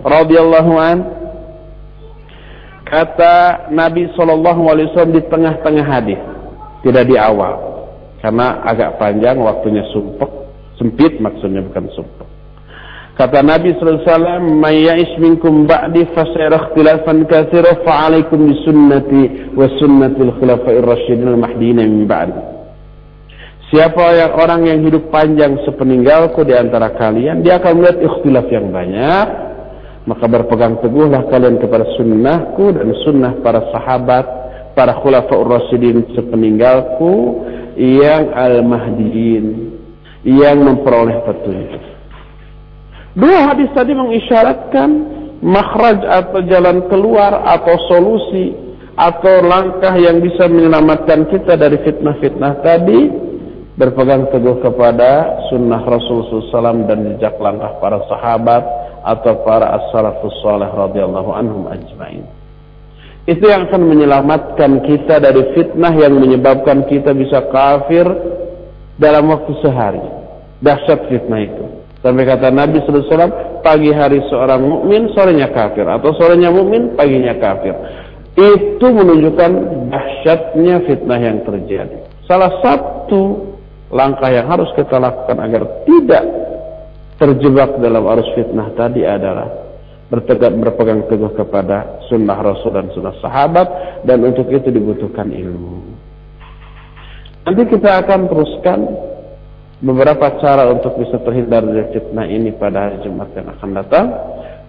radhiyallahu 0.00 0.72
an 0.80 0.98
kata 2.88 3.68
Nabi 3.68 4.08
Shallallahu 4.16 4.62
Alaihi 4.72 4.88
Wasallam 4.90 5.14
di 5.20 5.22
tengah-tengah 5.28 5.84
hadis, 5.84 6.20
tidak 6.80 7.12
di 7.12 7.20
awal, 7.20 7.84
karena 8.24 8.64
agak 8.64 8.96
panjang 8.96 9.36
waktunya 9.36 9.84
sumpek, 9.92 10.32
sempit 10.80 11.20
maksudnya 11.20 11.60
bukan 11.60 11.92
sumpek. 11.92 12.28
Kata 13.20 13.44
Nabi 13.44 13.76
Sallallahu 13.76 14.00
Alaihi 14.00 14.08
Wasallam, 14.08 14.44
"Mayyaish 14.64 15.14
minkum 15.20 15.68
ba'di 15.68 16.08
fasayara 16.16 16.72
ikhtilafan 16.72 17.28
katsira 17.28 17.84
fa'alaikum 17.84 18.48
bisunnati 18.48 19.52
wa 19.52 19.68
sunnatil 19.76 20.32
khulafa'ir 20.40 20.88
rasyidin 20.88 21.36
al-mahdiyyin 21.36 21.84
min 21.84 22.08
ba'di." 22.08 22.59
Siapa 23.70 24.02
yang 24.18 24.34
orang 24.34 24.66
yang 24.66 24.82
hidup 24.82 25.14
panjang 25.14 25.54
sepeninggalku 25.62 26.42
di 26.42 26.58
antara 26.58 26.90
kalian, 26.90 27.46
dia 27.46 27.62
akan 27.62 27.78
melihat 27.78 28.02
ikhtilaf 28.02 28.50
yang 28.50 28.66
banyak, 28.74 29.26
maka 30.10 30.26
berpegang 30.26 30.82
teguhlah 30.82 31.22
kalian 31.30 31.62
kepada 31.62 31.86
sunnahku 31.94 32.74
dan 32.74 32.90
sunnah 33.06 33.38
para 33.46 33.62
sahabat 33.70 34.26
para 34.74 34.98
khulafaur 34.98 35.46
rasyidin 35.46 36.02
sepeninggalku 36.18 37.46
yang 37.78 38.34
al-mahdiin 38.34 39.70
yang 40.26 40.66
memperoleh 40.66 41.22
petunjuk. 41.22 41.82
Dua 43.14 43.54
hadis 43.54 43.70
tadi 43.70 43.94
mengisyaratkan 43.94 44.90
makhraj 45.46 46.02
atau 46.10 46.42
jalan 46.42 46.90
keluar 46.90 47.38
atau 47.46 47.78
solusi 47.86 48.50
atau 48.98 49.46
langkah 49.46 49.94
yang 49.94 50.18
bisa 50.18 50.50
menyelamatkan 50.50 51.30
kita 51.30 51.54
dari 51.54 51.78
fitnah-fitnah 51.86 52.54
tadi 52.66 53.29
berpegang 53.80 54.28
teguh 54.28 54.60
kepada 54.60 55.40
sunnah 55.48 55.80
Rasulullah 55.80 56.52
SAW 56.52 56.84
dan 56.84 57.16
jejak 57.16 57.40
langkah 57.40 57.80
para 57.80 58.04
sahabat 58.12 58.60
atau 59.00 59.40
para 59.40 59.80
as-salafus 59.80 60.36
salih 60.44 60.68
radhiyallahu 60.68 61.32
anhum 61.32 61.64
ajmain. 61.72 62.28
Itu 63.24 63.48
yang 63.48 63.72
akan 63.72 63.88
menyelamatkan 63.88 64.84
kita 64.84 65.16
dari 65.24 65.56
fitnah 65.56 65.96
yang 65.96 66.12
menyebabkan 66.12 66.84
kita 66.84 67.16
bisa 67.16 67.48
kafir 67.48 68.04
dalam 69.00 69.32
waktu 69.32 69.56
sehari. 69.64 70.04
Dahsyat 70.60 71.08
fitnah 71.08 71.40
itu. 71.40 71.64
Sampai 72.04 72.28
kata 72.28 72.52
Nabi 72.52 72.84
wasallam, 72.84 73.60
pagi 73.64 73.92
hari 73.92 74.20
seorang 74.28 74.60
mukmin, 74.60 75.08
sorenya 75.16 75.52
kafir 75.52 75.88
atau 75.88 76.12
sorenya 76.20 76.52
mukmin, 76.52 76.92
paginya 76.96 77.32
kafir. 77.36 77.72
Itu 78.36 78.86
menunjukkan 78.88 79.50
dahsyatnya 79.88 80.84
fitnah 80.84 81.20
yang 81.20 81.44
terjadi. 81.44 81.96
Salah 82.24 82.52
satu 82.64 83.49
langkah 83.90 84.30
yang 84.30 84.46
harus 84.46 84.70
kita 84.78 84.96
lakukan 84.96 85.38
agar 85.38 85.62
tidak 85.86 86.24
terjebak 87.20 87.76
dalam 87.82 88.06
arus 88.16 88.30
fitnah 88.32 88.72
tadi 88.78 89.04
adalah 89.04 89.50
bertegak 90.10 90.50
berpegang 90.56 91.06
teguh 91.06 91.30
kepada 91.38 92.02
sunnah 92.10 92.38
Rasul 92.38 92.74
dan 92.74 92.90
sunnah 92.90 93.14
sahabat 93.22 93.68
dan 94.02 94.18
untuk 94.26 94.50
itu 94.50 94.72
dibutuhkan 94.74 95.30
ilmu. 95.30 95.86
Nanti 97.46 97.62
kita 97.66 98.04
akan 98.04 98.20
teruskan 98.26 98.78
beberapa 99.80 100.28
cara 100.42 100.68
untuk 100.68 100.98
bisa 101.00 101.16
terhindar 101.22 101.64
dari 101.64 101.88
fitnah 101.94 102.26
ini 102.26 102.52
pada 102.52 102.90
hari 102.90 103.06
Jumat 103.06 103.32
yang 103.32 103.48
akan 103.54 103.70
datang. 103.74 104.06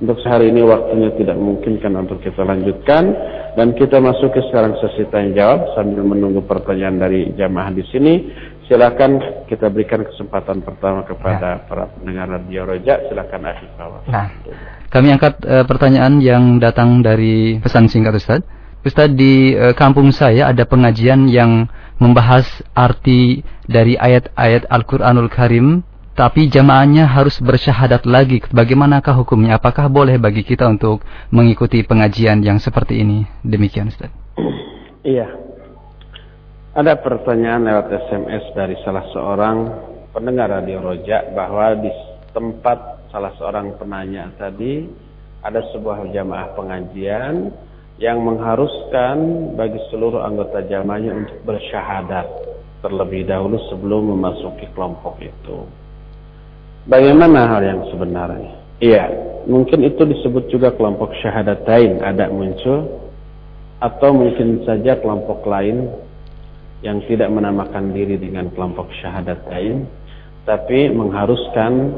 Untuk 0.01 0.17
sehari 0.25 0.49
ini 0.49 0.65
waktunya 0.65 1.13
tidak 1.13 1.37
memungkinkan 1.37 1.93
untuk 1.93 2.25
kita 2.25 2.41
lanjutkan 2.41 3.13
dan 3.53 3.77
kita 3.77 4.01
masuk 4.01 4.33
ke 4.33 4.41
sekarang 4.49 4.73
sesi 4.81 5.05
tanya 5.13 5.29
jawab 5.37 5.77
sambil 5.77 6.01
menunggu 6.01 6.41
pertanyaan 6.41 6.97
dari 6.97 7.29
jamaah 7.37 7.69
di 7.69 7.85
sini 7.93 8.13
silakan 8.71 9.43
kita 9.51 9.67
berikan 9.67 10.07
kesempatan 10.07 10.63
pertama 10.63 11.03
kepada 11.03 11.59
ya. 11.59 11.67
para 11.67 11.91
pendengar 11.91 12.39
radio 12.39 12.63
Roja. 12.63 13.03
Silakan 13.11 13.43
Afi 13.43 13.67
Nah, 14.07 14.27
kami 14.87 15.11
angkat 15.11 15.43
uh, 15.43 15.67
pertanyaan 15.67 16.23
yang 16.23 16.55
datang 16.55 17.03
dari 17.03 17.59
pesan 17.59 17.91
singkat 17.91 18.15
Ustaz. 18.15 18.39
Ustaz 18.87 19.11
di 19.11 19.51
uh, 19.59 19.75
kampung 19.75 20.15
saya 20.15 20.47
ada 20.47 20.63
pengajian 20.63 21.27
yang 21.27 21.67
membahas 21.99 22.47
arti 22.71 23.43
dari 23.67 23.99
ayat-ayat 23.99 24.71
Al-Qur'anul 24.71 25.27
Karim 25.27 25.83
tapi 26.15 26.47
jamaahnya 26.47 27.11
harus 27.11 27.43
bersyahadat 27.43 28.07
lagi. 28.07 28.39
Bagaimanakah 28.55 29.19
hukumnya? 29.19 29.59
Apakah 29.59 29.91
boleh 29.91 30.15
bagi 30.15 30.47
kita 30.47 30.63
untuk 30.71 31.03
mengikuti 31.27 31.83
pengajian 31.83 32.39
yang 32.39 32.55
seperti 32.55 33.03
ini? 33.03 33.27
Demikian 33.43 33.91
Ustaz. 33.91 34.11
Iya. 35.03 35.50
Ada 36.71 37.03
pertanyaan 37.03 37.67
lewat 37.67 37.91
SMS 38.07 38.55
dari 38.55 38.79
salah 38.87 39.03
seorang 39.11 39.57
pendengar 40.15 40.55
Radio 40.55 40.79
Roja 40.79 41.27
bahwa 41.35 41.75
di 41.75 41.91
tempat 42.31 43.11
salah 43.11 43.35
seorang 43.35 43.75
penanya 43.75 44.31
tadi 44.39 44.87
ada 45.43 45.59
sebuah 45.75 46.07
jamaah 46.15 46.55
pengajian 46.55 47.51
yang 47.99 48.23
mengharuskan 48.23 49.51
bagi 49.59 49.83
seluruh 49.91 50.23
anggota 50.23 50.63
jamaahnya 50.63 51.11
untuk 51.11 51.43
bersyahadat 51.43 52.27
terlebih 52.79 53.27
dahulu 53.27 53.59
sebelum 53.67 54.15
memasuki 54.15 54.63
kelompok 54.71 55.19
itu. 55.19 55.67
Bagaimana 56.87 57.51
hal 57.51 57.67
yang 57.67 57.83
sebenarnya? 57.91 58.79
Iya, 58.79 59.11
mungkin 59.43 59.83
itu 59.83 60.07
disebut 60.07 60.47
juga 60.47 60.71
kelompok 60.71 61.19
syahadatain 61.19 61.99
ada 61.99 62.31
muncul 62.31 63.11
atau 63.83 64.15
mungkin 64.15 64.63
saja 64.63 64.95
kelompok 65.03 65.43
lain 65.43 65.91
yang 66.81 67.01
tidak 67.05 67.29
menamakan 67.29 67.93
diri 67.93 68.17
dengan 68.17 68.49
kelompok 68.53 68.89
syahadat 69.01 69.45
lain 69.49 69.85
tapi 70.45 70.89
mengharuskan 70.89 71.93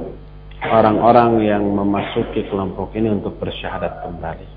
orang-orang 0.63 1.43
yang 1.43 1.63
memasuki 1.63 2.47
kelompok 2.47 2.91
ini 2.95 3.11
untuk 3.11 3.35
bersyahadat 3.39 4.03
kembali. 4.03 4.47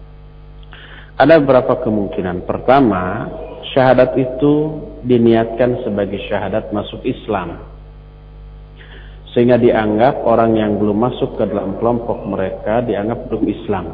Ada 1.17 1.41
beberapa 1.41 1.81
kemungkinan. 1.81 2.45
Pertama, 2.45 3.31
syahadat 3.73 4.15
itu 4.21 4.85
diniatkan 5.07 5.87
sebagai 5.87 6.21
syahadat 6.29 6.71
masuk 6.71 7.01
Islam. 7.07 7.63
Sehingga 9.33 9.57
dianggap 9.57 10.25
orang 10.25 10.57
yang 10.57 10.77
belum 10.77 10.97
masuk 10.97 11.41
ke 11.41 11.45
dalam 11.49 11.77
kelompok 11.81 12.21
mereka 12.25 12.85
dianggap 12.85 13.29
belum 13.33 13.45
Islam. 13.49 13.87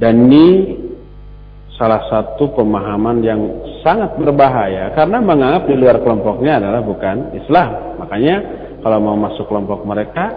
Dan 0.00 0.26
ini 0.26 0.46
salah 1.80 2.04
satu 2.12 2.52
pemahaman 2.52 3.24
yang 3.24 3.40
sangat 3.80 4.12
berbahaya 4.20 4.92
karena 4.92 5.16
menganggap 5.24 5.64
di 5.64 5.80
luar 5.80 5.96
kelompoknya 6.04 6.60
adalah 6.60 6.84
bukan 6.84 7.32
Islam. 7.32 7.96
Makanya 8.04 8.36
kalau 8.84 9.00
mau 9.00 9.16
masuk 9.16 9.48
kelompok 9.48 9.88
mereka 9.88 10.28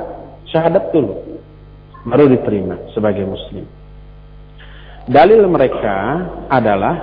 syahadat 0.47 0.95
dulu 0.95 1.19
baru 2.07 2.31
diterima 2.31 2.79
sebagai 2.95 3.27
muslim. 3.27 3.67
Dalil 5.03 5.43
mereka 5.51 5.97
adalah 6.47 6.95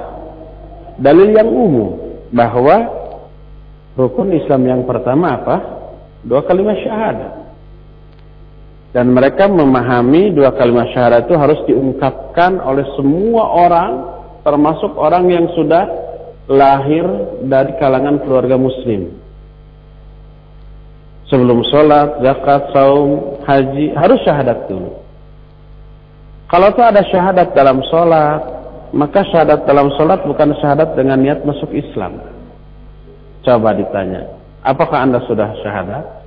dalil 0.96 1.36
yang 1.36 1.52
umum 1.52 2.00
bahwa 2.32 2.88
rukun 3.92 4.32
Islam 4.32 4.64
yang 4.64 4.82
pertama 4.88 5.36
apa? 5.36 5.56
Dua 6.24 6.40
kalimat 6.48 6.80
syahadat. 6.80 7.32
Dan 8.90 9.14
mereka 9.14 9.46
memahami 9.46 10.34
dua 10.34 10.50
kalimat 10.56 10.88
syahadat 10.90 11.28
itu 11.28 11.36
harus 11.38 11.60
diungkapkan 11.68 12.58
oleh 12.58 12.82
semua 12.98 13.46
orang, 13.46 14.19
termasuk 14.44 14.92
orang 14.96 15.28
yang 15.28 15.46
sudah 15.54 15.86
lahir 16.50 17.06
dari 17.46 17.78
kalangan 17.78 18.18
keluarga 18.26 18.58
muslim. 18.58 19.14
Sebelum 21.30 21.62
sholat, 21.70 22.18
zakat, 22.26 22.74
saum, 22.74 23.38
haji, 23.46 23.94
harus 23.94 24.18
syahadat 24.26 24.66
dulu. 24.66 24.98
Kalau 26.50 26.74
tak 26.74 26.90
ada 26.90 27.06
syahadat 27.06 27.54
dalam 27.54 27.78
sholat, 27.86 28.42
maka 28.90 29.22
syahadat 29.30 29.62
dalam 29.62 29.94
sholat 29.94 30.26
bukan 30.26 30.50
syahadat 30.58 30.98
dengan 30.98 31.22
niat 31.22 31.46
masuk 31.46 31.70
Islam. 31.70 32.18
Coba 33.46 33.78
ditanya, 33.78 34.26
apakah 34.66 35.06
anda 35.06 35.22
sudah 35.30 35.54
syahadat? 35.62 36.20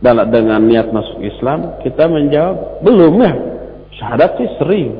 dengan 0.00 0.64
niat 0.64 0.88
masuk 0.96 1.20
Islam, 1.20 1.76
kita 1.84 2.08
menjawab, 2.08 2.80
belum 2.80 3.20
ya. 3.20 3.32
Syahadat 4.00 4.30
sih 4.40 4.48
sering. 4.56 4.96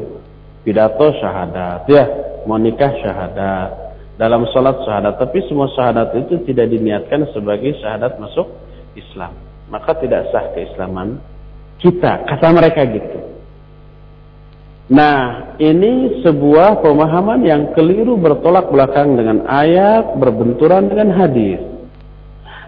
Pidato 0.61 1.09
syahadat, 1.17 1.89
ya. 1.89 2.05
Mau 2.51 2.59
nikah 2.59 2.91
syahadat. 2.99 3.71
Dalam 4.19 4.43
sholat 4.51 4.83
syahadat. 4.83 5.23
Tapi 5.23 5.39
semua 5.47 5.71
syahadat 5.71 6.19
itu 6.19 6.43
tidak 6.51 6.67
diniatkan 6.75 7.31
sebagai 7.31 7.79
syahadat 7.79 8.19
masuk 8.19 8.51
Islam. 8.99 9.31
Maka 9.71 9.95
tidak 10.03 10.27
sah 10.35 10.51
keislaman 10.51 11.23
kita. 11.79 12.27
Kata 12.27 12.51
mereka 12.51 12.83
gitu. 12.91 13.19
Nah, 14.91 15.55
ini 15.63 16.19
sebuah 16.27 16.83
pemahaman 16.83 17.47
yang 17.47 17.71
keliru 17.79 18.19
bertolak 18.19 18.75
belakang 18.75 19.15
dengan 19.15 19.47
ayat, 19.47 20.19
berbenturan 20.19 20.91
dengan 20.91 21.15
hadis. 21.15 21.63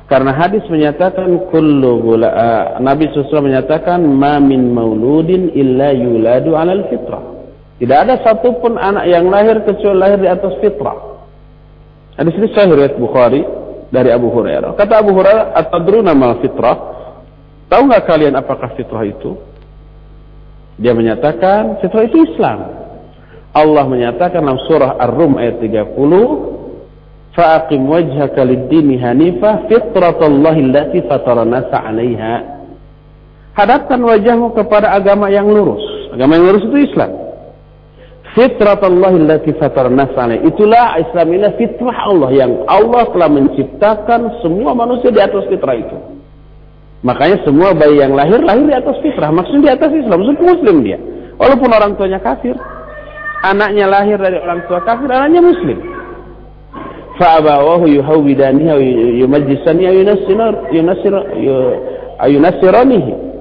Karena 0.07 0.31
hadis 0.31 0.63
menyatakan 0.71 1.51
kullu 1.51 1.99
gula, 1.99 2.31
uh, 2.31 2.65
Nabi 2.79 3.11
SAW 3.11 3.43
menyatakan 3.43 4.07
ma 4.07 4.39
min 4.39 4.71
mauludin 4.71 5.51
illa 5.57 5.91
yuladu 5.91 6.55
alal 6.55 6.87
fitrah. 6.87 7.32
Tidak 7.83 7.99
ada 7.99 8.15
satupun 8.23 8.79
anak 8.79 9.11
yang 9.11 9.27
lahir 9.27 9.59
kecuali 9.67 9.99
lahir 9.99 10.19
di 10.23 10.31
atas 10.31 10.55
fitrah. 10.63 11.19
Hadis 12.15 12.39
ini 12.39 12.47
sahih 12.55 12.95
Bukhari 12.95 13.43
dari 13.91 14.15
Abu 14.15 14.31
Hurairah. 14.31 14.79
Kata 14.79 15.03
Abu 15.03 15.11
Hurairah, 15.19 15.51
"Atadruna 15.51 16.15
ma 16.15 16.39
fitrah?" 16.39 16.79
Tahu 17.67 17.83
nggak 17.91 18.07
kalian 18.07 18.39
apakah 18.39 18.79
fitrah 18.79 19.03
itu? 19.03 19.35
Dia 20.79 20.95
menyatakan 20.95 21.83
fitrah 21.83 22.07
itu 22.07 22.23
Islam. 22.23 22.71
Allah 23.51 23.85
menyatakan 23.91 24.39
dalam 24.39 24.63
surah 24.71 25.03
Ar-Rum 25.03 25.43
ayat 25.43 25.59
30, 25.59 26.53
fa'aqim 27.37 27.83
wajhaka 27.89 28.45
lid-dini 28.45 29.01
hanifah 29.01 29.67
fitratallahi 29.69 30.61
allati 30.69 31.01
fatara 31.09 31.49
nasa 31.49 31.81
'alaiha 31.81 32.35
hadapkan 33.57 34.01
wajahmu 34.01 34.53
kepada 34.53 34.93
agama 34.93 35.33
yang 35.33 35.49
lurus 35.49 35.81
agama 36.13 36.37
yang 36.37 36.45
lurus 36.53 36.65
itu 36.69 36.93
Islam 36.93 37.32
fitratallahi 38.33 39.17
allati 39.23 39.51
'alaiha 39.57 40.45
itulah 40.49 40.97
Islam 41.01 41.27
ini 41.37 41.49
fitrah 41.61 41.97
Allah 42.09 42.31
yang 42.33 42.53
Allah 42.69 43.05
telah 43.13 43.29
menciptakan 43.29 44.41
semua 44.41 44.73
manusia 44.73 45.13
di 45.13 45.21
atas 45.21 45.45
fitrah 45.49 45.77
itu. 45.77 45.97
Makanya 47.03 47.43
semua 47.43 47.75
bayi 47.75 47.99
yang 47.99 48.15
lahir 48.15 48.39
lahir 48.41 48.63
di 48.63 48.75
atas 48.77 48.97
fitrah. 49.03 49.35
Maksudnya 49.35 49.63
di 49.63 49.71
atas 49.75 49.91
Islam 49.93 50.17
maksudnya 50.23 50.47
muslim 50.55 50.77
dia. 50.87 50.99
Walaupun 51.37 51.69
orang 51.73 51.93
tuanya 51.99 52.21
kafir. 52.23 52.55
Anaknya 53.43 53.91
lahir 53.91 54.23
dari 54.23 54.39
orang 54.39 54.63
tua 54.71 54.79
kafir 54.87 55.11
anaknya 55.11 55.43
muslim. 55.43 55.79
Fa'abawahu 57.19 57.91
yuhawidanihi 57.91 58.69
aw 58.71 58.81
yumajjisani 59.19 59.83
aw 59.91 59.95
yunassir 60.71 61.15
yunassiranihi 62.31 63.32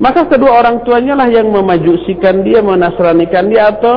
maka 0.00 0.28
kedua 0.28 0.62
orang 0.62 0.84
tuanya 0.86 1.18
lah 1.18 1.28
yang 1.28 1.52
memajusikan 1.52 2.46
dia 2.46 2.64
menasranikan 2.64 3.48
dia 3.52 3.72
atau 3.74 3.96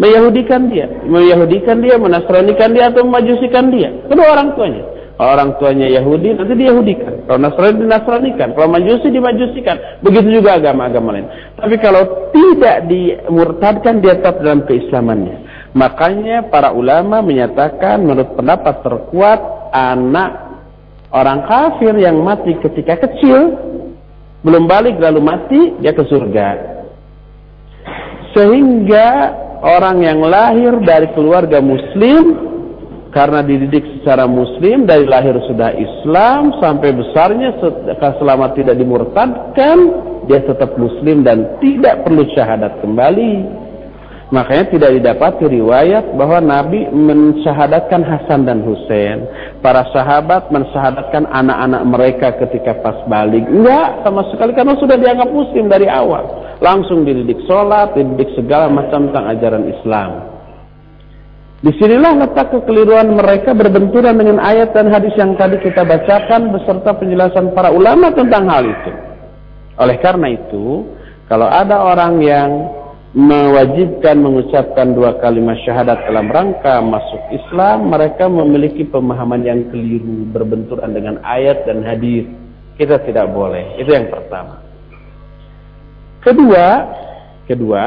meyahudikan 0.00 0.72
dia. 0.72 0.88
Meyahudikan 1.04 1.80
dia 1.84 1.96
menasranikan 2.00 2.72
dia 2.72 2.88
atau 2.92 3.04
memajusikan 3.04 3.68
dia. 3.68 3.88
Kedua 4.08 4.26
orang 4.32 4.56
tuanya. 4.56 4.82
Kalau 5.20 5.36
orang 5.36 5.50
tuanya 5.60 5.84
Yahudi 6.00 6.32
nanti 6.32 6.56
diyahudikan. 6.56 7.28
Kalau 7.28 7.36
Nasrani 7.44 7.84
dinasranikan. 7.84 8.56
Kalau 8.56 8.72
majusi 8.72 9.12
dimajusikan. 9.12 10.00
Begitu 10.00 10.40
juga 10.40 10.56
agama-agama 10.56 11.12
lain. 11.12 11.28
Tapi 11.60 11.76
kalau 11.76 12.32
tidak 12.32 12.88
dimurtadkan 12.88 14.00
dia 14.00 14.16
tetap 14.16 14.40
dalam 14.40 14.64
keislamannya. 14.64 15.44
Makanya 15.76 16.48
para 16.48 16.72
ulama 16.72 17.20
menyatakan 17.20 18.00
menurut 18.00 18.32
pendapat 18.32 18.80
terkuat 18.80 19.40
anak 19.76 20.56
orang 21.12 21.44
kafir 21.44 21.92
yang 22.00 22.16
mati 22.24 22.56
ketika 22.56 23.04
kecil 23.04 23.60
belum 24.40 24.64
balik 24.64 24.96
lalu 24.96 25.20
mati 25.20 25.60
dia 25.80 25.92
ke 25.92 26.04
surga. 26.08 26.48
Sehingga 28.32 29.08
orang 29.60 30.00
yang 30.06 30.20
lahir 30.24 30.80
dari 30.80 31.10
keluarga 31.12 31.60
muslim 31.60 32.50
karena 33.10 33.42
dididik 33.42 33.82
secara 34.00 34.24
muslim 34.24 34.86
dari 34.86 35.02
lahir 35.04 35.34
sudah 35.50 35.74
Islam 35.74 36.54
sampai 36.62 36.94
besarnya 36.94 37.58
selama 38.22 38.54
tidak 38.54 38.78
dimurtadkan 38.78 39.78
dia 40.30 40.40
tetap 40.46 40.78
muslim 40.78 41.26
dan 41.26 41.58
tidak 41.58 42.06
perlu 42.06 42.22
syahadat 42.32 42.78
kembali 42.78 43.32
Makanya 44.30 44.70
tidak 44.70 44.90
didapati 44.94 45.42
riwayat 45.50 46.14
bahwa 46.14 46.38
Nabi 46.38 46.86
mensyahadatkan 46.86 48.06
Hasan 48.06 48.46
dan 48.46 48.62
Hussein. 48.62 49.26
Para 49.58 49.82
sahabat 49.90 50.54
mensyahadatkan 50.54 51.26
anak-anak 51.26 51.82
mereka 51.90 52.28
ketika 52.46 52.78
pas 52.78 52.94
balik. 53.10 53.42
Enggak, 53.50 54.06
sama 54.06 54.22
sekali 54.30 54.54
karena 54.54 54.78
sudah 54.78 54.94
dianggap 54.94 55.34
muslim 55.34 55.66
dari 55.66 55.90
awal. 55.90 56.46
Langsung 56.62 57.02
dididik 57.02 57.42
sholat, 57.50 57.98
dididik 57.98 58.30
segala 58.38 58.70
macam 58.70 59.10
tentang 59.10 59.34
ajaran 59.34 59.66
Islam. 59.66 60.10
Di 61.60 61.74
sinilah 61.76 62.24
letak 62.24 62.54
kekeliruan 62.54 63.10
mereka 63.10 63.50
berbenturan 63.52 64.14
dengan 64.14 64.38
ayat 64.38 64.72
dan 64.72 64.88
hadis 64.94 65.12
yang 65.18 65.34
tadi 65.36 65.58
kita 65.58 65.82
bacakan 65.82 66.54
beserta 66.54 66.94
penjelasan 66.96 67.50
para 67.52 67.74
ulama 67.74 68.14
tentang 68.14 68.46
hal 68.46 68.62
itu. 68.62 68.92
Oleh 69.76 69.98
karena 69.98 70.38
itu, 70.38 70.86
kalau 71.26 71.50
ada 71.50 71.82
orang 71.82 72.22
yang 72.22 72.79
mewajibkan 73.10 74.22
mengucapkan 74.22 74.94
dua 74.94 75.18
kalimat 75.18 75.58
syahadat 75.66 76.06
dalam 76.06 76.30
rangka 76.30 76.78
masuk 76.78 77.22
Islam, 77.34 77.90
mereka 77.90 78.30
memiliki 78.30 78.86
pemahaman 78.86 79.42
yang 79.42 79.66
keliru 79.74 80.30
berbenturan 80.30 80.94
dengan 80.94 81.18
ayat 81.26 81.66
dan 81.66 81.82
hadis. 81.82 82.30
Kita 82.78 83.02
tidak 83.02 83.34
boleh. 83.34 83.76
Itu 83.82 83.90
yang 83.90 84.08
pertama. 84.08 84.62
Kedua, 86.22 86.66
kedua, 87.50 87.84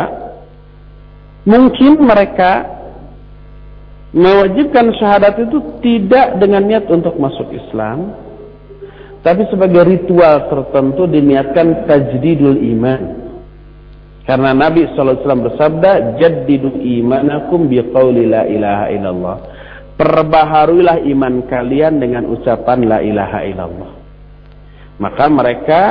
mungkin 1.48 2.04
mereka 2.04 2.68
mewajibkan 4.12 4.92
syahadat 5.00 5.40
itu 5.40 5.58
tidak 5.82 6.38
dengan 6.38 6.68
niat 6.68 6.86
untuk 6.92 7.16
masuk 7.16 7.48
Islam, 7.50 8.12
tapi 9.24 9.48
sebagai 9.48 9.88
ritual 9.88 10.52
tertentu 10.52 11.08
diniatkan 11.08 11.88
tajdidul 11.88 12.60
iman 12.76 13.23
karena 14.24 14.56
Nabi 14.56 14.88
SAW 14.96 15.20
bersabda, 15.20 16.16
Jaddidu 16.16 16.80
imanakum 16.80 17.68
biqawli 17.68 18.32
la 18.32 18.48
ilaha 18.48 18.86
illallah. 18.88 19.38
Perbaharuilah 20.00 21.04
iman 21.12 21.44
kalian 21.52 22.00
dengan 22.00 22.32
ucapan 22.32 22.88
la 22.88 23.00
ilaha 23.04 23.40
illallah. 23.44 23.92
Maka 25.04 25.26
mereka 25.28 25.82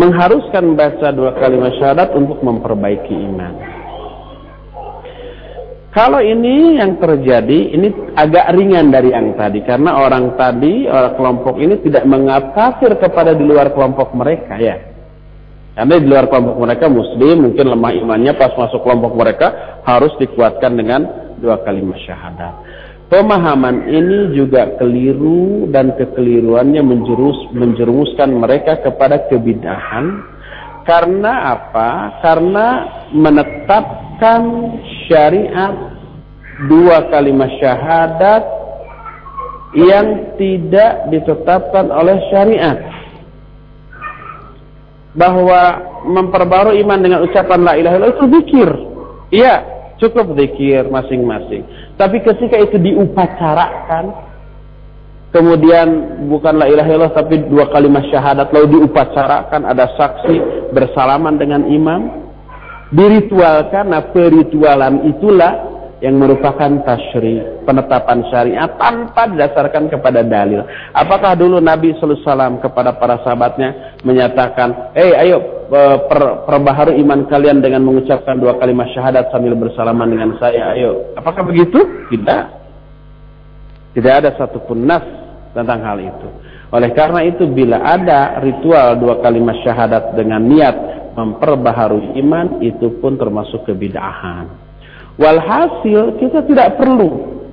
mengharuskan 0.00 0.72
baca 0.72 1.12
dua 1.12 1.36
kalimat 1.36 1.76
syahadat 1.76 2.16
untuk 2.16 2.40
memperbaiki 2.40 3.12
iman. 3.12 3.54
Kalau 5.90 6.22
ini 6.22 6.78
yang 6.78 7.02
terjadi, 7.02 7.74
ini 7.74 8.14
agak 8.14 8.54
ringan 8.54 8.94
dari 8.94 9.10
yang 9.10 9.34
tadi. 9.34 9.60
Karena 9.66 9.98
orang 9.98 10.38
tadi, 10.38 10.86
orang 10.86 11.18
kelompok 11.18 11.58
ini 11.58 11.82
tidak 11.82 12.06
mengafir 12.06 12.94
kepada 12.96 13.34
di 13.34 13.42
luar 13.42 13.74
kelompok 13.74 14.14
mereka 14.14 14.54
ya. 14.56 14.89
Karena 15.80 15.96
di 15.96 16.12
luar 16.12 16.28
kelompok 16.28 16.60
mereka 16.60 16.92
muslim, 16.92 17.48
mungkin 17.48 17.72
lemah 17.72 17.92
imannya 18.04 18.36
pas 18.36 18.52
masuk 18.52 18.84
kelompok 18.84 19.16
mereka 19.16 19.80
harus 19.88 20.12
dikuatkan 20.20 20.76
dengan 20.76 21.08
dua 21.40 21.56
kalimat 21.64 21.96
syahadat. 22.04 22.52
Pemahaman 23.08 23.88
ini 23.88 24.36
juga 24.36 24.76
keliru 24.76 25.72
dan 25.72 25.96
kekeliruannya 25.96 26.84
menjerus, 26.84 27.48
menjerumuskan 27.56 28.28
mereka 28.28 28.76
kepada 28.84 29.24
kebidahan. 29.32 30.20
Karena 30.84 31.56
apa? 31.56 32.20
Karena 32.20 32.66
menetapkan 33.16 34.40
syariat 35.08 35.96
dua 36.68 37.08
kalimat 37.08 37.48
syahadat 37.56 38.44
yang 39.80 40.36
tidak 40.36 41.08
ditetapkan 41.08 41.88
oleh 41.88 42.20
syariat 42.28 42.99
bahwa 45.14 45.60
memperbarui 46.06 46.78
iman 46.86 46.98
dengan 47.02 47.20
ucapan 47.26 47.60
la 47.66 47.74
ilaha 47.74 47.94
illallah 47.98 48.16
itu 48.16 48.26
zikir. 48.30 48.70
Iya, 49.30 49.54
cukup 49.98 50.34
zikir 50.38 50.86
masing-masing. 50.86 51.66
Tapi 51.98 52.22
ketika 52.22 52.56
itu 52.58 52.78
diupacarakan, 52.78 54.30
kemudian 55.30 55.88
bukan 56.26 56.58
la 56.58 56.66
ilaha 56.66 56.88
illallah 56.90 57.14
tapi 57.14 57.46
dua 57.46 57.70
kalimat 57.70 58.02
syahadat 58.10 58.50
lalu 58.50 58.78
diupacarakan 58.82 59.62
ada 59.62 59.86
saksi 59.94 60.36
bersalaman 60.74 61.38
dengan 61.38 61.62
imam 61.70 62.30
diritualkan 62.90 63.94
nah 63.94 64.10
peritualan 64.10 65.06
itulah 65.06 65.69
yang 66.00 66.16
merupakan 66.16 66.80
tasyri 66.80 67.64
penetapan 67.68 68.24
syariat 68.32 68.72
tanpa 68.80 69.28
didasarkan 69.28 69.92
kepada 69.92 70.24
dalil. 70.24 70.64
Apakah 70.96 71.36
dulu 71.36 71.60
Nabi 71.60 71.92
SAW 72.00 72.56
kepada 72.64 72.96
para 72.96 73.20
sahabatnya 73.20 74.00
menyatakan, 74.00 74.96
eh 74.96 75.12
hey, 75.12 75.28
ayo 75.28 75.68
per, 76.08 76.48
perbaharui 76.48 76.96
iman 77.04 77.28
kalian 77.28 77.60
dengan 77.60 77.84
mengucapkan 77.84 78.40
dua 78.40 78.56
kalimat 78.56 78.88
syahadat 78.96 79.28
sambil 79.28 79.52
bersalaman 79.60 80.08
dengan 80.08 80.30
saya, 80.40 80.72
ayo. 80.72 81.12
Apakah 81.20 81.44
begitu? 81.44 81.84
Tidak. 82.08 82.44
Tidak 83.92 84.12
ada 84.24 84.32
satupun 84.40 84.88
nas 84.88 85.04
tentang 85.52 85.84
hal 85.84 86.00
itu. 86.00 86.28
Oleh 86.70 86.96
karena 86.96 87.26
itu 87.26 87.44
bila 87.50 87.82
ada 87.82 88.40
ritual 88.40 88.96
dua 88.96 89.20
kalimat 89.20 89.58
syahadat 89.60 90.16
dengan 90.16 90.40
niat 90.48 90.76
memperbaharui 91.18 92.16
iman 92.22 92.62
itu 92.62 93.02
pun 93.02 93.18
termasuk 93.18 93.66
kebidahan. 93.66 94.69
Walhasil 95.20 96.16
kita 96.16 96.48
tidak 96.48 96.80
perlu 96.80 97.44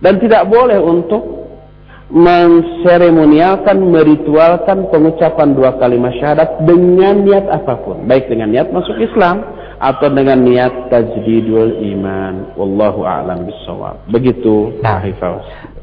dan 0.00 0.16
tidak 0.16 0.48
boleh 0.48 0.80
untuk 0.80 1.40
menseremonialkan, 2.10 3.76
meritualkan 3.76 4.90
pengucapan 4.90 5.54
dua 5.54 5.78
kalimat 5.78 6.10
syahadat 6.18 6.64
dengan 6.66 7.22
niat 7.22 7.46
apa 7.46 7.78
pun. 7.78 8.02
Baik 8.08 8.26
dengan 8.32 8.50
niat 8.50 8.72
masuk 8.74 8.98
Islam 8.98 9.46
atau 9.78 10.08
dengan 10.10 10.42
niat 10.42 10.90
tajdidul 10.90 11.78
iman. 11.94 12.56
Wallahu 12.58 13.06
a'lam 13.06 13.46
bishawab. 13.46 14.10
Begitu, 14.10 14.80
nah. 14.82 15.00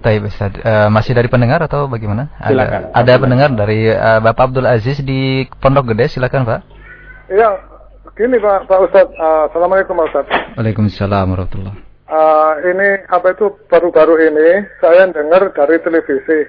Baik, 0.03 0.29
Ustaz. 0.29 0.53
Uh, 0.61 0.89
masih 0.93 1.15
dari 1.17 1.31
pendengar 1.31 1.63
atau 1.63 1.89
bagaimana? 1.89 2.29
Silakan. 2.43 2.91
Ada, 2.91 3.01
ada 3.01 3.13
pendengar 3.17 3.49
dari 3.55 3.89
uh, 3.89 4.19
Bapak 4.21 4.53
Abdul 4.53 4.67
Aziz 4.69 5.01
di 5.01 5.47
Pondok 5.57 5.95
Gede, 5.95 6.11
silakan 6.11 6.45
Pak. 6.45 6.59
Iya, 7.31 7.76
gini 8.18 8.41
Pak, 8.41 8.65
Pak 8.65 8.80
Ustaz. 8.89 9.07
Uh, 9.13 9.45
Assalamualaikum 9.47 9.93
Pak 9.93 10.07
Ustaz. 10.09 10.26
Waalaikumsalam 10.57 11.30
warahmatullahi 11.30 11.88
uh, 12.07 12.51
ini 12.63 13.03
apa 13.07 13.36
itu 13.36 13.51
baru-baru 13.68 14.32
ini 14.32 14.65
saya 14.80 15.07
dengar 15.11 15.51
dari 15.53 15.78
televisi 15.84 16.47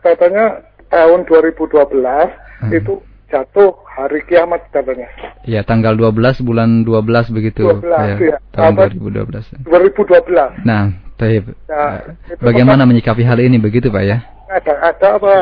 katanya 0.00 0.64
tahun 0.88 1.24
2012 1.28 1.70
hmm. 1.80 2.70
itu 2.72 3.00
jatuh 3.32 3.72
hari 3.88 4.20
kiamat 4.28 4.62
katanya. 4.70 5.08
Ya, 5.42 5.64
tanggal 5.64 5.96
12 5.96 6.44
bulan 6.44 6.84
12 6.86 7.34
begitu. 7.34 7.66
12 7.66 7.82
ya. 7.82 8.16
ya. 8.20 8.38
Tahun 8.52 8.74
apa? 8.76 8.92
2012. 8.94 9.64
2012. 9.64 10.62
Nah, 10.62 10.92
Taib. 11.18 11.50
Ya, 11.66 12.14
Bagaimana 12.38 12.86
menyikapi 12.86 13.22
hal 13.26 13.38
ini 13.42 13.58
begitu 13.58 13.90
Pak 13.90 14.04
ya? 14.04 14.18
Ada 14.50 14.72
ada 14.92 15.08
apa 15.18 15.32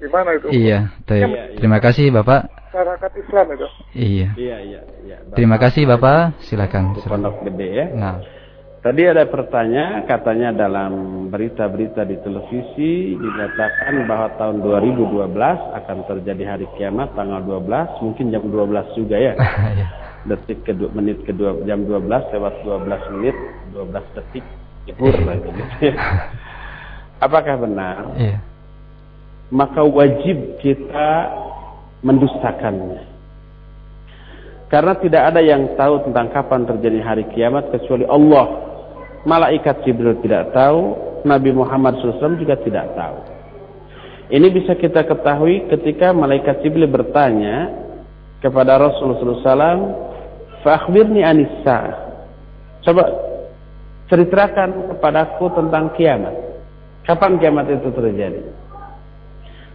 gimana 0.00 0.38
itu? 0.38 0.48
Iya, 0.48 0.94
Taib. 1.04 1.28
Ya, 1.28 1.42
Terima 1.58 1.82
kasih 1.82 2.08
Bapak. 2.14 2.61
Masyarakat 2.72 3.12
Islam 3.20 3.46
itu. 3.52 3.68
Iya. 3.92 4.28
Iya, 4.32 4.56
iya, 4.64 4.80
iya. 5.04 5.16
Terima 5.36 5.60
kasih 5.60 5.84
Bapak. 5.84 6.40
Silakan. 6.48 6.96
Pondok 7.04 7.44
gede 7.44 7.68
ya. 7.68 7.86
Nah. 7.92 8.16
Tadi 8.80 9.04
ada 9.04 9.28
pertanyaan, 9.28 10.08
katanya 10.08 10.56
dalam 10.56 10.90
berita-berita 11.28 12.02
di 12.08 12.16
televisi 12.24 13.12
dikatakan 13.14 14.08
bahwa 14.08 14.32
tahun 14.40 14.56
2012 14.64 15.36
akan 15.84 15.98
terjadi 16.08 16.42
hari 16.56 16.66
kiamat 16.80 17.12
tanggal 17.12 17.44
12, 17.44 18.02
mungkin 18.08 18.32
jam 18.32 18.42
12 18.48 18.96
juga 18.96 19.20
ya. 19.20 19.36
Iya. 19.76 19.86
Detik 20.32 20.64
kedua 20.64 20.88
menit 20.96 21.20
kedua 21.28 21.60
jam 21.68 21.84
12 21.84 22.08
lewat 22.08 22.54
12 22.64 23.14
menit 23.20 23.36
12 23.76 24.16
detik 24.16 24.44
libur 24.88 25.14
lagi 25.28 25.48
gitu 25.52 25.74
ya. 25.92 25.94
Apakah 27.20 27.54
benar? 27.60 28.16
Iya. 28.16 28.40
Maka 29.52 29.84
wajib 29.84 30.56
kita 30.64 31.10
mendustakannya. 32.02 33.02
Karena 34.68 34.94
tidak 34.98 35.22
ada 35.32 35.40
yang 35.44 35.76
tahu 35.76 36.08
tentang 36.08 36.32
kapan 36.32 36.64
terjadi 36.64 36.98
hari 37.04 37.24
kiamat 37.36 37.68
kecuali 37.70 38.08
Allah 38.08 38.72
malaikat 39.22 39.86
Jibril 39.86 40.18
tidak 40.22 40.50
tahu, 40.56 40.96
Nabi 41.22 41.54
Muhammad 41.54 41.98
SAW 42.02 42.40
juga 42.40 42.58
tidak 42.58 42.90
tahu. 42.98 43.18
Ini 44.32 44.48
bisa 44.48 44.72
kita 44.74 45.04
ketahui 45.04 45.68
ketika 45.68 46.10
malaikat 46.16 46.64
Jibril 46.64 46.88
bertanya 46.88 47.68
kepada 48.40 48.80
Rasulullah 48.80 49.44
SAW, 49.44 49.82
"Fakhbirni 50.64 51.20
anissa." 51.20 51.92
Coba 52.82 53.06
ceritakan 54.08 54.96
kepadaku 54.96 55.52
tentang 55.52 55.92
kiamat. 55.94 56.34
Kapan 57.06 57.38
kiamat 57.38 57.66
itu 57.70 57.92
terjadi? 57.92 58.42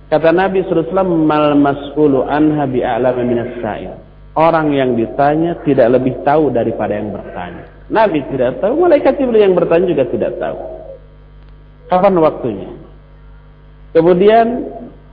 Kata 0.07 0.31
Nabi 0.31 0.63
SAW, 0.63 1.03
"Mal 1.03 1.51
mas'ulu 1.59 2.23
anha 2.23 2.63
bi'a'lama 2.63 3.21
minas 3.27 3.59
sa'il." 3.59 3.91
Orang 4.37 4.71
yang 4.71 4.95
ditanya 4.95 5.59
tidak 5.67 5.99
lebih 5.99 6.23
tahu 6.23 6.53
daripada 6.53 6.95
yang 6.95 7.11
bertanya. 7.11 7.67
Nabi 7.91 8.23
tidak 8.31 8.63
tahu, 8.63 8.87
malaikat 8.87 9.19
Jibril 9.19 9.43
yang 9.43 9.57
bertanya 9.57 9.89
juga 9.89 10.05
tidak 10.07 10.31
tahu. 10.39 10.57
Kapan 11.91 12.15
waktunya? 12.23 12.69
Kemudian 13.91 14.47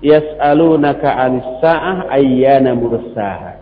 yas'alunaka 0.05 1.09
'anis 1.11 1.49
sa'ah 1.59 2.13
ayyana 2.15 2.77
mursaha. 2.77 3.59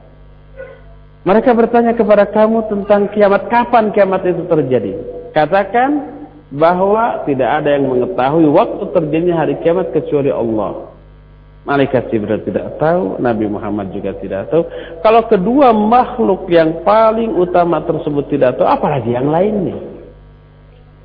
Mereka 1.22 1.54
bertanya 1.54 1.94
kepada 1.94 2.26
kamu 2.26 2.66
tentang 2.66 3.06
kiamat, 3.14 3.46
kapan 3.46 3.94
kiamat 3.94 4.26
itu 4.26 4.42
terjadi? 4.50 4.92
Katakan 5.30 6.12
bahwa 6.50 7.24
tidak 7.24 7.62
ada 7.62 7.78
yang 7.78 7.88
mengetahui 7.88 8.50
waktu 8.50 8.84
terjadinya 8.92 9.46
hari 9.46 9.54
kiamat 9.62 9.94
kecuali 9.94 10.28
Allah. 10.28 10.91
Malaikat 11.62 12.10
Jibril 12.10 12.42
tidak 12.42 12.74
tahu, 12.82 13.22
Nabi 13.22 13.46
Muhammad 13.46 13.94
juga 13.94 14.18
tidak 14.18 14.50
tahu. 14.50 14.66
Kalau 14.98 15.22
kedua 15.30 15.70
makhluk 15.70 16.50
yang 16.50 16.82
paling 16.82 17.38
utama 17.38 17.78
tersebut 17.86 18.26
tidak 18.34 18.58
tahu, 18.58 18.66
apalagi 18.66 19.14
yang 19.14 19.30
lainnya. 19.30 19.78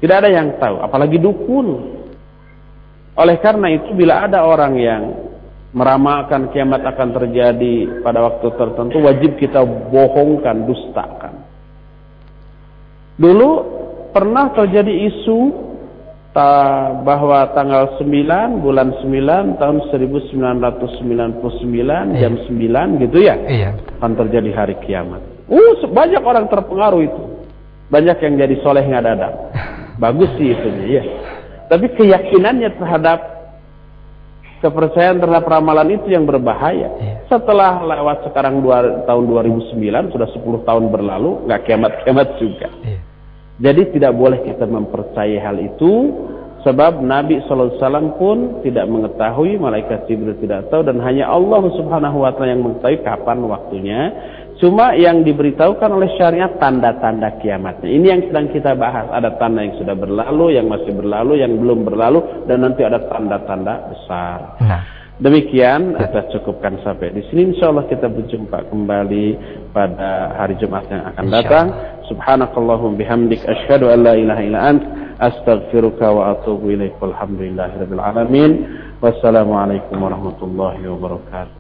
Tidak 0.02 0.16
ada 0.18 0.30
yang 0.34 0.58
tahu, 0.58 0.82
apalagi 0.82 1.22
dukun. 1.22 1.98
Oleh 3.18 3.38
karena 3.38 3.70
itu 3.70 3.94
bila 3.94 4.26
ada 4.26 4.50
orang 4.50 4.74
yang 4.82 5.04
meramalkan 5.78 6.50
kiamat 6.50 6.82
akan 6.90 7.10
terjadi 7.14 8.02
pada 8.02 8.26
waktu 8.26 8.50
tertentu, 8.58 8.98
wajib 8.98 9.38
kita 9.38 9.62
bohongkan, 9.94 10.66
dustakan. 10.66 11.34
Dulu 13.18 13.50
pernah 14.10 14.50
terjadi 14.58 15.06
isu 15.06 15.67
bahwa 17.02 17.50
tanggal 17.58 17.98
9 17.98 18.62
bulan 18.62 18.94
9 19.02 19.58
tahun 19.58 19.78
1999 19.90 21.42
iya. 22.14 22.20
jam 22.22 22.34
9 22.46 23.04
gitu 23.10 23.18
ya 23.26 23.36
iya. 23.50 23.70
akan 23.98 24.14
terjadi 24.14 24.50
hari 24.54 24.76
kiamat. 24.86 25.22
Uh 25.50 25.82
banyak 25.90 26.22
orang 26.22 26.46
terpengaruh 26.46 27.02
itu. 27.02 27.24
Banyak 27.90 28.20
yang 28.22 28.34
jadi 28.38 28.56
soleh 28.62 28.86
nggak 28.86 29.06
ada. 29.08 29.30
Bagus 30.04 30.30
sih 30.38 30.54
itu 30.54 30.70
ya. 30.86 31.02
Tapi 31.74 31.90
keyakinannya 31.98 32.70
terhadap 32.78 33.20
kepercayaan 34.62 35.22
terhadap 35.22 35.46
ramalan 35.46 35.90
itu 35.98 36.14
yang 36.14 36.26
berbahaya. 36.26 36.90
Iya. 37.02 37.16
Setelah 37.30 37.82
lewat 37.82 38.30
sekarang 38.30 38.62
dua, 38.62 39.06
tahun 39.06 39.26
2009 39.26 40.14
sudah 40.14 40.28
10 40.34 40.68
tahun 40.70 40.86
berlalu 40.90 41.50
nggak 41.50 41.62
kiamat-kiamat 41.66 42.28
juga. 42.42 42.70
Iya. 42.86 43.07
Jadi 43.58 43.98
tidak 43.98 44.14
boleh 44.14 44.46
kita 44.46 44.70
mempercayai 44.70 45.42
hal 45.42 45.58
itu 45.58 46.14
sebab 46.68 47.00
Nabi 47.00 47.40
SAW 47.48 48.20
pun 48.20 48.60
tidak 48.60 48.92
mengetahui, 48.92 49.56
malaikat 49.56 50.04
Jibril 50.10 50.36
tidak 50.44 50.68
tahu 50.68 50.84
dan 50.84 51.00
hanya 51.00 51.32
Allah 51.32 51.64
Subhanahu 51.74 52.28
wa 52.28 52.36
taala 52.36 52.54
yang 52.54 52.66
mengetahui 52.66 53.02
kapan 53.08 53.40
waktunya. 53.48 54.02
Cuma 54.58 54.98
yang 54.98 55.22
diberitahukan 55.22 55.86
oleh 55.86 56.10
syariat 56.18 56.50
tanda-tanda 56.58 57.38
kiamatnya. 57.38 57.94
Ini 57.94 58.06
yang 58.10 58.22
sedang 58.26 58.50
kita 58.50 58.74
bahas. 58.74 59.06
Ada 59.14 59.38
tanda 59.38 59.62
yang 59.62 59.78
sudah 59.78 59.94
berlalu, 59.94 60.58
yang 60.58 60.66
masih 60.66 60.98
berlalu, 60.98 61.46
yang 61.46 61.54
belum 61.62 61.86
berlalu 61.86 62.50
dan 62.50 62.66
nanti 62.66 62.82
ada 62.82 63.06
tanda-tanda 63.06 63.94
besar. 63.94 64.58
Nah. 64.58 64.98
Demikian 65.18 65.98
kita 65.98 66.30
cukupkan 66.30 66.78
sampai 66.86 67.10
di 67.10 67.26
sini. 67.30 67.54
Insya 67.54 67.74
Allah 67.74 67.90
kita 67.90 68.06
berjumpa 68.06 68.70
kembali 68.70 69.28
pada 69.78 70.34
hari 70.34 70.58
Jumat 70.58 70.90
yang 70.90 71.06
akan 71.14 71.26
datang. 71.30 71.68
Subhanakallahum 72.10 72.98
bihamdik 72.98 73.46
asyhadu 73.46 73.94
an 73.94 74.02
la 74.02 74.18
ilaha 74.18 74.42
illa 74.42 74.60
ant 74.74 74.82
astaghfiruka 75.22 76.10
wa 76.10 76.34
atubu 76.34 76.74
ilaik. 76.74 76.98
Walhamdulillahirabbil 76.98 78.02
alamin. 78.02 78.52
Wassalamualaikum 78.98 80.02
warahmatullahi 80.02 80.82
wabarakatuh. 80.82 81.57